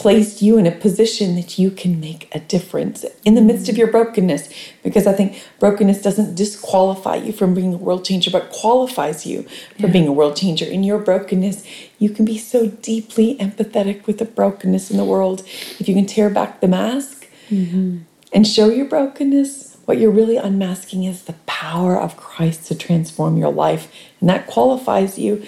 placed 0.00 0.40
you 0.40 0.56
in 0.56 0.66
a 0.66 0.70
position 0.70 1.34
that 1.36 1.58
you 1.58 1.70
can 1.70 2.00
make 2.00 2.26
a 2.34 2.40
difference 2.40 3.04
in 3.22 3.34
the 3.34 3.42
midst 3.42 3.68
of 3.68 3.76
your 3.76 3.86
brokenness. 3.86 4.48
Because 4.82 5.06
I 5.06 5.12
think 5.12 5.44
brokenness 5.58 6.00
doesn't 6.00 6.36
disqualify 6.36 7.16
you 7.16 7.34
from 7.34 7.52
being 7.52 7.74
a 7.74 7.76
world 7.76 8.06
changer, 8.06 8.30
but 8.30 8.50
qualifies 8.50 9.26
you 9.26 9.42
for 9.78 9.88
yeah. 9.88 9.92
being 9.92 10.08
a 10.08 10.12
world 10.12 10.36
changer. 10.36 10.64
In 10.64 10.84
your 10.84 10.98
brokenness, 10.98 11.66
you 11.98 12.08
can 12.08 12.24
be 12.24 12.38
so 12.38 12.68
deeply 12.68 13.36
empathetic 13.36 14.06
with 14.06 14.16
the 14.16 14.24
brokenness 14.24 14.90
in 14.90 14.96
the 14.96 15.04
world. 15.04 15.40
If 15.78 15.86
you 15.86 15.94
can 15.94 16.06
tear 16.06 16.30
back 16.30 16.62
the 16.62 16.68
mask 16.68 17.28
mm-hmm. 17.50 17.98
and 18.32 18.46
show 18.46 18.70
your 18.70 18.86
brokenness, 18.86 19.76
what 19.84 19.98
you're 19.98 20.10
really 20.10 20.38
unmasking 20.38 21.04
is 21.04 21.24
the 21.24 21.34
power 21.44 22.00
of 22.00 22.16
Christ 22.16 22.66
to 22.68 22.74
transform 22.74 23.36
your 23.36 23.52
life. 23.52 23.92
And 24.18 24.30
that 24.30 24.46
qualifies 24.46 25.18
you 25.18 25.44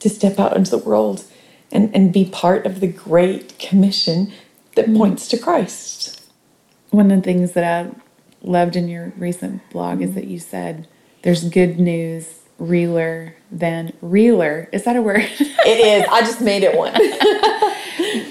to 0.00 0.10
step 0.10 0.40
out 0.40 0.56
into 0.56 0.72
the 0.72 0.78
world 0.78 1.22
and, 1.72 1.94
and 1.94 2.12
be 2.12 2.24
part 2.26 2.66
of 2.66 2.80
the 2.80 2.86
great 2.86 3.58
commission 3.58 4.32
that 4.76 4.86
mm. 4.86 4.96
points 4.96 5.26
to 5.28 5.38
Christ. 5.38 6.22
One 6.90 7.10
of 7.10 7.18
the 7.18 7.22
things 7.22 7.52
that 7.52 7.64
I 7.64 7.90
loved 8.42 8.76
in 8.76 8.88
your 8.88 9.12
recent 9.16 9.68
blog 9.70 9.98
mm. 9.98 10.04
is 10.04 10.14
that 10.14 10.26
you 10.26 10.38
said 10.38 10.86
there's 11.22 11.48
good 11.48 11.80
news 11.80 12.40
realer 12.58 13.34
than 13.50 13.92
realer. 14.02 14.68
Is 14.72 14.84
that 14.84 14.96
a 14.96 15.02
word? 15.02 15.22
it 15.40 16.02
is. 16.02 16.06
I 16.10 16.20
just 16.20 16.40
made 16.40 16.62
it 16.62 16.76
one. 16.76 16.94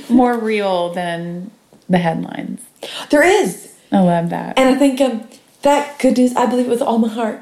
More 0.15 0.37
real 0.37 0.93
than 0.93 1.51
the 1.89 1.97
headlines. 1.97 2.61
There 3.09 3.23
is. 3.23 3.75
I 3.91 3.99
love 3.99 4.29
that. 4.29 4.57
And 4.57 4.73
I 4.73 4.77
think 4.77 5.01
um, 5.01 5.27
that 5.63 5.99
good 5.99 6.17
news, 6.17 6.35
I 6.35 6.45
believe 6.45 6.67
it 6.67 6.69
with 6.69 6.81
all 6.81 6.97
my 6.97 7.09
heart. 7.09 7.41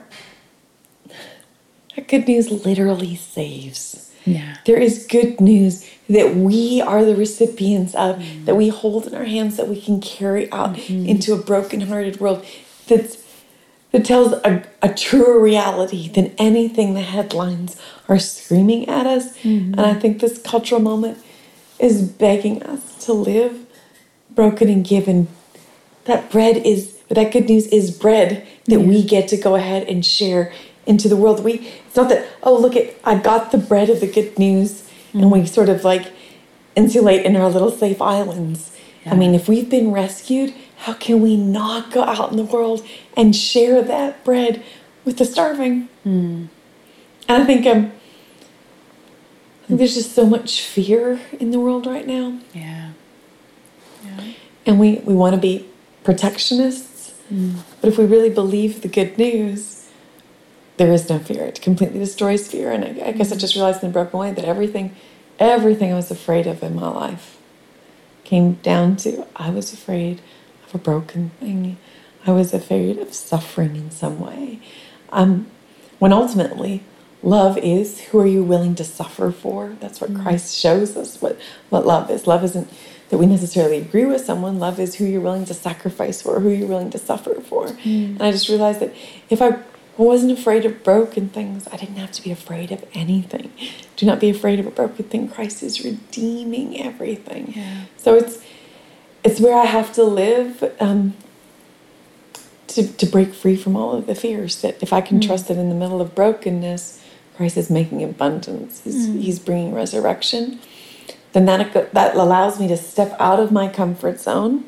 That 1.95 2.07
good 2.07 2.27
news 2.27 2.49
literally 2.49 3.15
saves. 3.15 4.08
Yeah. 4.31 4.57
There 4.65 4.77
is 4.77 5.05
good 5.07 5.39
news 5.39 5.89
that 6.09 6.35
we 6.35 6.81
are 6.81 7.05
the 7.05 7.15
recipients 7.15 7.93
of, 7.95 8.17
mm-hmm. 8.17 8.45
that 8.45 8.55
we 8.55 8.69
hold 8.69 9.07
in 9.07 9.13
our 9.15 9.25
hands, 9.25 9.57
that 9.57 9.67
we 9.67 9.79
can 9.79 10.01
carry 10.01 10.51
out 10.51 10.75
mm-hmm. 10.75 11.05
into 11.05 11.33
a 11.33 11.37
broken-hearted 11.37 12.19
world 12.19 12.45
that's 12.87 13.23
that 13.91 14.05
tells 14.05 14.33
a, 14.33 14.63
a 14.83 14.93
truer 14.93 15.39
reality 15.39 16.09
than 16.09 16.27
anything 16.37 16.93
the 16.93 17.01
headlines 17.01 17.81
are 18.07 18.19
screaming 18.19 18.87
at 18.87 19.07
us. 19.07 19.35
Mm-hmm. 19.39 19.73
And 19.73 19.81
I 19.81 19.95
think 19.95 20.19
this 20.19 20.39
cultural 20.39 20.79
moment 20.79 21.17
is 21.79 22.03
begging 22.03 22.61
us 22.63 23.03
to 23.05 23.13
live 23.13 23.65
broken 24.29 24.69
and 24.69 24.85
given. 24.85 25.27
That 26.05 26.29
bread 26.31 26.57
is, 26.57 26.99
that 27.09 27.31
good 27.31 27.49
news 27.49 27.65
is 27.67 27.89
bread 27.89 28.47
that 28.65 28.79
yeah. 28.79 28.85
we 28.85 29.03
get 29.03 29.27
to 29.29 29.37
go 29.37 29.55
ahead 29.55 29.87
and 29.87 30.05
share 30.05 30.53
into 30.89 31.07
the 31.07 31.15
world. 31.15 31.43
We 31.43 31.53
it's 31.87 31.95
not 31.95 32.09
that 32.09 32.27
oh 32.43 32.57
look 32.57 32.75
at 32.75 32.95
I 33.05 33.15
got 33.15 33.51
the 33.51 33.57
bread 33.57 33.89
of 33.89 34.01
the 34.01 34.07
good 34.07 34.37
news 34.37 34.81
mm-hmm. 34.81 35.19
and 35.19 35.31
we 35.31 35.45
sort 35.45 35.69
of 35.69 35.85
like 35.85 36.11
insulate 36.75 37.25
in 37.25 37.35
our 37.37 37.49
little 37.49 37.71
safe 37.71 38.01
islands. 38.01 38.75
Yeah. 39.05 39.13
I 39.13 39.15
mean, 39.15 39.33
if 39.33 39.47
we've 39.47 39.69
been 39.69 39.91
rescued, 39.91 40.53
how 40.77 40.93
can 40.93 41.21
we 41.21 41.37
not 41.37 41.91
go 41.91 42.03
out 42.03 42.31
in 42.31 42.37
the 42.37 42.43
world 42.43 42.85
and 43.15 43.35
share 43.35 43.81
that 43.81 44.25
bread 44.25 44.63
with 45.05 45.17
the 45.17 45.25
starving? 45.25 45.87
Mm. 46.05 46.49
And 47.27 47.43
I 47.43 47.45
think 47.45 47.65
um, 47.67 47.91
I 49.63 49.67
think 49.67 49.77
there's 49.77 49.93
just 49.93 50.13
so 50.13 50.25
much 50.25 50.61
fear 50.61 51.19
in 51.39 51.51
the 51.51 51.59
world 51.59 51.85
right 51.85 52.07
now. 52.07 52.39
Yeah. 52.53 52.91
Yeah. 54.03 54.33
And 54.65 54.79
we, 54.79 54.95
we 55.05 55.13
want 55.13 55.35
to 55.35 55.41
be 55.41 55.69
protectionists. 56.03 57.13
Mm. 57.31 57.57
But 57.79 57.89
if 57.89 57.97
we 57.99 58.05
really 58.05 58.31
believe 58.31 58.81
the 58.81 58.87
good 58.87 59.17
news, 59.19 59.78
there 60.79 60.93
is 60.93 61.09
no 61.09 61.19
fear. 61.19 61.43
It 61.43 61.61
completely 61.61 61.99
destroys 61.99 62.47
fear. 62.47 62.71
And 62.71 62.85
I, 62.85 63.07
I 63.07 63.11
guess 63.11 63.33
I 63.33 63.35
just 63.35 63.53
realized 63.53 63.83
in 63.83 63.89
a 63.89 63.93
broken 63.93 64.17
way 64.17 64.31
that 64.31 64.45
everything, 64.45 64.95
everything 65.37 65.91
I 65.91 65.95
was 65.95 66.09
afraid 66.09 66.47
of 66.47 66.63
in 66.63 66.73
my 66.73 66.87
life 66.87 67.37
came 68.23 68.53
down 68.53 68.95
to 68.95 69.27
I 69.35 69.49
was 69.49 69.73
afraid 69.73 70.21
of 70.65 70.73
a 70.73 70.77
broken 70.77 71.31
thing. 71.41 71.77
I 72.25 72.31
was 72.31 72.53
afraid 72.53 72.97
of 72.97 73.13
suffering 73.13 73.75
in 73.75 73.91
some 73.91 74.21
way. 74.21 74.61
Um, 75.09 75.47
when 75.99 76.13
ultimately, 76.13 76.83
love 77.21 77.57
is 77.57 77.99
who 77.99 78.19
are 78.21 78.27
you 78.27 78.41
willing 78.41 78.75
to 78.75 78.85
suffer 78.85 79.31
for? 79.31 79.75
That's 79.81 79.99
what 79.99 80.13
mm. 80.13 80.23
Christ 80.23 80.57
shows 80.57 80.95
us 80.95 81.21
what, 81.21 81.37
what 81.69 81.85
love 81.85 82.09
is. 82.09 82.25
Love 82.25 82.45
isn't 82.45 82.71
that 83.09 83.17
we 83.17 83.25
necessarily 83.25 83.79
agree 83.79 84.05
with 84.05 84.23
someone. 84.23 84.59
Love 84.59 84.79
is 84.79 84.95
who 84.95 85.03
you're 85.03 85.19
willing 85.19 85.43
to 85.45 85.53
sacrifice 85.53 86.21
for, 86.21 86.39
who 86.39 86.47
you're 86.47 86.69
willing 86.69 86.91
to 86.91 86.99
suffer 86.99 87.35
for. 87.41 87.67
Mm. 87.67 88.11
And 88.11 88.21
I 88.21 88.31
just 88.31 88.47
realized 88.47 88.79
that 88.79 88.93
if 89.29 89.41
I 89.41 89.59
I 89.99 90.01
wasn't 90.01 90.31
afraid 90.31 90.65
of 90.65 90.81
broken 90.81 91.27
things. 91.27 91.67
I 91.73 91.75
didn't 91.75 91.97
have 91.97 92.13
to 92.13 92.23
be 92.23 92.31
afraid 92.31 92.71
of 92.71 92.85
anything. 92.93 93.51
Do 93.97 94.05
not 94.05 94.21
be 94.21 94.29
afraid 94.29 94.57
of 94.59 94.65
a 94.65 94.71
broken 94.71 95.03
thing. 95.05 95.27
Christ 95.27 95.61
is 95.61 95.83
redeeming 95.83 96.79
everything. 96.79 97.53
Yeah. 97.53 97.83
So 97.97 98.15
it's 98.15 98.41
it's 99.25 99.41
where 99.41 99.57
I 99.57 99.65
have 99.65 99.91
to 99.93 100.03
live 100.03 100.73
um, 100.79 101.15
to 102.67 102.87
to 102.87 103.05
break 103.05 103.33
free 103.33 103.57
from 103.57 103.75
all 103.75 103.91
of 103.93 104.07
the 104.07 104.15
fears. 104.15 104.61
That 104.61 104.81
if 104.81 104.93
I 104.93 105.01
can 105.01 105.19
mm. 105.19 105.27
trust 105.27 105.49
that 105.49 105.57
in 105.57 105.67
the 105.67 105.75
middle 105.75 105.99
of 105.99 106.15
brokenness, 106.15 107.03
Christ 107.35 107.57
is 107.57 107.69
making 107.69 108.01
abundance. 108.01 108.81
He's 108.85 109.09
mm. 109.09 109.21
He's 109.21 109.37
bringing 109.37 109.73
resurrection. 109.73 110.59
Then 111.33 111.45
that 111.45 111.93
that 111.93 112.15
allows 112.15 112.57
me 112.57 112.69
to 112.69 112.77
step 112.77 113.17
out 113.19 113.41
of 113.41 113.51
my 113.51 113.67
comfort 113.67 114.21
zone 114.21 114.63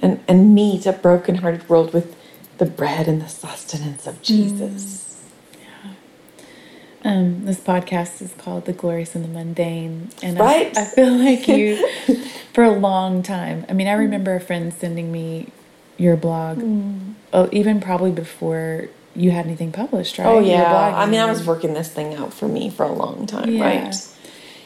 and 0.00 0.18
and 0.26 0.56
meet 0.56 0.86
a 0.86 0.92
brokenhearted 0.92 1.68
world 1.68 1.94
with 1.94 2.16
the 2.58 2.66
bread 2.66 3.08
and 3.08 3.20
the 3.20 3.28
sustenance 3.28 4.06
of 4.06 4.22
Jesus. 4.22 5.24
Mm. 5.54 5.94
Yeah. 7.04 7.10
Um, 7.10 7.44
this 7.44 7.60
podcast 7.60 8.22
is 8.22 8.32
called 8.38 8.66
The 8.66 8.72
Glorious 8.72 9.14
and 9.14 9.24
the 9.24 9.28
Mundane. 9.28 10.10
And 10.22 10.38
right. 10.38 10.76
I, 10.76 10.82
I 10.82 10.84
feel 10.84 11.12
like 11.12 11.48
you, 11.48 11.88
for 12.54 12.64
a 12.64 12.70
long 12.70 13.22
time, 13.22 13.66
I 13.68 13.72
mean, 13.72 13.88
I 13.88 13.92
remember 13.92 14.34
a 14.34 14.40
friend 14.40 14.72
sending 14.72 15.10
me 15.10 15.48
your 15.98 16.16
blog, 16.16 16.58
mm. 16.58 17.14
oh, 17.32 17.48
even 17.52 17.80
probably 17.80 18.10
before 18.10 18.88
you 19.14 19.30
had 19.30 19.46
anything 19.46 19.72
published, 19.72 20.18
right? 20.18 20.26
Oh, 20.26 20.40
yeah. 20.40 20.94
I 20.96 21.06
mean, 21.06 21.20
I 21.20 21.26
was 21.26 21.46
working 21.46 21.74
this 21.74 21.88
thing 21.88 22.14
out 22.14 22.32
for 22.32 22.48
me 22.48 22.70
for 22.70 22.84
a 22.84 22.92
long 22.92 23.26
time, 23.26 23.50
yeah. 23.50 23.64
right? 23.64 24.08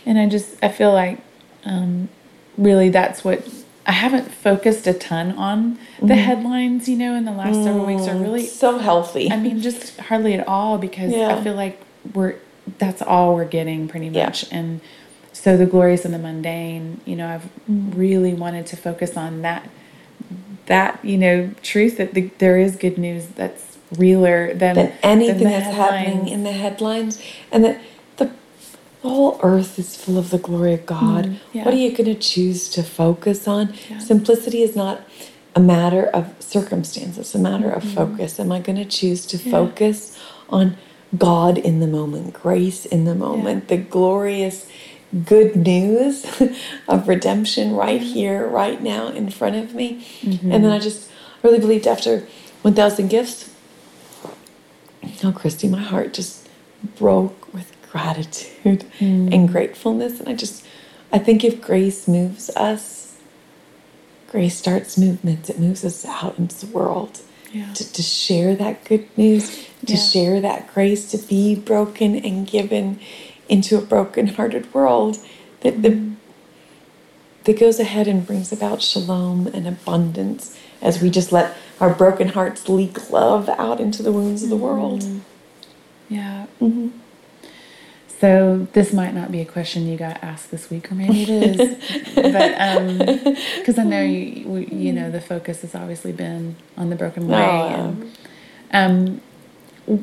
And 0.05 0.18
I 0.18 0.28
just, 0.28 0.57
I 0.62 0.68
feel 0.68 0.93
like 0.93 1.18
um, 1.64 2.09
really 2.57 2.91
that's 2.91 3.24
what 3.24 3.47
I 3.87 3.93
haven't 3.93 4.32
focused 4.32 4.87
a 4.89 4.93
ton 4.93 5.32
on 5.32 5.78
the 6.01 6.14
mm. 6.14 6.16
headlines, 6.16 6.89
you 6.89 6.97
know, 6.97 7.14
in 7.14 7.24
the 7.24 7.32
last 7.32 7.57
mm. 7.57 7.64
several 7.64 7.87
weeks 7.87 8.09
are 8.09 8.14
mm. 8.14 8.22
really 8.22 8.47
so 8.47 8.78
healthy. 8.78 9.30
I 9.30 9.37
mean, 9.37 9.61
just 9.61 9.99
hardly 9.99 10.34
at 10.34 10.47
all 10.49 10.76
because 10.76 11.12
yeah. 11.12 11.37
I 11.37 11.43
feel 11.43 11.55
like 11.55 11.80
we're 12.12 12.37
that's 12.78 13.01
all 13.01 13.37
we're 13.37 13.45
getting 13.45 13.87
pretty 13.87 14.11
much. 14.11 14.45
Yeah. 14.45 14.59
And 14.59 14.80
so 15.32 15.57
the 15.57 15.66
glorious 15.66 16.05
and 16.05 16.12
the 16.12 16.18
mundane, 16.18 17.01
you 17.05 17.14
know, 17.14 17.28
I've 17.28 17.49
mm. 17.70 17.97
really 17.97 18.34
wanted 18.34 18.66
to 18.66 18.76
focus 18.76 19.16
on 19.16 19.43
that 19.43 19.68
that, 20.66 21.05
you 21.05 21.16
know, 21.16 21.51
truth 21.62 21.97
that 21.99 22.14
the, 22.14 22.22
there 22.39 22.59
is 22.59 22.74
good 22.74 22.99
news 22.99 23.28
that's 23.28 23.78
realer 23.97 24.53
than, 24.53 24.74
than 24.74 24.93
anything 25.05 25.45
than 25.45 25.53
that's 25.53 25.66
headlines. 25.66 26.07
happening 26.07 26.28
in 26.28 26.43
the 26.43 26.51
headlines 26.51 27.22
and 27.53 27.64
that 27.64 27.80
the 29.03 29.09
whole 29.09 29.38
earth 29.42 29.78
is 29.78 29.97
full 29.97 30.18
of 30.18 30.30
the 30.30 30.38
glory 30.38 30.74
of 30.74 30.86
God. 30.86 31.26
Mm, 31.26 31.38
yeah. 31.53 31.64
What 31.64 31.74
are 31.74 31.78
you 31.78 31.90
going 31.90 32.12
to 32.12 32.14
choose 32.14 32.68
to 32.70 32.82
focus 32.82 33.47
on? 33.47 33.74
Yeah. 33.88 33.99
Simplicity 33.99 34.62
is 34.62 34.74
not 34.74 35.01
a 35.55 35.61
matter 35.61 36.07
of 36.07 36.34
circumstance, 36.40 37.16
it's 37.16 37.34
a 37.34 37.38
matter 37.38 37.70
of 37.70 37.82
mm-hmm. 37.82 37.94
focus. 37.94 38.38
Am 38.38 38.53
I 38.53 38.61
going 38.61 38.76
to 38.76 38.84
choose 38.84 39.24
to 39.26 39.38
yeah. 39.38 39.51
focus 39.51 40.18
on 40.49 40.76
God 41.16 41.57
in 41.57 41.80
the 41.80 41.86
moment, 41.86 42.34
grace 42.34 42.84
in 42.84 43.05
the 43.05 43.14
moment, 43.14 43.68
the 43.68 43.76
glorious 43.76 44.68
good 45.24 45.57
news 45.57 46.26
of 46.88 47.09
redemption 47.09 47.74
right 47.74 48.03
here, 48.03 48.47
right 48.47 48.82
now 48.82 49.09
in 49.09 49.30
front 49.30 49.57
of 49.57 49.74
me? 49.74 50.05
Mm-hmm. 50.20 50.53
And 50.53 50.64
then 50.64 50.72
I 50.72 50.78
just 50.78 51.11
really 51.42 51.59
believed 51.59 51.86
after 51.86 52.26
1,000 52.62 53.09
gifts, 53.09 53.55
oh, 55.24 55.32
Christy, 55.32 55.68
my 55.68 55.80
heart 55.80 56.12
just 56.12 56.49
broke 56.99 57.45
gratitude 57.97 58.84
and 59.01 59.30
mm. 59.32 59.51
gratefulness. 59.51 60.20
And 60.20 60.28
I 60.28 60.34
just, 60.34 60.64
I 61.12 61.18
think 61.18 61.44
if 61.44 61.61
grace 61.61 62.07
moves 62.07 62.51
us, 62.51 63.16
grace 64.30 64.57
starts 64.57 64.99
movements. 64.99 65.49
It 65.49 65.59
moves 65.59 65.84
us 65.84 66.05
out 66.05 66.38
into 66.38 66.66
the 66.66 66.72
world 66.72 67.20
Yeah. 67.53 67.72
to, 67.72 67.92
to 67.92 68.03
share 68.03 68.55
that 68.57 68.84
good 68.84 69.07
news, 69.16 69.49
to 69.86 69.94
Yeah. 69.94 70.09
share 70.12 70.40
that 70.40 70.72
grace, 70.74 71.11
to 71.12 71.18
be 71.18 71.55
broken 71.55 72.16
and 72.16 72.47
given 72.47 72.99
into 73.49 73.78
a 73.78 73.80
broken-hearted 73.80 74.74
world 74.74 75.18
that 75.61 75.80
the 75.82 75.90
mm. 75.90 76.14
that 77.44 77.61
goes 77.61 77.78
ahead 77.78 78.09
and 78.09 78.26
brings 78.26 78.51
about 78.53 78.82
shalom 78.82 79.47
and 79.47 79.68
abundance 79.68 80.59
as 80.82 81.01
we 81.01 81.09
just 81.09 81.30
let 81.30 81.55
our 81.80 81.94
broken 81.94 82.28
hearts 82.30 82.68
leak 82.68 83.09
love 83.11 83.49
out 83.51 83.80
into 83.80 84.03
the 84.03 84.11
wounds 84.11 84.42
of 84.42 84.51
the 84.51 84.57
world. 84.57 85.03
Mm. 85.03 85.20
Yeah. 86.09 86.47
Mhm. 86.61 86.90
So 88.21 88.67
this 88.73 88.93
might 88.95 89.12
not 89.14 89.31
be 89.31 89.41
a 89.41 89.45
question 89.45 89.87
you 89.87 89.97
got 89.99 90.23
asked 90.23 90.51
this 90.51 90.71
week, 90.71 90.91
or 90.91 90.95
maybe 90.95 91.23
it 91.25 91.29
is, 91.31 91.59
but 92.14 93.35
because 93.59 93.79
I 93.79 93.85
know 93.85 94.01
you, 94.03 94.67
you 94.71 94.93
know, 94.93 95.11
the 95.11 95.21
focus 95.21 95.61
has 95.61 95.75
obviously 95.75 96.12
been 96.12 96.57
on 96.79 96.89
the 96.89 96.97
broken 96.97 97.29
way. 97.29 97.37
Oh, 97.39 97.97
and, 98.71 99.21
um, 99.89 100.01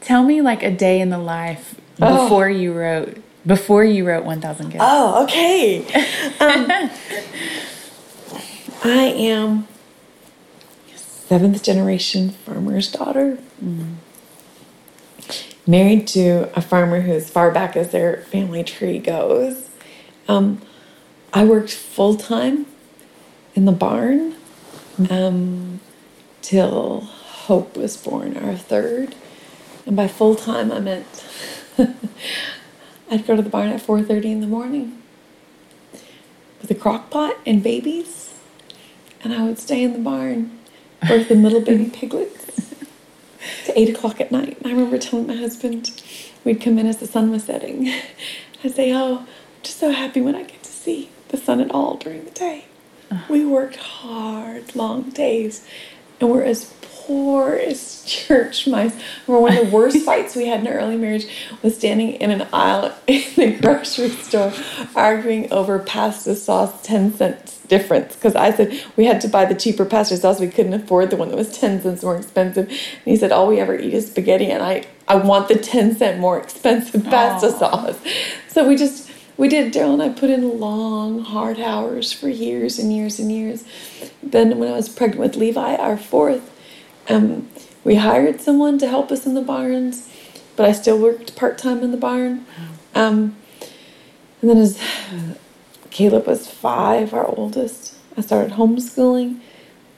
tell 0.00 0.24
me 0.24 0.42
like 0.42 0.62
a 0.64 0.70
day 0.72 1.00
in 1.00 1.10
the 1.10 1.18
life 1.18 1.76
Oh. 2.00 2.24
before 2.24 2.48
you 2.48 2.72
wrote 2.72 3.18
before 3.46 3.84
you 3.84 4.06
wrote 4.06 4.24
One 4.24 4.40
Thousand 4.40 4.70
Gifts. 4.70 4.82
Oh, 4.84 5.22
okay. 5.24 5.84
Um, 6.40 6.70
I 8.84 9.04
am 9.16 9.68
seventh 10.96 11.62
generation 11.62 12.30
farmer's 12.30 12.90
daughter. 12.90 13.38
Married 15.66 16.08
to 16.08 16.50
a 16.56 16.60
farmer 16.60 17.02
who, 17.02 17.12
as 17.12 17.30
far 17.30 17.52
back 17.52 17.76
as 17.76 17.90
their 17.90 18.22
family 18.22 18.64
tree 18.64 18.98
goes, 18.98 19.70
um, 20.26 20.60
I 21.32 21.44
worked 21.44 21.72
full 21.72 22.16
time 22.16 22.66
in 23.54 23.64
the 23.64 23.72
barn 23.72 24.34
um, 25.08 25.80
till 26.40 27.00
Hope 27.00 27.76
was 27.76 27.96
born, 27.96 28.36
our 28.36 28.56
third. 28.56 29.14
And 29.86 29.94
by 29.94 30.08
full 30.08 30.34
time, 30.34 30.72
I 30.72 30.80
meant 30.80 31.26
I'd 33.10 33.26
go 33.26 33.36
to 33.36 33.42
the 33.42 33.50
barn 33.50 33.68
at 33.68 33.80
4:30 33.80 34.24
in 34.24 34.40
the 34.40 34.46
morning 34.46 35.00
with 36.60 36.70
a 36.70 36.74
crock 36.74 37.10
pot 37.10 37.36
and 37.46 37.62
babies, 37.62 38.34
and 39.22 39.32
I 39.32 39.44
would 39.44 39.58
stay 39.58 39.82
in 39.82 39.92
the 39.92 39.98
barn, 39.98 40.58
birth 41.06 41.28
the 41.28 41.34
little 41.34 41.60
baby 41.60 41.86
piglets 41.92 42.61
to 43.66 43.78
eight 43.78 43.88
o'clock 43.88 44.20
at 44.20 44.30
night. 44.32 44.58
And 44.58 44.66
I 44.66 44.70
remember 44.70 44.98
telling 44.98 45.26
my 45.26 45.36
husband, 45.36 46.02
we'd 46.44 46.60
come 46.60 46.78
in 46.78 46.86
as 46.86 46.98
the 46.98 47.06
sun 47.06 47.30
was 47.30 47.44
setting. 47.44 47.88
I'd 48.64 48.74
say, 48.74 48.92
"Oh, 48.92 49.18
I'm 49.18 49.26
just 49.62 49.78
so 49.78 49.90
happy 49.90 50.20
when 50.20 50.34
I 50.34 50.42
get 50.42 50.62
to 50.62 50.70
see 50.70 51.10
the 51.28 51.36
sun 51.36 51.60
at 51.60 51.70
all 51.70 51.96
during 51.96 52.24
the 52.24 52.30
day." 52.30 52.66
Uh-huh. 53.10 53.24
We 53.28 53.44
worked 53.44 53.76
hard, 53.76 54.74
long 54.74 55.10
days, 55.10 55.66
and 56.20 56.30
we're 56.30 56.44
as 56.44 56.72
poor 57.06 57.54
as 57.54 58.04
church 58.06 58.66
mice. 58.66 58.94
We're 59.26 59.40
one 59.40 59.56
of 59.56 59.66
the 59.66 59.76
worst 59.76 59.98
fights 60.04 60.36
we 60.36 60.46
had 60.46 60.60
in 60.60 60.66
our 60.66 60.74
early 60.74 60.96
marriage 60.96 61.26
was 61.62 61.76
standing 61.76 62.14
in 62.14 62.30
an 62.30 62.46
aisle 62.52 62.94
in 63.06 63.22
the 63.36 63.58
grocery 63.60 64.10
store 64.10 64.52
arguing 64.94 65.52
over 65.52 65.78
pasta 65.78 66.34
sauce 66.34 66.82
10 66.82 67.14
cents 67.14 67.60
difference 67.68 68.14
because 68.14 68.34
I 68.34 68.52
said 68.52 68.78
we 68.96 69.06
had 69.06 69.20
to 69.22 69.28
buy 69.28 69.46
the 69.46 69.54
cheaper 69.54 69.84
pasta 69.84 70.16
sauce. 70.16 70.40
We 70.40 70.48
couldn't 70.48 70.74
afford 70.74 71.10
the 71.10 71.16
one 71.16 71.28
that 71.28 71.36
was 71.36 71.56
10 71.58 71.82
cents 71.82 72.02
more 72.02 72.16
expensive. 72.16 72.68
And 72.68 72.78
he 73.04 73.16
said, 73.16 73.32
all 73.32 73.46
we 73.46 73.60
ever 73.60 73.74
eat 73.78 73.94
is 73.94 74.08
spaghetti 74.08 74.50
and 74.50 74.62
I, 74.62 74.84
I 75.08 75.16
want 75.16 75.48
the 75.48 75.56
10 75.56 75.96
cent 75.96 76.20
more 76.20 76.38
expensive 76.38 77.04
pasta 77.04 77.48
Aw. 77.48 77.58
sauce. 77.58 77.98
So 78.48 78.68
we 78.68 78.76
just, 78.76 79.10
we 79.38 79.48
did, 79.48 79.72
Daryl 79.72 79.94
and 79.94 80.02
I 80.02 80.10
put 80.10 80.28
in 80.28 80.60
long, 80.60 81.20
hard 81.20 81.58
hours 81.58 82.12
for 82.12 82.28
years 82.28 82.78
and 82.78 82.94
years 82.94 83.18
and 83.18 83.32
years. 83.32 83.64
Then 84.22 84.58
when 84.58 84.68
I 84.68 84.72
was 84.72 84.90
pregnant 84.90 85.20
with 85.20 85.36
Levi, 85.36 85.76
our 85.76 85.96
fourth, 85.96 86.51
um, 87.08 87.48
we 87.84 87.96
hired 87.96 88.40
someone 88.40 88.78
to 88.78 88.88
help 88.88 89.10
us 89.10 89.26
in 89.26 89.34
the 89.34 89.42
barns, 89.42 90.08
but 90.56 90.66
I 90.66 90.72
still 90.72 90.98
worked 90.98 91.34
part 91.36 91.58
time 91.58 91.82
in 91.82 91.90
the 91.90 91.96
barn. 91.96 92.46
Um, 92.94 93.36
and 94.40 94.50
then 94.50 94.58
as 94.58 94.78
Caleb 95.90 96.26
was 96.26 96.46
five, 96.50 97.12
our 97.14 97.26
oldest, 97.26 97.96
I 98.16 98.20
started 98.20 98.52
homeschooling. 98.54 99.40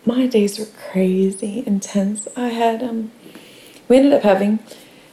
My 0.06 0.26
days 0.26 0.58
were 0.58 0.66
crazy, 0.90 1.62
intense. 1.66 2.28
I 2.36 2.48
had 2.48 2.82
um, 2.82 3.10
we 3.88 3.96
ended 3.96 4.12
up 4.12 4.22
having 4.22 4.58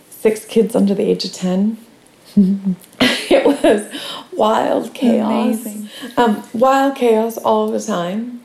six 0.10 0.46
kids 0.46 0.76
under 0.76 0.94
the 0.94 1.04
age 1.04 1.24
of 1.26 1.34
ten. 1.34 1.78
it 2.36 3.46
was 3.46 4.02
wild 4.34 4.94
chaos, 4.94 5.66
Amazing. 5.66 5.90
um, 6.18 6.44
wild 6.54 6.96
chaos 6.96 7.38
all 7.38 7.70
the 7.70 7.80
time. 7.82 8.42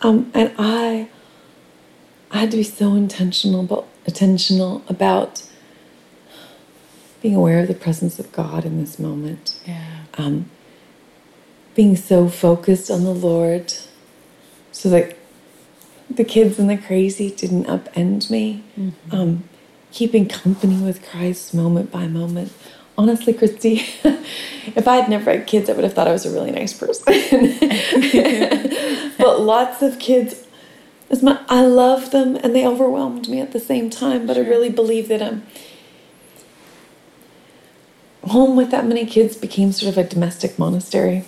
Um, 0.00 0.30
and 0.34 0.52
I, 0.58 1.08
I 2.30 2.38
had 2.38 2.50
to 2.50 2.56
be 2.56 2.62
so 2.62 2.94
intentional, 2.94 3.60
about, 3.60 3.86
intentional 4.04 4.82
about 4.88 5.42
being 7.22 7.34
aware 7.34 7.60
of 7.60 7.68
the 7.68 7.74
presence 7.74 8.18
of 8.18 8.30
God 8.32 8.64
in 8.64 8.78
this 8.80 8.98
moment 8.98 9.58
Yeah. 9.66 9.82
um, 10.18 10.50
being 11.74 11.96
so 11.96 12.28
focused 12.28 12.90
on 12.90 13.04
the 13.04 13.14
Lord 13.14 13.72
so 14.72 14.88
that 14.90 15.16
the 16.10 16.24
kids 16.24 16.58
and 16.58 16.68
the 16.70 16.76
crazy 16.76 17.30
didn't 17.30 17.64
upend 17.66 18.30
me. 18.30 18.62
Um, 19.10 19.44
keeping 19.92 20.28
company 20.28 20.82
with 20.82 21.06
Christ 21.08 21.54
moment 21.54 21.90
by 21.90 22.06
moment. 22.06 22.52
Honestly, 22.98 23.32
Christy, 23.34 23.82
if 24.04 24.86
I 24.88 24.96
had 24.96 25.10
never 25.10 25.30
had 25.32 25.46
kids, 25.46 25.68
I 25.68 25.72
would 25.74 25.84
have 25.84 25.92
thought 25.94 26.08
I 26.08 26.12
was 26.12 26.24
a 26.26 26.30
really 26.30 26.50
nice 26.50 26.72
person. 26.72 27.04
but 29.18 29.40
lots 29.40 29.82
of 29.82 29.98
kids, 29.98 30.45
as 31.10 31.22
my, 31.22 31.40
I 31.48 31.62
love 31.62 32.10
them 32.10 32.36
and 32.36 32.54
they 32.54 32.66
overwhelmed 32.66 33.28
me 33.28 33.40
at 33.40 33.52
the 33.52 33.60
same 33.60 33.90
time. 33.90 34.26
But 34.26 34.36
I 34.36 34.40
really 34.40 34.70
believe 34.70 35.08
that 35.08 35.22
um, 35.22 35.44
home 38.24 38.56
with 38.56 38.70
that 38.70 38.86
many 38.86 39.06
kids 39.06 39.36
became 39.36 39.72
sort 39.72 39.90
of 39.90 39.98
a 39.98 40.08
domestic 40.08 40.58
monastery. 40.58 41.24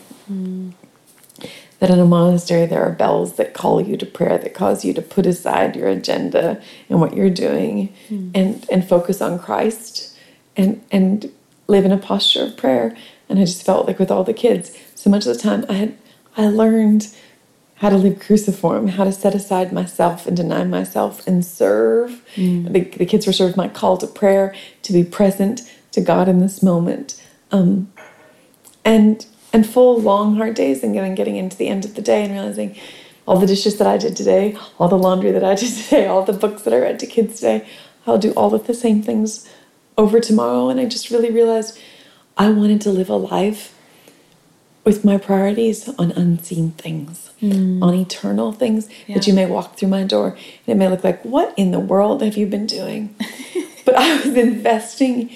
That 1.81 1.91
in 1.91 2.01
a 2.01 2.05
monastery, 2.07 2.67
there 2.67 2.83
are 2.83 2.91
bells 2.93 3.37
that 3.37 3.55
call 3.55 3.81
you 3.81 3.97
to 3.99 4.07
prayer, 4.07 4.37
that 4.39 4.55
cause 4.55 4.85
you 4.85 4.93
to 4.95 5.03
put 5.03 5.27
aside 5.27 5.77
your 5.77 5.89
agenda 5.89 6.61
and 6.89 7.01
what 7.01 7.15
you're 7.15 7.31
doing 7.31 7.95
and, 8.35 8.67
and 8.71 8.89
focus 8.89 9.23
on 9.23 9.39
Christ 9.39 10.17
and, 10.57 10.85
and 10.91 11.33
live 11.69 11.85
in 11.85 11.93
a 11.93 11.99
posture 11.99 12.43
of 12.43 12.57
prayer. 12.57 12.97
And 13.29 13.39
I 13.39 13.45
just 13.45 13.65
felt 13.65 13.87
like 13.87 14.01
with 14.01 14.11
all 14.11 14.25
the 14.25 14.35
kids, 14.35 14.77
so 14.97 15.09
much 15.09 15.25
of 15.27 15.35
the 15.35 15.41
time 15.41 15.65
I 15.69 15.75
had 15.75 15.97
I 16.37 16.47
learned 16.47 17.09
how 17.79 17.89
to 17.89 17.97
live 17.97 18.19
cruciform, 18.21 18.89
how 18.89 19.05
to 19.05 19.13
set 19.13 19.35
aside 19.35 19.73
myself 19.73 20.27
and 20.27 20.37
deny 20.37 20.65
myself 20.65 21.27
and 21.27 21.45
serve. 21.45 22.23
The, 22.73 22.81
the 22.81 23.07
kids 23.07 23.27
were 23.27 23.33
sort 23.33 23.51
of 23.51 23.57
my 23.57 23.69
call 23.69 23.97
to 23.99 24.07
prayer, 24.07 24.55
to 24.83 24.93
be 24.93 25.05
present 25.05 25.63
to 25.93 26.01
God 26.01 26.29
in 26.29 26.41
this 26.41 26.63
moment. 26.63 27.23
Um, 27.53 27.91
and 28.85 29.27
and 29.53 29.67
full 29.67 30.01
long 30.01 30.37
hard 30.37 30.55
days 30.55 30.83
and 30.83 30.95
then 30.95 31.15
getting 31.15 31.37
into 31.37 31.57
the 31.57 31.69
end 31.69 31.85
of 31.85 31.95
the 31.95 32.03
day 32.03 32.23
and 32.23 32.33
realizing 32.33 32.77
all 33.27 33.39
the 33.39 33.47
dishes 33.47 33.79
that 33.79 33.87
I 33.87 33.97
did 33.97 34.17
today, 34.17 34.57
all 34.79 34.89
the 34.89 34.99
laundry 34.99 35.31
that 35.31 35.45
I 35.45 35.55
did 35.63 35.73
today, 35.73 36.07
all 36.07 36.23
the 36.23 36.33
books 36.33 36.63
that 36.63 36.75
I 36.75 36.79
read 36.79 36.99
to 37.01 37.07
kids 37.07 37.37
today, 37.37 37.67
I'll 38.07 38.19
do 38.19 38.33
all 38.33 38.55
of 38.55 38.67
the 38.67 38.75
same 38.75 39.03
things 39.03 39.49
over 39.97 40.21
tomorrow. 40.21 40.69
And 40.69 40.81
I 40.81 40.87
just 40.87 41.11
really 41.11 41.31
realized 41.31 41.79
I 42.37 42.51
wanted 42.51 42.81
to 42.83 42.91
live 42.91 43.11
a 43.11 43.17
life 43.17 43.78
with 44.85 45.05
my 45.05 45.19
priorities 45.19 45.89
on 45.99 46.13
unseen 46.13 46.71
things, 46.73 47.31
hmm. 47.41 47.83
on 47.83 47.95
eternal 47.95 48.53
things 48.53 48.89
that 49.09 49.27
you 49.27 49.35
may 49.35 49.47
walk 49.47 49.77
through 49.77 49.89
my 49.89 50.03
door 50.03 50.31
and 50.31 50.69
it 50.69 50.77
may 50.77 50.89
look 50.89 51.05
like, 51.05 51.23
what 51.25 51.53
in 51.57 51.73
the 51.73 51.81
world 51.81 52.23
have 52.23 52.37
you 52.37 52.47
been 52.47 52.67
doing? 52.67 53.15
but 53.85 53.95
I 53.97 54.17
was 54.17 54.37
investing 54.37 55.31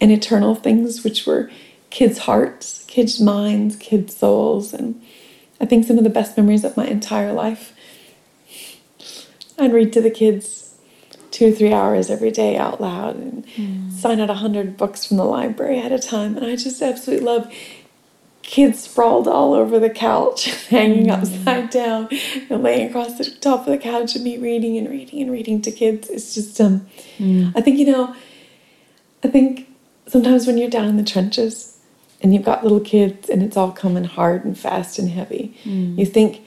in 0.00 0.10
eternal 0.10 0.54
things, 0.54 1.04
which 1.04 1.26
were 1.26 1.50
kids' 1.90 2.18
hearts, 2.18 2.84
kids' 2.86 3.20
minds, 3.20 3.76
kids' 3.76 4.16
souls. 4.16 4.72
And 4.72 5.00
I 5.60 5.66
think 5.66 5.86
some 5.86 5.98
of 5.98 6.04
the 6.04 6.10
best 6.10 6.36
memories 6.36 6.64
of 6.64 6.76
my 6.76 6.86
entire 6.86 7.32
life. 7.32 7.74
I'd 9.58 9.72
read 9.72 9.92
to 9.94 10.00
the 10.00 10.10
kids 10.10 10.58
two 11.30 11.48
or 11.48 11.52
three 11.52 11.72
hours 11.72 12.10
every 12.10 12.30
day 12.30 12.56
out 12.56 12.80
loud 12.80 13.16
and 13.16 13.46
hmm. 13.50 13.90
sign 13.90 14.20
out 14.20 14.30
a 14.30 14.34
hundred 14.34 14.76
books 14.76 15.06
from 15.06 15.16
the 15.16 15.24
library 15.24 15.78
at 15.78 15.92
a 15.92 15.98
time. 15.98 16.36
And 16.36 16.46
I 16.46 16.56
just 16.56 16.80
absolutely 16.80 17.24
love 17.24 17.52
kids 18.48 18.84
sprawled 18.84 19.28
all 19.28 19.52
over 19.52 19.78
the 19.78 19.90
couch, 19.90 20.46
hanging 20.70 21.08
mm. 21.08 21.12
upside 21.12 21.68
down 21.68 22.08
and 22.48 22.62
laying 22.62 22.88
across 22.88 23.18
the 23.18 23.30
top 23.30 23.60
of 23.60 23.66
the 23.66 23.76
couch 23.76 24.14
and 24.14 24.24
me 24.24 24.38
reading 24.38 24.78
and 24.78 24.88
reading 24.88 25.20
and 25.20 25.30
reading 25.30 25.60
to 25.60 25.70
kids. 25.70 26.08
It's 26.08 26.34
just 26.34 26.58
um 26.58 26.86
mm. 27.18 27.52
I 27.54 27.60
think 27.60 27.78
you 27.78 27.84
know 27.84 28.16
I 29.22 29.28
think 29.28 29.68
sometimes 30.06 30.46
when 30.46 30.56
you're 30.56 30.70
down 30.70 30.86
in 30.86 30.96
the 30.96 31.04
trenches 31.04 31.78
and 32.22 32.32
you've 32.32 32.44
got 32.44 32.62
little 32.62 32.80
kids 32.80 33.28
and 33.28 33.42
it's 33.42 33.54
all 33.54 33.70
coming 33.70 34.04
hard 34.04 34.46
and 34.46 34.58
fast 34.58 34.98
and 34.98 35.10
heavy, 35.10 35.54
mm. 35.64 35.98
you 35.98 36.06
think 36.06 36.40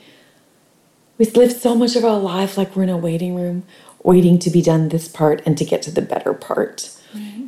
we 1.19 1.25
live 1.27 1.51
so 1.51 1.75
much 1.75 1.95
of 1.95 2.03
our 2.03 2.17
life 2.17 2.57
like 2.57 2.75
we're 2.75 2.81
in 2.81 2.89
a 2.89 2.97
waiting 2.97 3.35
room, 3.35 3.61
waiting 4.01 4.39
to 4.39 4.49
be 4.49 4.63
done 4.63 4.89
this 4.89 5.07
part 5.07 5.43
and 5.45 5.55
to 5.59 5.63
get 5.63 5.83
to 5.83 5.91
the 5.91 6.01
better 6.01 6.33
part. 6.33 6.97
Mm-hmm. 7.13 7.47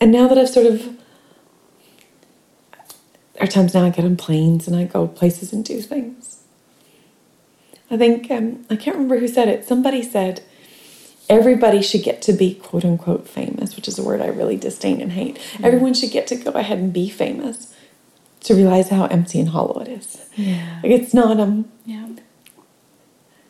and 0.00 0.10
now 0.10 0.26
that 0.26 0.38
I've 0.38 0.48
sort 0.48 0.66
of 0.66 0.96
there 3.36 3.44
are 3.44 3.50
times 3.50 3.74
now 3.74 3.84
I 3.84 3.90
get 3.90 4.04
on 4.04 4.16
planes 4.16 4.66
and 4.66 4.74
I 4.74 4.84
go 4.84 5.06
places 5.06 5.52
and 5.52 5.64
do 5.64 5.80
things. 5.82 6.42
I 7.90 7.96
think 7.96 8.30
um, 8.30 8.64
I 8.70 8.76
can't 8.76 8.96
remember 8.96 9.18
who 9.18 9.28
said 9.28 9.48
it. 9.48 9.66
Somebody 9.66 10.02
said 10.02 10.42
everybody 11.28 11.82
should 11.82 12.02
get 12.02 12.22
to 12.22 12.32
be 12.32 12.54
quote 12.54 12.84
unquote 12.84 13.28
famous, 13.28 13.76
which 13.76 13.88
is 13.88 13.98
a 13.98 14.02
word 14.02 14.22
I 14.22 14.28
really 14.28 14.56
disdain 14.56 15.00
and 15.02 15.12
hate. 15.12 15.36
Mm. 15.54 15.64
Everyone 15.64 15.94
should 15.94 16.10
get 16.12 16.26
to 16.28 16.36
go 16.36 16.50
ahead 16.52 16.78
and 16.78 16.92
be 16.92 17.10
famous 17.10 17.74
to 18.40 18.54
realize 18.54 18.88
how 18.88 19.04
empty 19.06 19.38
and 19.38 19.50
hollow 19.50 19.80
it 19.82 19.88
is. 19.88 20.24
Yeah. 20.34 20.80
Like 20.82 20.92
it's 20.92 21.12
not 21.12 21.38
um 21.38 21.70
Yeah. 21.84 22.08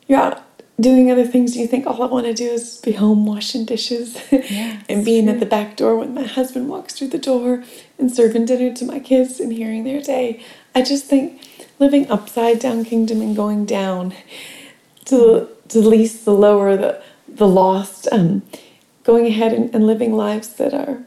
you're 0.07 0.19
out 0.19 0.43
doing 0.79 1.11
other 1.11 1.25
things 1.25 1.57
you 1.57 1.65
think 1.67 1.87
all 1.87 2.03
I 2.03 2.05
want 2.05 2.25
to 2.27 2.33
do 2.33 2.45
is 2.49 2.77
be 2.77 2.91
home 2.93 3.25
washing 3.25 3.65
dishes 3.65 4.15
Yeah, 4.31 4.81
and 4.89 5.03
being 5.03 5.25
true. 5.25 5.33
at 5.33 5.39
the 5.39 5.45
back 5.45 5.75
door 5.75 5.95
when 5.97 6.13
my 6.13 6.23
husband 6.23 6.69
walks 6.69 6.93
through 6.93 7.07
the 7.09 7.17
door 7.17 7.63
and 7.97 8.11
serving 8.13 8.45
dinner 8.45 8.73
to 8.75 8.85
my 8.85 8.99
kids 8.99 9.39
and 9.39 9.51
hearing 9.51 9.83
their 9.85 10.01
day. 10.01 10.43
I 10.75 10.83
just 10.83 11.05
think 11.05 11.41
living 11.79 12.09
upside 12.11 12.59
down 12.59 12.85
kingdom 12.85 13.21
and 13.21 13.35
going 13.35 13.65
down 13.65 14.13
to 15.05 15.47
to 15.69 15.81
the 15.81 15.89
least, 15.89 16.23
the 16.25 16.33
lower, 16.33 16.77
the 16.77 17.01
the 17.27 17.47
lost, 17.47 18.07
um, 18.11 18.41
going 19.03 19.25
ahead 19.25 19.51
and, 19.53 19.73
and 19.75 19.85
living 19.85 20.13
lives 20.13 20.49
that 20.55 20.73
are 20.73 21.03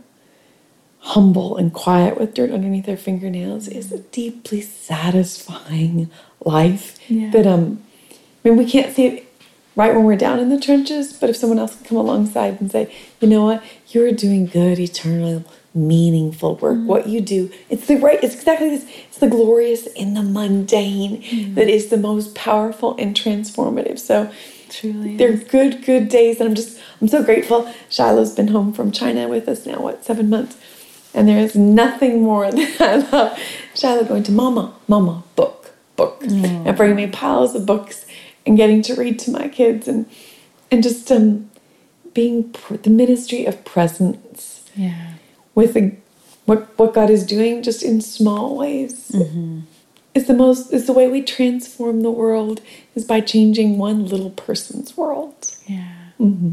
humble 0.98 1.56
and 1.56 1.72
quiet 1.72 2.18
with 2.18 2.34
dirt 2.34 2.50
underneath 2.50 2.84
their 2.86 2.96
fingernails 2.96 3.68
is 3.68 3.90
a 3.90 3.98
deeply 3.98 4.60
satisfying 4.60 6.10
life 6.44 6.98
Yeah. 7.08 7.30
that 7.30 7.46
um 7.46 7.82
I 8.44 8.48
mean 8.50 8.58
we 8.58 8.70
can't 8.70 8.94
see 8.94 9.06
it 9.06 9.29
right 9.80 9.94
when 9.94 10.04
we're 10.04 10.14
down 10.14 10.38
in 10.38 10.50
the 10.50 10.60
trenches, 10.60 11.10
but 11.14 11.30
if 11.30 11.36
someone 11.36 11.58
else 11.58 11.74
can 11.74 11.86
come 11.86 11.96
alongside 11.96 12.60
and 12.60 12.70
say, 12.70 12.94
you 13.18 13.26
know 13.26 13.46
what, 13.46 13.62
you're 13.88 14.12
doing 14.12 14.44
good, 14.44 14.78
eternal, 14.78 15.42
meaningful 15.72 16.56
work. 16.56 16.76
Mm-hmm. 16.76 16.86
What 16.86 17.08
you 17.08 17.22
do, 17.22 17.50
it's 17.70 17.86
the 17.86 17.96
right, 17.96 18.22
it's 18.22 18.34
exactly 18.34 18.68
this. 18.68 18.84
It's 19.08 19.16
the 19.16 19.26
glorious 19.26 19.86
in 19.86 20.12
the 20.12 20.22
mundane 20.22 21.22
mm-hmm. 21.22 21.54
that 21.54 21.68
is 21.68 21.88
the 21.88 21.96
most 21.96 22.34
powerful 22.34 22.94
and 22.98 23.16
transformative. 23.16 23.98
So 23.98 24.30
Truly. 24.68 25.16
they're 25.16 25.32
is. 25.32 25.44
good, 25.44 25.82
good 25.82 26.10
days, 26.10 26.40
and 26.40 26.50
I'm 26.50 26.54
just 26.54 26.78
I'm 27.00 27.08
so 27.08 27.22
grateful. 27.22 27.72
Shiloh's 27.88 28.34
been 28.34 28.48
home 28.48 28.74
from 28.74 28.92
China 28.92 29.28
with 29.28 29.48
us 29.48 29.64
now, 29.64 29.80
what 29.80 30.04
seven 30.04 30.28
months, 30.28 30.58
and 31.14 31.26
there 31.26 31.38
is 31.38 31.56
nothing 31.56 32.20
more 32.20 32.50
that 32.52 32.80
I 32.82 32.96
love. 32.96 33.38
Shiloh 33.74 34.04
going 34.04 34.24
to 34.24 34.32
Mama, 34.32 34.74
Mama, 34.88 35.24
book, 35.36 35.70
book, 35.96 36.22
and 36.22 36.76
bringing 36.76 36.96
me 36.96 37.06
piles 37.06 37.54
of 37.54 37.64
books 37.64 38.04
and 38.50 38.56
getting 38.56 38.82
to 38.82 38.94
read 38.96 39.16
to 39.20 39.30
my 39.30 39.46
kids 39.48 39.86
and 39.86 40.06
and 40.72 40.82
just 40.82 41.10
um 41.12 41.48
being 42.14 42.50
pr- 42.52 42.74
the 42.76 42.90
ministry 42.90 43.46
of 43.46 43.64
presence 43.64 44.64
Yeah. 44.74 45.12
with 45.54 45.74
the, 45.74 45.92
what 46.46 46.76
what 46.76 46.92
God 46.92 47.10
is 47.10 47.24
doing 47.24 47.62
just 47.62 47.84
in 47.84 48.00
small 48.00 48.56
ways. 48.56 49.14
is 50.14 50.26
the 50.26 50.34
most. 50.34 50.72
is 50.72 50.86
the 50.88 50.92
way 50.92 51.06
we 51.08 51.22
transform 51.22 52.00
the 52.02 52.10
world 52.10 52.60
is 52.96 53.04
by 53.04 53.20
changing 53.20 53.78
one 53.78 54.04
little 54.06 54.30
person's 54.30 54.96
world. 54.96 55.38
Yeah. 55.68 55.92
Mm-hmm. 56.18 56.52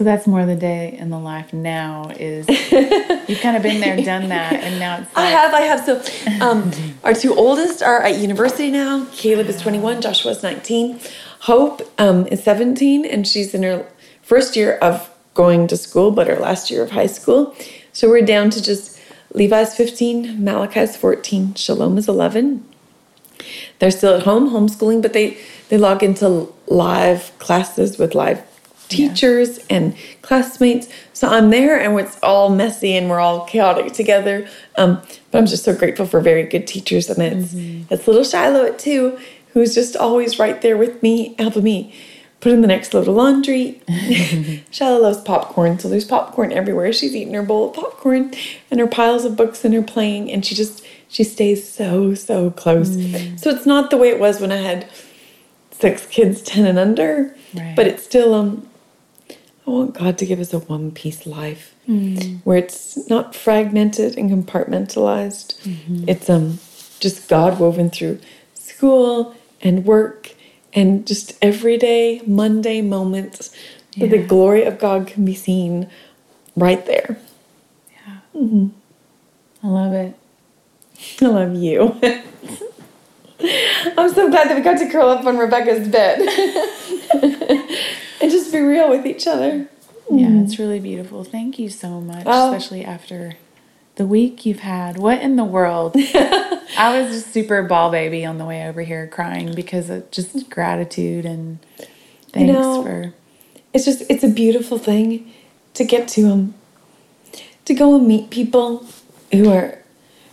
So 0.00 0.04
that's 0.04 0.26
more 0.26 0.46
the 0.46 0.56
day 0.56 0.96
in 0.98 1.10
the 1.10 1.18
life 1.18 1.52
now 1.52 2.10
is 2.18 2.48
you've 3.28 3.40
kind 3.42 3.54
of 3.54 3.62
been 3.62 3.82
there, 3.82 4.02
done 4.02 4.30
that, 4.30 4.54
and 4.54 4.78
now 4.78 5.00
it's 5.02 5.14
I 5.14 5.26
have, 5.26 5.52
I 5.52 5.60
have. 5.60 5.84
So, 5.84 6.42
um, 6.42 6.70
our 7.04 7.12
two 7.12 7.34
oldest 7.34 7.82
are 7.82 8.00
at 8.00 8.16
university 8.16 8.70
now. 8.70 9.06
Caleb 9.12 9.48
is 9.48 9.60
21, 9.60 10.00
Joshua 10.00 10.30
is 10.30 10.42
19. 10.42 11.00
Hope 11.40 11.82
um, 11.98 12.26
is 12.28 12.42
17, 12.42 13.04
and 13.04 13.28
she's 13.28 13.52
in 13.52 13.62
her 13.62 13.86
first 14.22 14.56
year 14.56 14.78
of 14.78 15.10
going 15.34 15.66
to 15.66 15.76
school, 15.76 16.10
but 16.12 16.26
her 16.28 16.36
last 16.36 16.70
year 16.70 16.82
of 16.82 16.92
high 16.92 17.04
school. 17.04 17.54
So 17.92 18.08
we're 18.08 18.24
down 18.24 18.48
to 18.48 18.62
just 18.62 18.98
Levi's 19.34 19.74
15, 19.74 20.42
Malachi's 20.42 20.96
14, 20.96 21.56
Shalom 21.56 21.98
is 21.98 22.08
11. 22.08 22.66
They're 23.80 23.90
still 23.90 24.16
at 24.16 24.22
home 24.22 24.48
homeschooling, 24.48 25.02
but 25.02 25.12
they 25.12 25.36
they 25.68 25.76
log 25.76 26.02
into 26.02 26.50
live 26.66 27.32
classes 27.38 27.98
with 27.98 28.14
live 28.14 28.42
teachers 28.90 29.58
and 29.70 29.96
classmates. 30.22 30.88
So 31.14 31.28
I'm 31.28 31.50
there, 31.50 31.78
and 31.80 31.98
it's 31.98 32.18
all 32.22 32.50
messy 32.50 32.96
and 32.96 33.08
we're 33.08 33.20
all 33.20 33.44
chaotic 33.46 33.92
together. 33.92 34.46
Um, 34.76 35.00
but 35.30 35.38
I'm 35.38 35.46
just 35.46 35.64
so 35.64 35.74
grateful 35.74 36.06
for 36.06 36.20
very 36.20 36.42
good 36.44 36.66
teachers, 36.66 37.08
and 37.08 37.22
it's 37.22 37.54
it's 37.90 38.06
little 38.06 38.24
Shiloh 38.24 38.66
at 38.66 38.78
two, 38.78 39.18
who's 39.52 39.74
just 39.74 39.96
always 39.96 40.38
right 40.38 40.60
there 40.60 40.76
with 40.76 41.02
me, 41.02 41.34
helping 41.38 41.62
me 41.64 41.94
put 42.40 42.52
in 42.52 42.62
the 42.62 42.66
next 42.68 42.94
load 42.94 43.06
of 43.06 43.14
laundry. 43.14 43.82
Shiloh 44.70 45.00
loves 45.02 45.20
popcorn, 45.20 45.78
so 45.78 45.88
there's 45.88 46.06
popcorn 46.06 46.52
everywhere. 46.52 46.92
She's 46.92 47.14
eating 47.14 47.34
her 47.34 47.42
bowl 47.42 47.68
of 47.68 47.74
popcorn 47.76 48.32
and 48.70 48.80
her 48.80 48.86
piles 48.86 49.24
of 49.26 49.36
books 49.36 49.64
and 49.64 49.74
her 49.74 49.82
playing, 49.82 50.30
and 50.32 50.44
she 50.44 50.54
just 50.54 50.84
she 51.08 51.22
stays 51.24 51.68
so 51.68 52.14
so 52.14 52.50
close. 52.50 52.88
So 53.40 53.50
it's 53.50 53.66
not 53.66 53.90
the 53.90 53.96
way 53.98 54.08
it 54.08 54.18
was 54.18 54.40
when 54.40 54.52
I 54.52 54.56
had 54.56 54.88
six 55.70 56.06
kids, 56.06 56.40
ten 56.42 56.64
and 56.66 56.78
under, 56.78 57.34
Right. 57.54 57.74
but 57.76 57.86
it's 57.86 58.02
still 58.04 58.32
um. 58.34 58.66
I 59.70 59.72
want 59.72 59.94
God 59.94 60.18
to 60.18 60.26
give 60.26 60.40
us 60.40 60.52
a 60.52 60.58
one 60.58 60.90
piece 60.90 61.26
life 61.26 61.76
mm. 61.88 62.40
where 62.42 62.58
it's 62.58 63.08
not 63.08 63.36
fragmented 63.36 64.18
and 64.18 64.28
compartmentalized. 64.28 65.60
Mm-hmm. 65.62 66.08
It's 66.08 66.28
um 66.28 66.58
just 66.98 67.28
God 67.28 67.60
woven 67.60 67.88
through 67.88 68.18
school 68.54 69.34
and 69.60 69.84
work 69.84 70.34
and 70.72 71.06
just 71.06 71.38
everyday 71.40 72.20
Monday 72.26 72.82
moments 72.82 73.54
where 73.96 74.08
the 74.08 74.18
glory 74.18 74.64
of 74.64 74.78
God 74.80 75.06
can 75.06 75.24
be 75.24 75.34
seen 75.34 75.88
right 76.56 76.84
there. 76.86 77.16
Yeah. 77.92 78.18
Mm-hmm. 78.34 78.68
I 79.62 79.68
love 79.68 79.92
it. 79.92 80.16
I 81.22 81.26
love 81.26 81.54
you. 81.54 81.96
I'm 83.96 84.12
so 84.12 84.28
glad 84.28 84.50
that 84.50 84.56
we 84.56 84.62
got 84.62 84.78
to 84.78 84.90
curl 84.90 85.08
up 85.08 85.24
on 85.24 85.38
Rebekah's 85.38 85.88
bed 85.88 86.18
and 88.22 88.30
just 88.30 88.52
be 88.52 88.60
real 88.60 88.90
with 88.90 89.06
each 89.06 89.26
other. 89.26 89.68
Yeah, 90.10 90.42
it's 90.42 90.58
really 90.58 90.80
beautiful. 90.80 91.22
Thank 91.22 91.58
you 91.58 91.68
so 91.68 92.00
much, 92.00 92.24
Oh. 92.26 92.52
especially 92.52 92.84
after 92.84 93.36
the 93.94 94.06
week 94.06 94.44
you've 94.44 94.60
had. 94.60 94.98
What 94.98 95.20
in 95.20 95.36
the 95.36 95.44
world? 95.44 95.94
I 95.96 97.00
was 97.00 97.12
just 97.12 97.32
super 97.32 97.62
ball 97.62 97.90
baby 97.90 98.24
on 98.24 98.38
the 98.38 98.44
way 98.44 98.66
over 98.66 98.82
here 98.82 99.06
crying 99.06 99.54
because 99.54 99.90
of 99.90 100.10
just 100.10 100.50
gratitude 100.50 101.24
and 101.24 101.58
thanks 102.32 102.52
know, 102.52 102.82
for 102.82 103.14
it's 103.72 103.84
just 103.84 104.02
it's 104.08 104.24
a 104.24 104.28
beautiful 104.28 104.78
thing 104.78 105.32
to 105.74 105.84
get 105.84 106.08
to 106.08 106.28
um 106.30 106.54
to 107.64 107.74
go 107.74 107.96
and 107.96 108.06
meet 108.06 108.30
people 108.30 108.86
who 109.32 109.50
are 109.50 109.78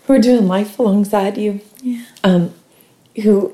who 0.06 0.14
are 0.14 0.20
doing 0.20 0.48
life 0.48 0.80
alongside 0.80 1.38
you 1.38 1.60
yeah. 1.82 2.06
um 2.24 2.54
who 3.24 3.54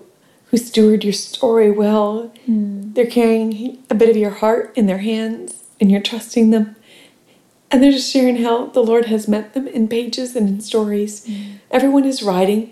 who 0.54 0.58
steward 0.60 1.04
your 1.04 1.14
story 1.14 1.72
well. 1.72 2.32
Hmm. 2.46 2.94
They're 2.94 3.08
carrying 3.08 3.84
a 3.90 3.96
bit 3.96 4.08
of 4.08 4.16
your 4.16 4.30
heart 4.30 4.72
in 4.76 4.86
their 4.86 5.00
hands 5.00 5.64
and 5.82 5.90
you're 5.90 6.00
trusting 6.00 6.52
them. 6.52 6.76
And 7.72 7.82
they're 7.82 7.92
just 7.92 8.14
sharing 8.14 8.44
how 8.44 8.68
the 8.68 8.84
lord 8.84 9.06
has 9.06 9.28
met 9.28 9.56
them 9.56 9.68
in 9.68 9.88
pages 9.88 10.36
and 10.36 10.48
in 10.48 10.62
stories. 10.62 11.26
Hmm. 11.26 11.54
Everyone 11.72 12.06
is 12.06 12.22
writing. 12.22 12.72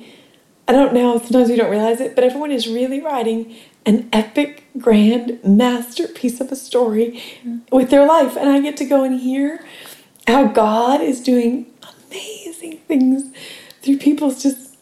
I 0.68 0.74
don't 0.74 0.94
know 0.94 1.18
sometimes 1.18 1.50
we 1.50 1.56
don't 1.56 1.72
realize 1.72 2.00
it 2.00 2.14
but 2.14 2.24
everyone 2.24 2.52
is 2.52 2.68
really 2.68 3.02
writing 3.02 3.56
an 3.84 4.08
epic 4.14 4.66
grand 4.78 5.44
masterpiece 5.44 6.40
of 6.40 6.52
a 6.52 6.56
story 6.56 7.20
hmm. 7.42 7.62
with 7.72 7.90
their 7.90 8.06
life. 8.06 8.38
And 8.38 8.48
i 8.48 8.60
get 8.62 8.78
to 8.78 8.86
go 8.86 9.04
and 9.04 9.20
hear 9.20 9.66
how 10.28 10.46
god 10.46 11.02
is 11.02 11.20
doing 11.20 11.66
amazing 11.82 12.78
things 12.88 13.36
through 13.82 13.98
people's 13.98 14.44
just 14.44 14.78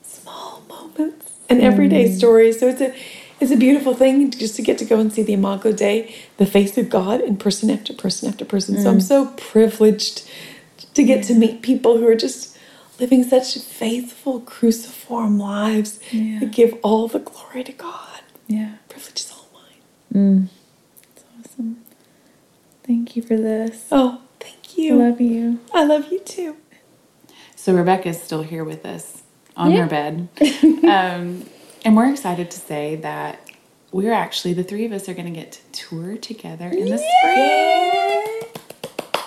small 0.00 0.62
moments 0.68 1.25
and 1.48 1.60
everyday 1.60 2.08
mm. 2.08 2.16
story. 2.16 2.52
So 2.52 2.68
it's 2.68 2.80
a 2.80 2.94
it's 3.38 3.50
a 3.50 3.56
beautiful 3.56 3.94
thing 3.94 4.30
just 4.30 4.56
to 4.56 4.62
get 4.62 4.78
to 4.78 4.84
go 4.84 4.98
and 4.98 5.12
see 5.12 5.22
the 5.22 5.34
Imago 5.34 5.72
Dei, 5.72 6.14
the 6.38 6.46
face 6.46 6.78
of 6.78 6.88
God 6.88 7.20
in 7.20 7.36
person 7.36 7.70
after 7.70 7.92
person 7.92 8.28
after 8.28 8.44
person. 8.44 8.80
So 8.80 8.90
I'm 8.90 8.98
mm. 8.98 9.02
so 9.02 9.26
privileged 9.36 10.28
to 10.94 11.02
get 11.02 11.22
to 11.24 11.34
meet 11.34 11.60
people 11.60 11.98
who 11.98 12.08
are 12.08 12.16
just 12.16 12.56
living 12.98 13.22
such 13.24 13.58
faithful 13.58 14.40
cruciform 14.40 15.38
lives 15.38 16.00
Yeah. 16.10 16.40
that 16.40 16.50
give 16.50 16.78
all 16.82 17.08
the 17.08 17.18
glory 17.18 17.62
to 17.64 17.72
God. 17.72 18.22
Yeah. 18.46 18.76
Privilege 18.88 19.20
is 19.20 19.32
all 19.32 19.48
mine. 19.52 20.48
Mm. 20.48 21.44
Awesome. 21.44 21.82
Thank 22.84 23.16
you 23.16 23.22
for 23.22 23.36
this. 23.36 23.86
Oh, 23.92 24.22
thank 24.40 24.78
you. 24.78 25.02
I 25.02 25.08
love 25.08 25.20
you. 25.20 25.60
I 25.74 25.84
love 25.84 26.10
you 26.10 26.20
too. 26.20 26.56
So 27.54 27.74
Rebekah's 27.74 28.22
still 28.22 28.42
here 28.42 28.64
with 28.64 28.86
us 28.86 29.24
on 29.56 29.70
Yeah. 29.70 29.82
her 29.82 29.86
bed. 29.86 30.28
um, 30.84 31.44
and 31.84 31.96
we're 31.96 32.10
excited 32.10 32.50
to 32.50 32.58
say 32.58 32.96
that 32.96 33.40
we're 33.92 34.12
actually, 34.12 34.52
the 34.52 34.64
three 34.64 34.84
of 34.84 34.92
us 34.92 35.08
are 35.08 35.14
going 35.14 35.32
to 35.32 35.40
get 35.40 35.52
to 35.52 35.72
tour 35.72 36.16
together 36.16 36.68
in 36.68 36.90
the 36.90 36.98
spring. 36.98 38.62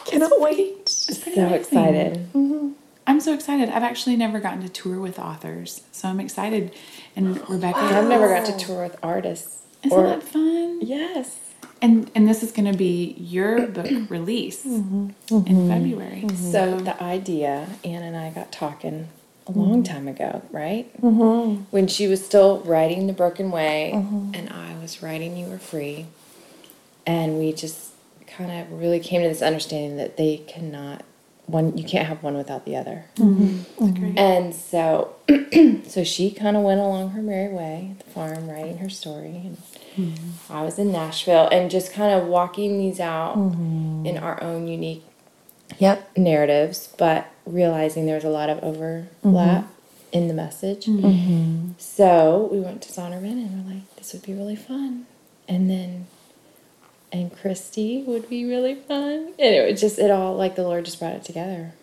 Cannot 0.05 0.39
wait. 0.41 0.82
It's 0.84 1.23
So 1.23 1.32
amazing. 1.32 1.53
excited. 1.53 2.13
Mm-hmm. 2.34 2.69
I'm 3.07 3.19
so 3.19 3.34
excited. 3.34 3.69
I've 3.69 3.84
actually 3.84 4.15
never 4.15 4.39
gotten 4.39 4.61
to 4.61 4.69
tour 4.69 4.99
with 4.99 5.17
authors. 5.17 5.82
So 5.91 6.07
I'm 6.07 6.19
excited. 6.19 6.73
And 7.15 7.38
Rebekah, 7.49 7.77
I've 7.77 8.07
never 8.07 8.27
got 8.27 8.45
to 8.45 8.53
oh. 8.53 8.57
tour 8.57 8.84
with 8.84 8.97
artists. 9.01 9.63
Isn't 9.84 9.97
or 9.97 10.07
that 10.07 10.23
fun? 10.23 10.80
yes, 10.82 11.38
and 11.82 12.11
and 12.13 12.27
this 12.27 12.43
is 12.43 12.51
going 12.51 12.69
to 12.69 12.77
be 12.77 13.15
your 13.17 13.65
book 13.67 13.88
release 14.09 14.65
mm-hmm. 14.65 15.09
in 15.30 15.43
mm-hmm. 15.43 15.69
February. 15.69 16.27
So 16.36 16.77
the 16.77 17.01
idea, 17.01 17.69
Ann 17.86 18.03
and 18.03 18.17
I 18.17 18.30
got 18.30 18.51
talking 18.51 19.07
a 19.49 19.57
long 19.57 19.83
mm-hmm. 19.83 19.93
time 19.93 20.07
ago, 20.07 20.41
right? 20.51 20.89
Mm-hmm. 21.01 21.63
When 21.71 21.87
she 21.87 22.07
was 22.07 22.23
still 22.23 22.59
writing 22.59 23.07
The 23.07 23.13
Broken 23.13 23.51
Way, 23.51 23.91
mm-hmm. 23.93 24.31
and 24.33 24.49
I 24.49 24.79
was 24.79 25.01
writing 25.01 25.35
You 25.35 25.47
Were 25.47 25.57
Free, 25.57 26.05
and 27.05 27.39
we 27.39 27.51
just 27.51 27.91
kind 28.27 28.51
of 28.51 28.71
really 28.71 28.99
came 28.99 29.21
to 29.21 29.27
this 29.27 29.41
understanding 29.41 29.97
that 29.97 30.17
they 30.17 30.37
cannot 30.47 31.03
one 31.47 31.75
you 31.75 31.83
can't 31.83 32.07
have 32.07 32.21
one 32.21 32.37
without 32.37 32.65
the 32.65 32.75
other. 32.75 33.05
Mm-hmm. 33.15 34.17
And 34.17 34.53
so, 34.53 35.15
so 35.87 36.03
she 36.03 36.29
kind 36.29 36.55
of 36.55 36.61
went 36.61 36.79
along 36.79 37.09
her 37.11 37.23
merry 37.23 37.51
way 37.51 37.95
at 37.97 38.05
the 38.05 38.11
farm, 38.11 38.47
writing 38.47 38.77
her 38.77 38.89
story, 38.89 39.55
and 39.97 40.19
I 40.49 40.61
was 40.63 40.77
in 40.77 40.91
Nashville, 40.91 41.49
and 41.51 41.71
just 41.71 41.91
kind 41.91 42.13
of 42.13 42.27
walking 42.27 42.77
these 42.77 42.99
out 42.99 43.35
in 43.35 44.17
our 44.17 44.41
own 44.43 44.67
unique 44.67 45.03
Yep. 45.78 46.17
narratives, 46.17 46.93
but 46.97 47.28
realizing 47.45 48.05
there 48.05 48.15
was 48.15 48.24
a 48.24 48.30
lot 48.30 48.49
of 48.49 48.63
overlap 48.63 49.07
mm-hmm. 49.22 49.67
in 50.11 50.28
the 50.28 50.34
message. 50.34 50.86
Mm-hmm. 50.86 51.05
Mm-hmm. 51.05 51.72
So 51.78 52.49
we 52.51 52.59
went 52.59 52.82
to 52.84 52.91
Zondervan 52.91 53.32
and 53.32 53.65
we're 53.65 53.76
like, 53.76 53.95
this 53.95 54.13
would 54.13 54.24
be 54.24 54.34
really 54.34 54.55
fun. 54.55 55.05
And 55.47 55.70
then, 55.70 56.07
and 57.11 57.36
Christy 57.36 58.03
would 58.03 58.30
be 58.30 58.45
really 58.45 58.76
fun. 58.76 59.34
And 59.39 59.55
it 59.55 59.72
was 59.72 59.80
just, 59.80 59.99
it 59.99 60.11
all, 60.11 60.36
like 60.36 60.55
the 60.55 60.63
Lord 60.63 60.86
just 60.86 60.99
brought 60.99 61.13
it 61.13 61.24
together. 61.24 61.74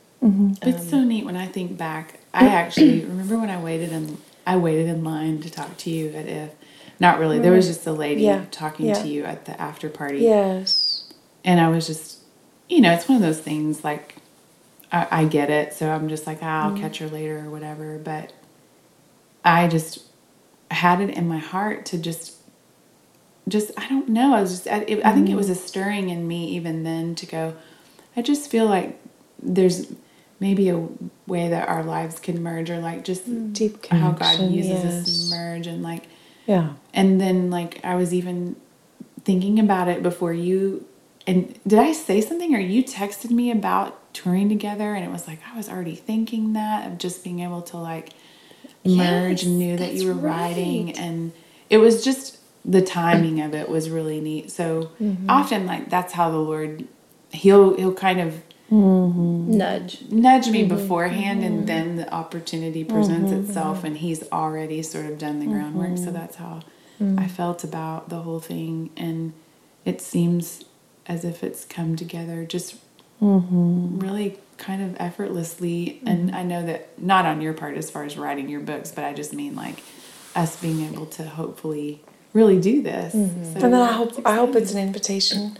It's 0.62 0.90
so 0.90 1.04
neat 1.04 1.24
when 1.24 1.36
I 1.36 1.46
think 1.46 1.76
back. 1.76 2.20
I 2.32 2.48
actually 2.48 3.04
remember 3.04 3.38
when 3.38 3.50
I 3.50 3.60
waited 3.60 3.92
in 3.92 4.18
I 4.46 4.56
waited 4.56 4.86
in 4.86 5.02
line 5.02 5.40
to 5.42 5.50
talk 5.50 5.76
to 5.78 5.90
you 5.90 6.10
at 6.10 6.26
if 6.26 6.50
not 7.00 7.18
really. 7.18 7.38
There 7.38 7.52
was 7.52 7.66
just 7.66 7.86
a 7.86 7.92
lady 7.92 8.22
Yeah, 8.22 8.44
talking 8.50 8.86
yeah. 8.86 8.94
to 8.94 9.08
you 9.08 9.24
at 9.24 9.44
the 9.44 9.60
after 9.60 9.88
party. 9.88 10.18
Yes. 10.18 11.04
And 11.44 11.60
I 11.60 11.68
was 11.68 11.86
just 11.86 12.15
you 12.68 12.80
know, 12.80 12.92
it's 12.92 13.08
one 13.08 13.16
of 13.16 13.22
those 13.22 13.40
things 13.40 13.84
like 13.84 14.16
I, 14.92 15.06
I 15.10 15.24
get 15.24 15.50
it, 15.50 15.74
so 15.74 15.90
I'm 15.90 16.08
just 16.08 16.26
like, 16.26 16.38
"Ah, 16.42 16.64
I'll 16.64 16.70
mm-hmm. 16.70 16.82
catch 16.82 16.98
her 16.98 17.08
later 17.08 17.38
or 17.44 17.50
whatever. 17.50 17.98
But 17.98 18.32
I 19.44 19.68
just 19.68 20.02
had 20.70 21.00
it 21.00 21.10
in 21.10 21.28
my 21.28 21.38
heart 21.38 21.86
to 21.86 21.98
just 21.98 22.36
just 23.48 23.70
I 23.78 23.88
don't 23.88 24.08
know. 24.08 24.34
I 24.34 24.40
was 24.40 24.50
just 24.50 24.68
I, 24.68 24.78
it, 24.82 25.04
I 25.04 25.12
think 25.12 25.28
it 25.28 25.36
was 25.36 25.46
mm-hmm. 25.46 25.64
a 25.64 25.68
stirring 25.68 26.08
in 26.10 26.26
me 26.26 26.48
even 26.50 26.82
then 26.82 27.14
to 27.16 27.26
go. 27.26 27.56
I 28.16 28.22
just 28.22 28.50
feel 28.50 28.66
like 28.66 28.98
there's 29.42 29.92
maybe 30.40 30.68
a 30.68 30.88
way 31.26 31.48
that 31.48 31.68
our 31.68 31.82
lives 31.82 32.18
can 32.18 32.42
merge, 32.42 32.70
or 32.70 32.78
like 32.78 33.04
just 33.04 33.22
mm-hmm. 33.22 33.52
Deep 33.52 33.86
how 33.86 34.12
God 34.12 34.40
uses 34.50 34.84
us 34.84 35.28
to 35.28 35.36
merge, 35.36 35.66
and 35.66 35.82
like 35.82 36.04
Yeah. 36.46 36.74
and 36.94 37.20
then 37.20 37.50
like 37.50 37.84
I 37.84 37.94
was 37.94 38.12
even 38.12 38.56
thinking 39.24 39.58
about 39.58 39.88
it 39.88 40.02
before 40.02 40.32
you 40.32 40.86
and 41.26 41.58
did 41.66 41.78
I 41.78 41.92
say 41.92 42.20
something 42.20 42.54
or 42.54 42.58
you 42.60 42.84
texted 42.84 43.30
me 43.30 43.50
about 43.50 44.12
touring 44.14 44.48
together 44.48 44.94
and 44.94 45.04
it 45.04 45.10
was 45.10 45.26
like 45.26 45.40
I 45.52 45.56
was 45.56 45.68
already 45.68 45.94
thinking 45.96 46.52
that 46.54 46.86
of 46.86 46.98
just 46.98 47.24
being 47.24 47.40
able 47.40 47.62
to 47.62 47.76
like 47.76 48.10
merge 48.84 49.42
and 49.42 49.58
knew 49.58 49.76
that 49.76 49.92
you 49.94 50.06
were 50.08 50.14
that's 50.14 50.24
writing 50.24 50.92
and 50.96 51.32
it 51.68 51.78
was 51.78 52.04
just 52.04 52.38
the 52.64 52.82
timing 52.82 53.40
of 53.40 53.54
it 53.54 53.68
was 53.68 53.90
really 53.90 54.20
neat. 54.20 54.50
So 54.50 54.90
Mm-hmm. 55.00 55.30
often 55.30 55.66
like 55.66 55.90
that's 55.90 56.12
how 56.14 56.30
the 56.30 56.38
Lord 56.38 56.86
he'll 57.30 57.76
he'll 57.76 57.94
kind 57.94 58.20
of 58.20 58.42
Nudge. 59.48 60.02
nudge 60.10 60.48
me 60.48 60.60
Mm-hmm. 60.64 60.74
beforehand 60.76 61.42
and 61.44 61.66
then 61.68 61.96
the 61.96 62.12
opportunity 62.12 62.82
presents 62.84 63.30
itself 63.32 63.84
and 63.84 63.96
he's 63.98 64.22
already 64.32 64.82
sort 64.82 65.06
of 65.06 65.18
done 65.18 65.38
the 65.40 65.46
groundwork 65.46 65.90
Mm-hmm. 65.90 66.04
so 66.04 66.10
that's 66.10 66.36
how 66.36 66.60
i 67.18 67.28
felt 67.28 67.62
about 67.62 68.08
the 68.08 68.16
whole 68.22 68.40
thing 68.40 68.90
and 68.96 69.32
it 69.84 70.00
seems 70.00 70.64
as 71.08 71.24
if 71.24 71.44
it's 71.44 71.64
come 71.64 71.96
together 71.96 72.44
just 72.44 72.76
Mm-hmm. 73.22 74.00
really 74.00 74.38
kind 74.58 74.82
of 74.82 74.96
effortlessly 75.00 76.02
and 76.06 76.34
i 76.36 76.42
know 76.42 76.66
that 76.66 76.88
not 76.98 77.24
on 77.26 77.40
your 77.40 77.54
part 77.54 77.76
as 77.78 77.90
far 77.90 78.04
as 78.04 78.18
writing 78.18 78.48
your 78.50 78.60
books 78.60 78.92
but 78.92 79.04
i 79.04 79.14
just 79.14 79.32
mean 79.32 79.56
like 79.56 79.82
us 80.34 80.60
being 80.60 80.82
able 80.82 81.06
to 81.06 81.24
hopefully 81.24 82.02
really 82.34 82.60
do 82.60 82.82
this 82.82 83.14
Mm-hmm. 83.14 83.64
And 83.64 83.74
then 83.74 83.82
I 83.82 83.92
hope 83.92 84.10
it's 84.18 84.26
I 84.26 84.34
hope 84.36 84.54
it's 84.56 84.72
an 84.72 84.78
invitation 84.78 85.58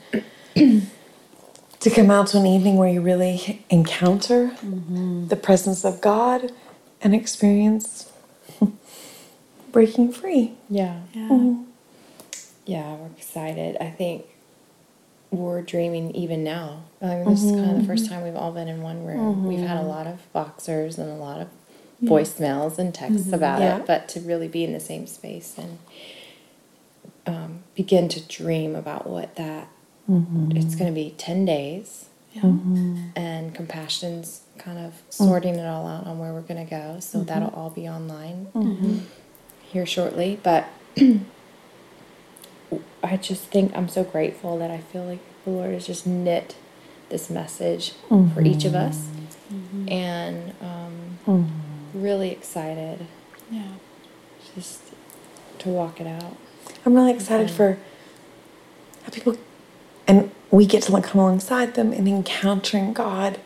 to 1.81 1.91
come 1.91 2.11
out 2.11 2.29
to 2.29 2.39
an 2.39 2.47
evening 2.47 2.77
where 2.77 2.89
you 2.91 3.01
really 3.01 3.65
encounter 3.71 4.53
the 5.29 5.37
presence 5.37 5.85
of 5.85 6.01
God 6.01 6.53
and 7.03 7.15
experience 7.15 8.13
breaking 9.73 10.13
free. 10.13 10.55
Yeah. 10.71 11.01
yeah 11.15 11.55
Yeah, 12.67 12.95
we're 12.97 13.09
excited. 13.17 13.77
I 13.81 13.91
think 13.91 14.27
we're 15.31 15.63
dreaming 15.63 16.15
even 16.15 16.45
now. 16.45 16.85
I 17.03 17.17
mean, 17.17 17.25
this 17.25 17.43
is 17.43 17.51
kind 17.51 17.65
of 17.65 17.67
the 17.69 17.75
mm-hmm. 17.79 17.87
first 17.87 18.09
time 18.09 18.23
we've 18.23 18.37
all 18.37 18.53
been 18.53 18.69
in 18.69 18.83
one 18.83 19.05
room. 19.05 19.47
We've 19.47 19.61
had 19.61 19.77
a 19.77 19.81
mm-hmm. 19.81 19.89
lot 19.89 20.07
of 20.07 20.21
Voxers 20.35 20.99
and 20.99 21.11
a 21.11 21.15
lot 21.15 21.41
of 21.41 21.49
voicemails 22.03 22.79
and 22.79 22.95
texts 22.95 23.23
mm-hmm. 23.27 23.35
about 23.35 23.61
Yeah. 23.61 23.79
it, 23.79 23.87
but 23.87 24.09
to 24.11 24.21
really 24.21 24.49
be 24.49 24.65
in 24.65 24.73
the 24.73 24.81
same 24.81 25.07
space 25.07 25.57
and 25.59 25.79
um, 27.27 27.65
begin 27.75 28.09
to 28.11 28.21
dream 28.21 28.75
about 28.77 29.07
what 29.07 29.35
that 29.37 29.69
it's 30.09 30.77
going 30.77 30.87
to 30.87 30.95
be 30.95 31.15
10 31.19 31.45
days. 31.45 32.07
Yeah. 32.33 32.43
And 33.17 33.53
compassion's 33.55 34.43
kind 34.59 34.79
of 34.79 34.93
mm. 34.93 35.13
sorting 35.13 35.57
it 35.57 35.67
all 35.67 35.87
out 35.87 36.07
on 36.07 36.19
where 36.19 36.33
we're 36.33 36.43
going 36.43 36.65
to 36.65 36.71
go 36.71 36.99
so 37.01 37.23
that'll 37.23 37.51
all 37.51 37.71
be 37.71 37.89
online 37.89 39.07
here 39.69 39.87
shortly 39.87 40.39
but 40.43 40.67
i 43.03 43.17
just 43.17 43.45
think 43.45 43.75
i'm 43.77 43.89
so 43.89 44.03
grateful 44.05 44.59
that 44.59 44.71
i 44.71 44.79
feel 44.79 45.05
like 45.05 45.21
the 45.45 45.51
lord 45.51 45.73
has 45.73 45.87
just 45.87 46.07
knit 46.07 46.57
this 47.09 47.31
message 47.31 47.93
for 48.35 48.43
each 48.43 48.65
of 48.65 48.75
us. 48.75 49.09
And 49.89 50.55
um, 50.61 51.19
really 51.95 52.31
excited 52.31 53.07
yeah. 53.51 53.63
just 54.55 54.81
to 55.59 55.69
walk 55.69 56.01
it 56.01 56.07
out. 56.07 56.37
I'm 56.85 56.95
really 56.95 57.13
excited 57.13 57.51
for 57.51 57.79
how 59.05 59.11
people, 59.11 59.37
and 60.07 60.31
we 60.51 60.67
get 60.67 60.83
to 60.85 60.93
like 60.93 61.05
come 61.05 61.21
alongside 61.21 61.75
them 61.75 61.93
in 61.93 62.09
encountering 62.09 62.93
God, 62.93 63.39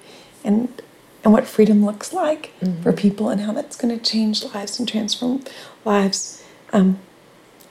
and 0.43 0.81
and 1.23 1.35
what 1.35 1.47
freedom 1.47 1.85
looks 1.85 2.15
like 2.15 2.53
for 2.83 2.93
people, 2.93 3.29
and 3.29 3.43
how 3.43 3.53
that's 3.53 3.77
going 3.77 3.97
to 3.97 4.03
change 4.03 4.43
lives 4.43 4.79
and 4.79 4.89
transform 4.89 5.45
lives, 5.85 6.43
um, 6.73 6.99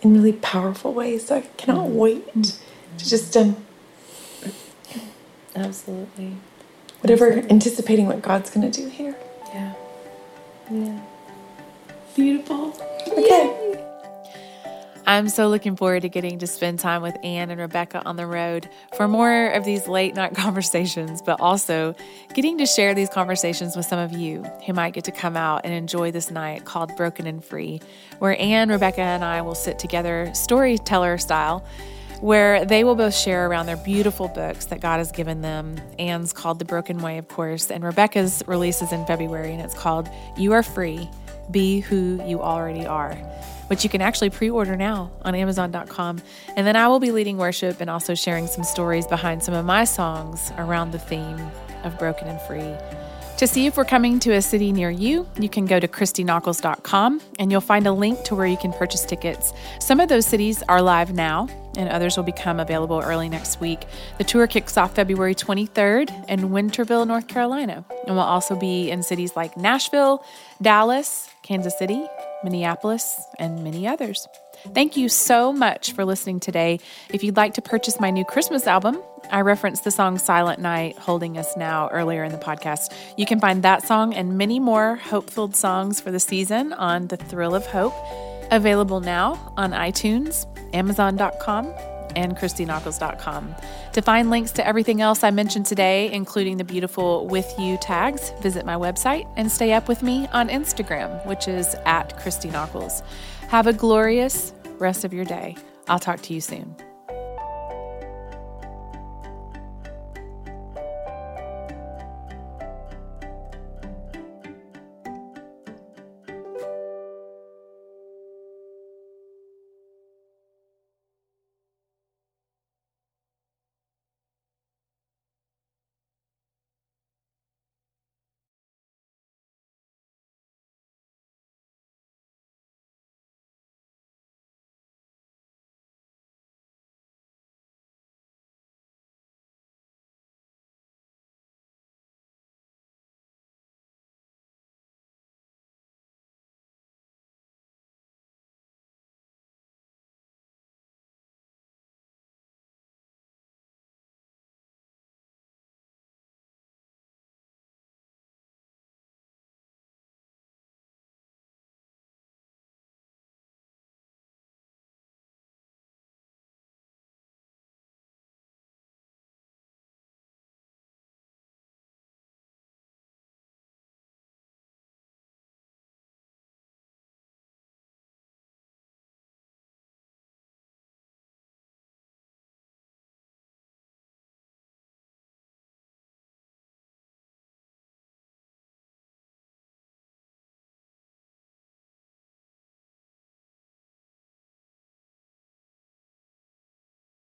in 0.01 0.13
really 0.13 0.33
powerful 0.33 0.93
ways. 0.93 1.27
So 1.27 1.37
I 1.37 1.41
cannot 1.57 1.89
wait 1.89 2.25
to 2.43 2.53
just 2.97 3.35
um, 3.37 3.55
absolutely 5.55 6.37
whatever 7.01 7.31
anticipating 7.49 8.05
what 8.07 8.21
God's 8.21 8.49
going 8.49 8.69
to 8.69 8.81
do 8.81 8.87
here. 8.89 9.15
yeah 9.53 9.73
yeah 10.71 10.99
beautiful 12.15 12.73
Okay. 13.11 13.55
I'm 15.09 15.27
so 15.27 15.47
looking 15.47 15.75
forward 15.75 16.03
to 16.03 16.09
getting 16.09 16.37
to 16.37 16.45
spend 16.45 16.77
time 16.77 17.01
with 17.01 17.17
Ann 17.23 17.49
and 17.49 17.59
Rebekah 17.59 18.03
on 18.05 18.15
the 18.15 18.27
road 18.27 18.69
for 18.95 19.07
more 19.07 19.47
of 19.47 19.65
these 19.65 19.87
late 19.87 20.13
night 20.13 20.35
conversations, 20.35 21.23
but 21.23 21.41
also 21.41 21.95
getting 22.35 22.59
to 22.59 22.67
share 22.67 22.93
these 22.93 23.09
conversations 23.09 23.75
with 23.75 23.87
some 23.87 23.97
of 23.97 24.11
you 24.11 24.43
who 24.67 24.73
might 24.73 24.93
get 24.93 25.05
to 25.05 25.11
come 25.11 25.35
out 25.35 25.61
and 25.63 25.73
enjoy 25.73 26.11
this 26.11 26.29
night 26.29 26.65
called 26.65 26.95
Broken 26.95 27.25
and 27.25 27.43
Free, 27.43 27.81
where 28.19 28.39
Ann, 28.39 28.69
Rebekah, 28.69 29.01
and 29.01 29.23
I 29.23 29.41
will 29.41 29.55
sit 29.55 29.79
together 29.79 30.29
storyteller 30.35 31.17
style. 31.17 31.65
Where 32.21 32.65
they 32.65 32.83
will 32.83 32.95
both 32.95 33.15
share 33.15 33.47
around 33.47 33.65
their 33.65 33.77
beautiful 33.77 34.27
books 34.27 34.65
that 34.65 34.81
God 34.81 34.97
has 34.97 35.09
given 35.11 35.41
them. 35.41 35.79
Ann's 35.97 36.33
called 36.33 36.59
The 36.59 36.65
Broken 36.65 36.99
Way, 36.99 37.17
of 37.17 37.29
course, 37.29 37.71
and 37.71 37.81
Rebekah's 37.81 38.43
releases 38.45 38.91
in 38.91 39.05
February, 39.05 39.53
and 39.53 39.61
it's 39.61 39.73
called 39.73 40.09
You 40.37 40.51
Are 40.51 40.61
Free 40.61 41.09
Be 41.49 41.79
Who 41.79 42.21
You 42.27 42.41
Already 42.41 42.85
Are 42.85 43.17
which 43.69 43.83
you 43.83 43.89
can 43.89 44.01
actually 44.01 44.29
pre 44.29 44.49
order 44.49 44.75
now 44.75 45.11
on 45.23 45.35
Amazon.com. 45.35 46.21
And 46.55 46.67
then 46.67 46.75
I 46.75 46.87
will 46.87 46.99
be 46.99 47.11
leading 47.11 47.37
worship 47.37 47.81
and 47.81 47.89
also 47.89 48.15
sharing 48.15 48.47
some 48.47 48.63
stories 48.63 49.07
behind 49.07 49.43
some 49.43 49.53
of 49.53 49.65
my 49.65 49.85
songs 49.85 50.51
around 50.57 50.91
the 50.91 50.99
theme 50.99 51.39
of 51.83 51.97
Broken 51.97 52.27
and 52.27 52.41
Free. 52.41 52.75
To 53.39 53.47
see 53.47 53.67
if 53.67 53.77
we're 53.77 53.85
coming 53.85 54.19
to 54.19 54.33
a 54.33 54.41
city 54.41 54.73
near 54.73 54.89
you, 54.89 55.25
you 55.39 55.47
can 55.47 55.65
go 55.65 55.79
to 55.79 55.87
ChristyNockels.com 55.87 57.21
and 57.39 57.49
you'll 57.49 57.61
find 57.61 57.87
a 57.87 57.93
link 57.93 58.21
to 58.25 58.35
where 58.35 58.45
you 58.45 58.57
can 58.57 58.73
purchase 58.73 59.05
tickets. 59.05 59.53
Some 59.79 60.01
of 60.01 60.09
those 60.09 60.25
cities 60.25 60.61
are 60.67 60.81
live 60.81 61.13
now, 61.13 61.47
and 61.77 61.87
others 61.87 62.17
will 62.17 62.25
become 62.25 62.59
available 62.59 62.99
early 62.99 63.29
next 63.29 63.61
week. 63.61 63.85
The 64.17 64.25
tour 64.25 64.45
kicks 64.45 64.75
off 64.75 64.93
February 64.93 65.35
23rd 65.35 66.27
in 66.29 66.49
Winterville, 66.49 67.07
North 67.07 67.29
Carolina, 67.29 67.85
and 68.05 68.17
will 68.17 68.23
also 68.23 68.57
be 68.57 68.91
in 68.91 69.03
cities 69.03 69.37
like 69.37 69.55
Nashville, 69.55 70.21
Dallas, 70.61 71.29
Kansas 71.41 71.77
City, 71.79 72.05
Minneapolis, 72.43 73.25
and 73.37 73.63
many 73.63 73.87
others. 73.87 74.27
Thank 74.73 74.97
you 74.97 75.07
so 75.09 75.53
much 75.53 75.93
for 75.93 76.03
listening 76.03 76.39
today. 76.39 76.79
If 77.13 77.23
you'd 77.23 77.37
like 77.37 77.53
to 77.53 77.61
purchase 77.61 77.99
my 77.99 78.09
new 78.09 78.25
Christmas 78.25 78.67
album, 78.67 79.01
I 79.31 79.41
referenced 79.41 79.83
the 79.83 79.91
song 79.91 80.17
Silent 80.17 80.59
Night, 80.59 80.97
Holding 80.97 81.37
Us 81.37 81.55
Now 81.55 81.89
earlier 81.89 82.23
in 82.23 82.31
the 82.31 82.37
podcast. 82.37 82.93
You 83.17 83.25
can 83.25 83.39
find 83.39 83.63
that 83.63 83.83
song 83.83 84.13
and 84.13 84.37
many 84.37 84.59
more 84.59 84.95
hope 84.95 85.29
filled 85.29 85.55
songs 85.55 86.01
for 86.01 86.11
the 86.11 86.19
season 86.19 86.73
on 86.73 87.07
The 87.07 87.17
Thrill 87.17 87.55
of 87.55 87.65
Hope, 87.67 87.93
available 88.51 88.99
now 88.99 89.53
on 89.55 89.71
iTunes, 89.71 90.45
Amazon.com, 90.73 91.73
and 92.15 92.35
ChristyNockels.com. 92.35 93.55
To 93.93 94.01
find 94.01 94.29
links 94.29 94.51
to 94.51 94.65
everything 94.65 95.01
else 95.01 95.23
I 95.23 95.31
mentioned 95.31 95.65
today, 95.65 96.11
including 96.11 96.57
the 96.57 96.63
beautiful 96.63 97.27
With 97.27 97.53
You 97.57 97.77
tags, 97.77 98.31
visit 98.41 98.65
my 98.65 98.75
website 98.75 99.31
and 99.35 99.51
stay 99.51 99.73
up 99.73 99.87
with 99.87 100.03
me 100.03 100.27
on 100.33 100.49
Instagram, 100.49 101.25
which 101.25 101.47
is 101.47 101.75
at 101.85 102.17
Christy 102.19 102.49
Nockels. 102.49 103.03
Have 103.49 103.67
a 103.67 103.73
glorious 103.73 104.53
rest 104.77 105.03
of 105.03 105.13
your 105.13 105.25
day. 105.25 105.55
I'll 105.87 105.99
talk 105.99 106.21
to 106.21 106.33
you 106.33 106.41
soon. 106.41 106.75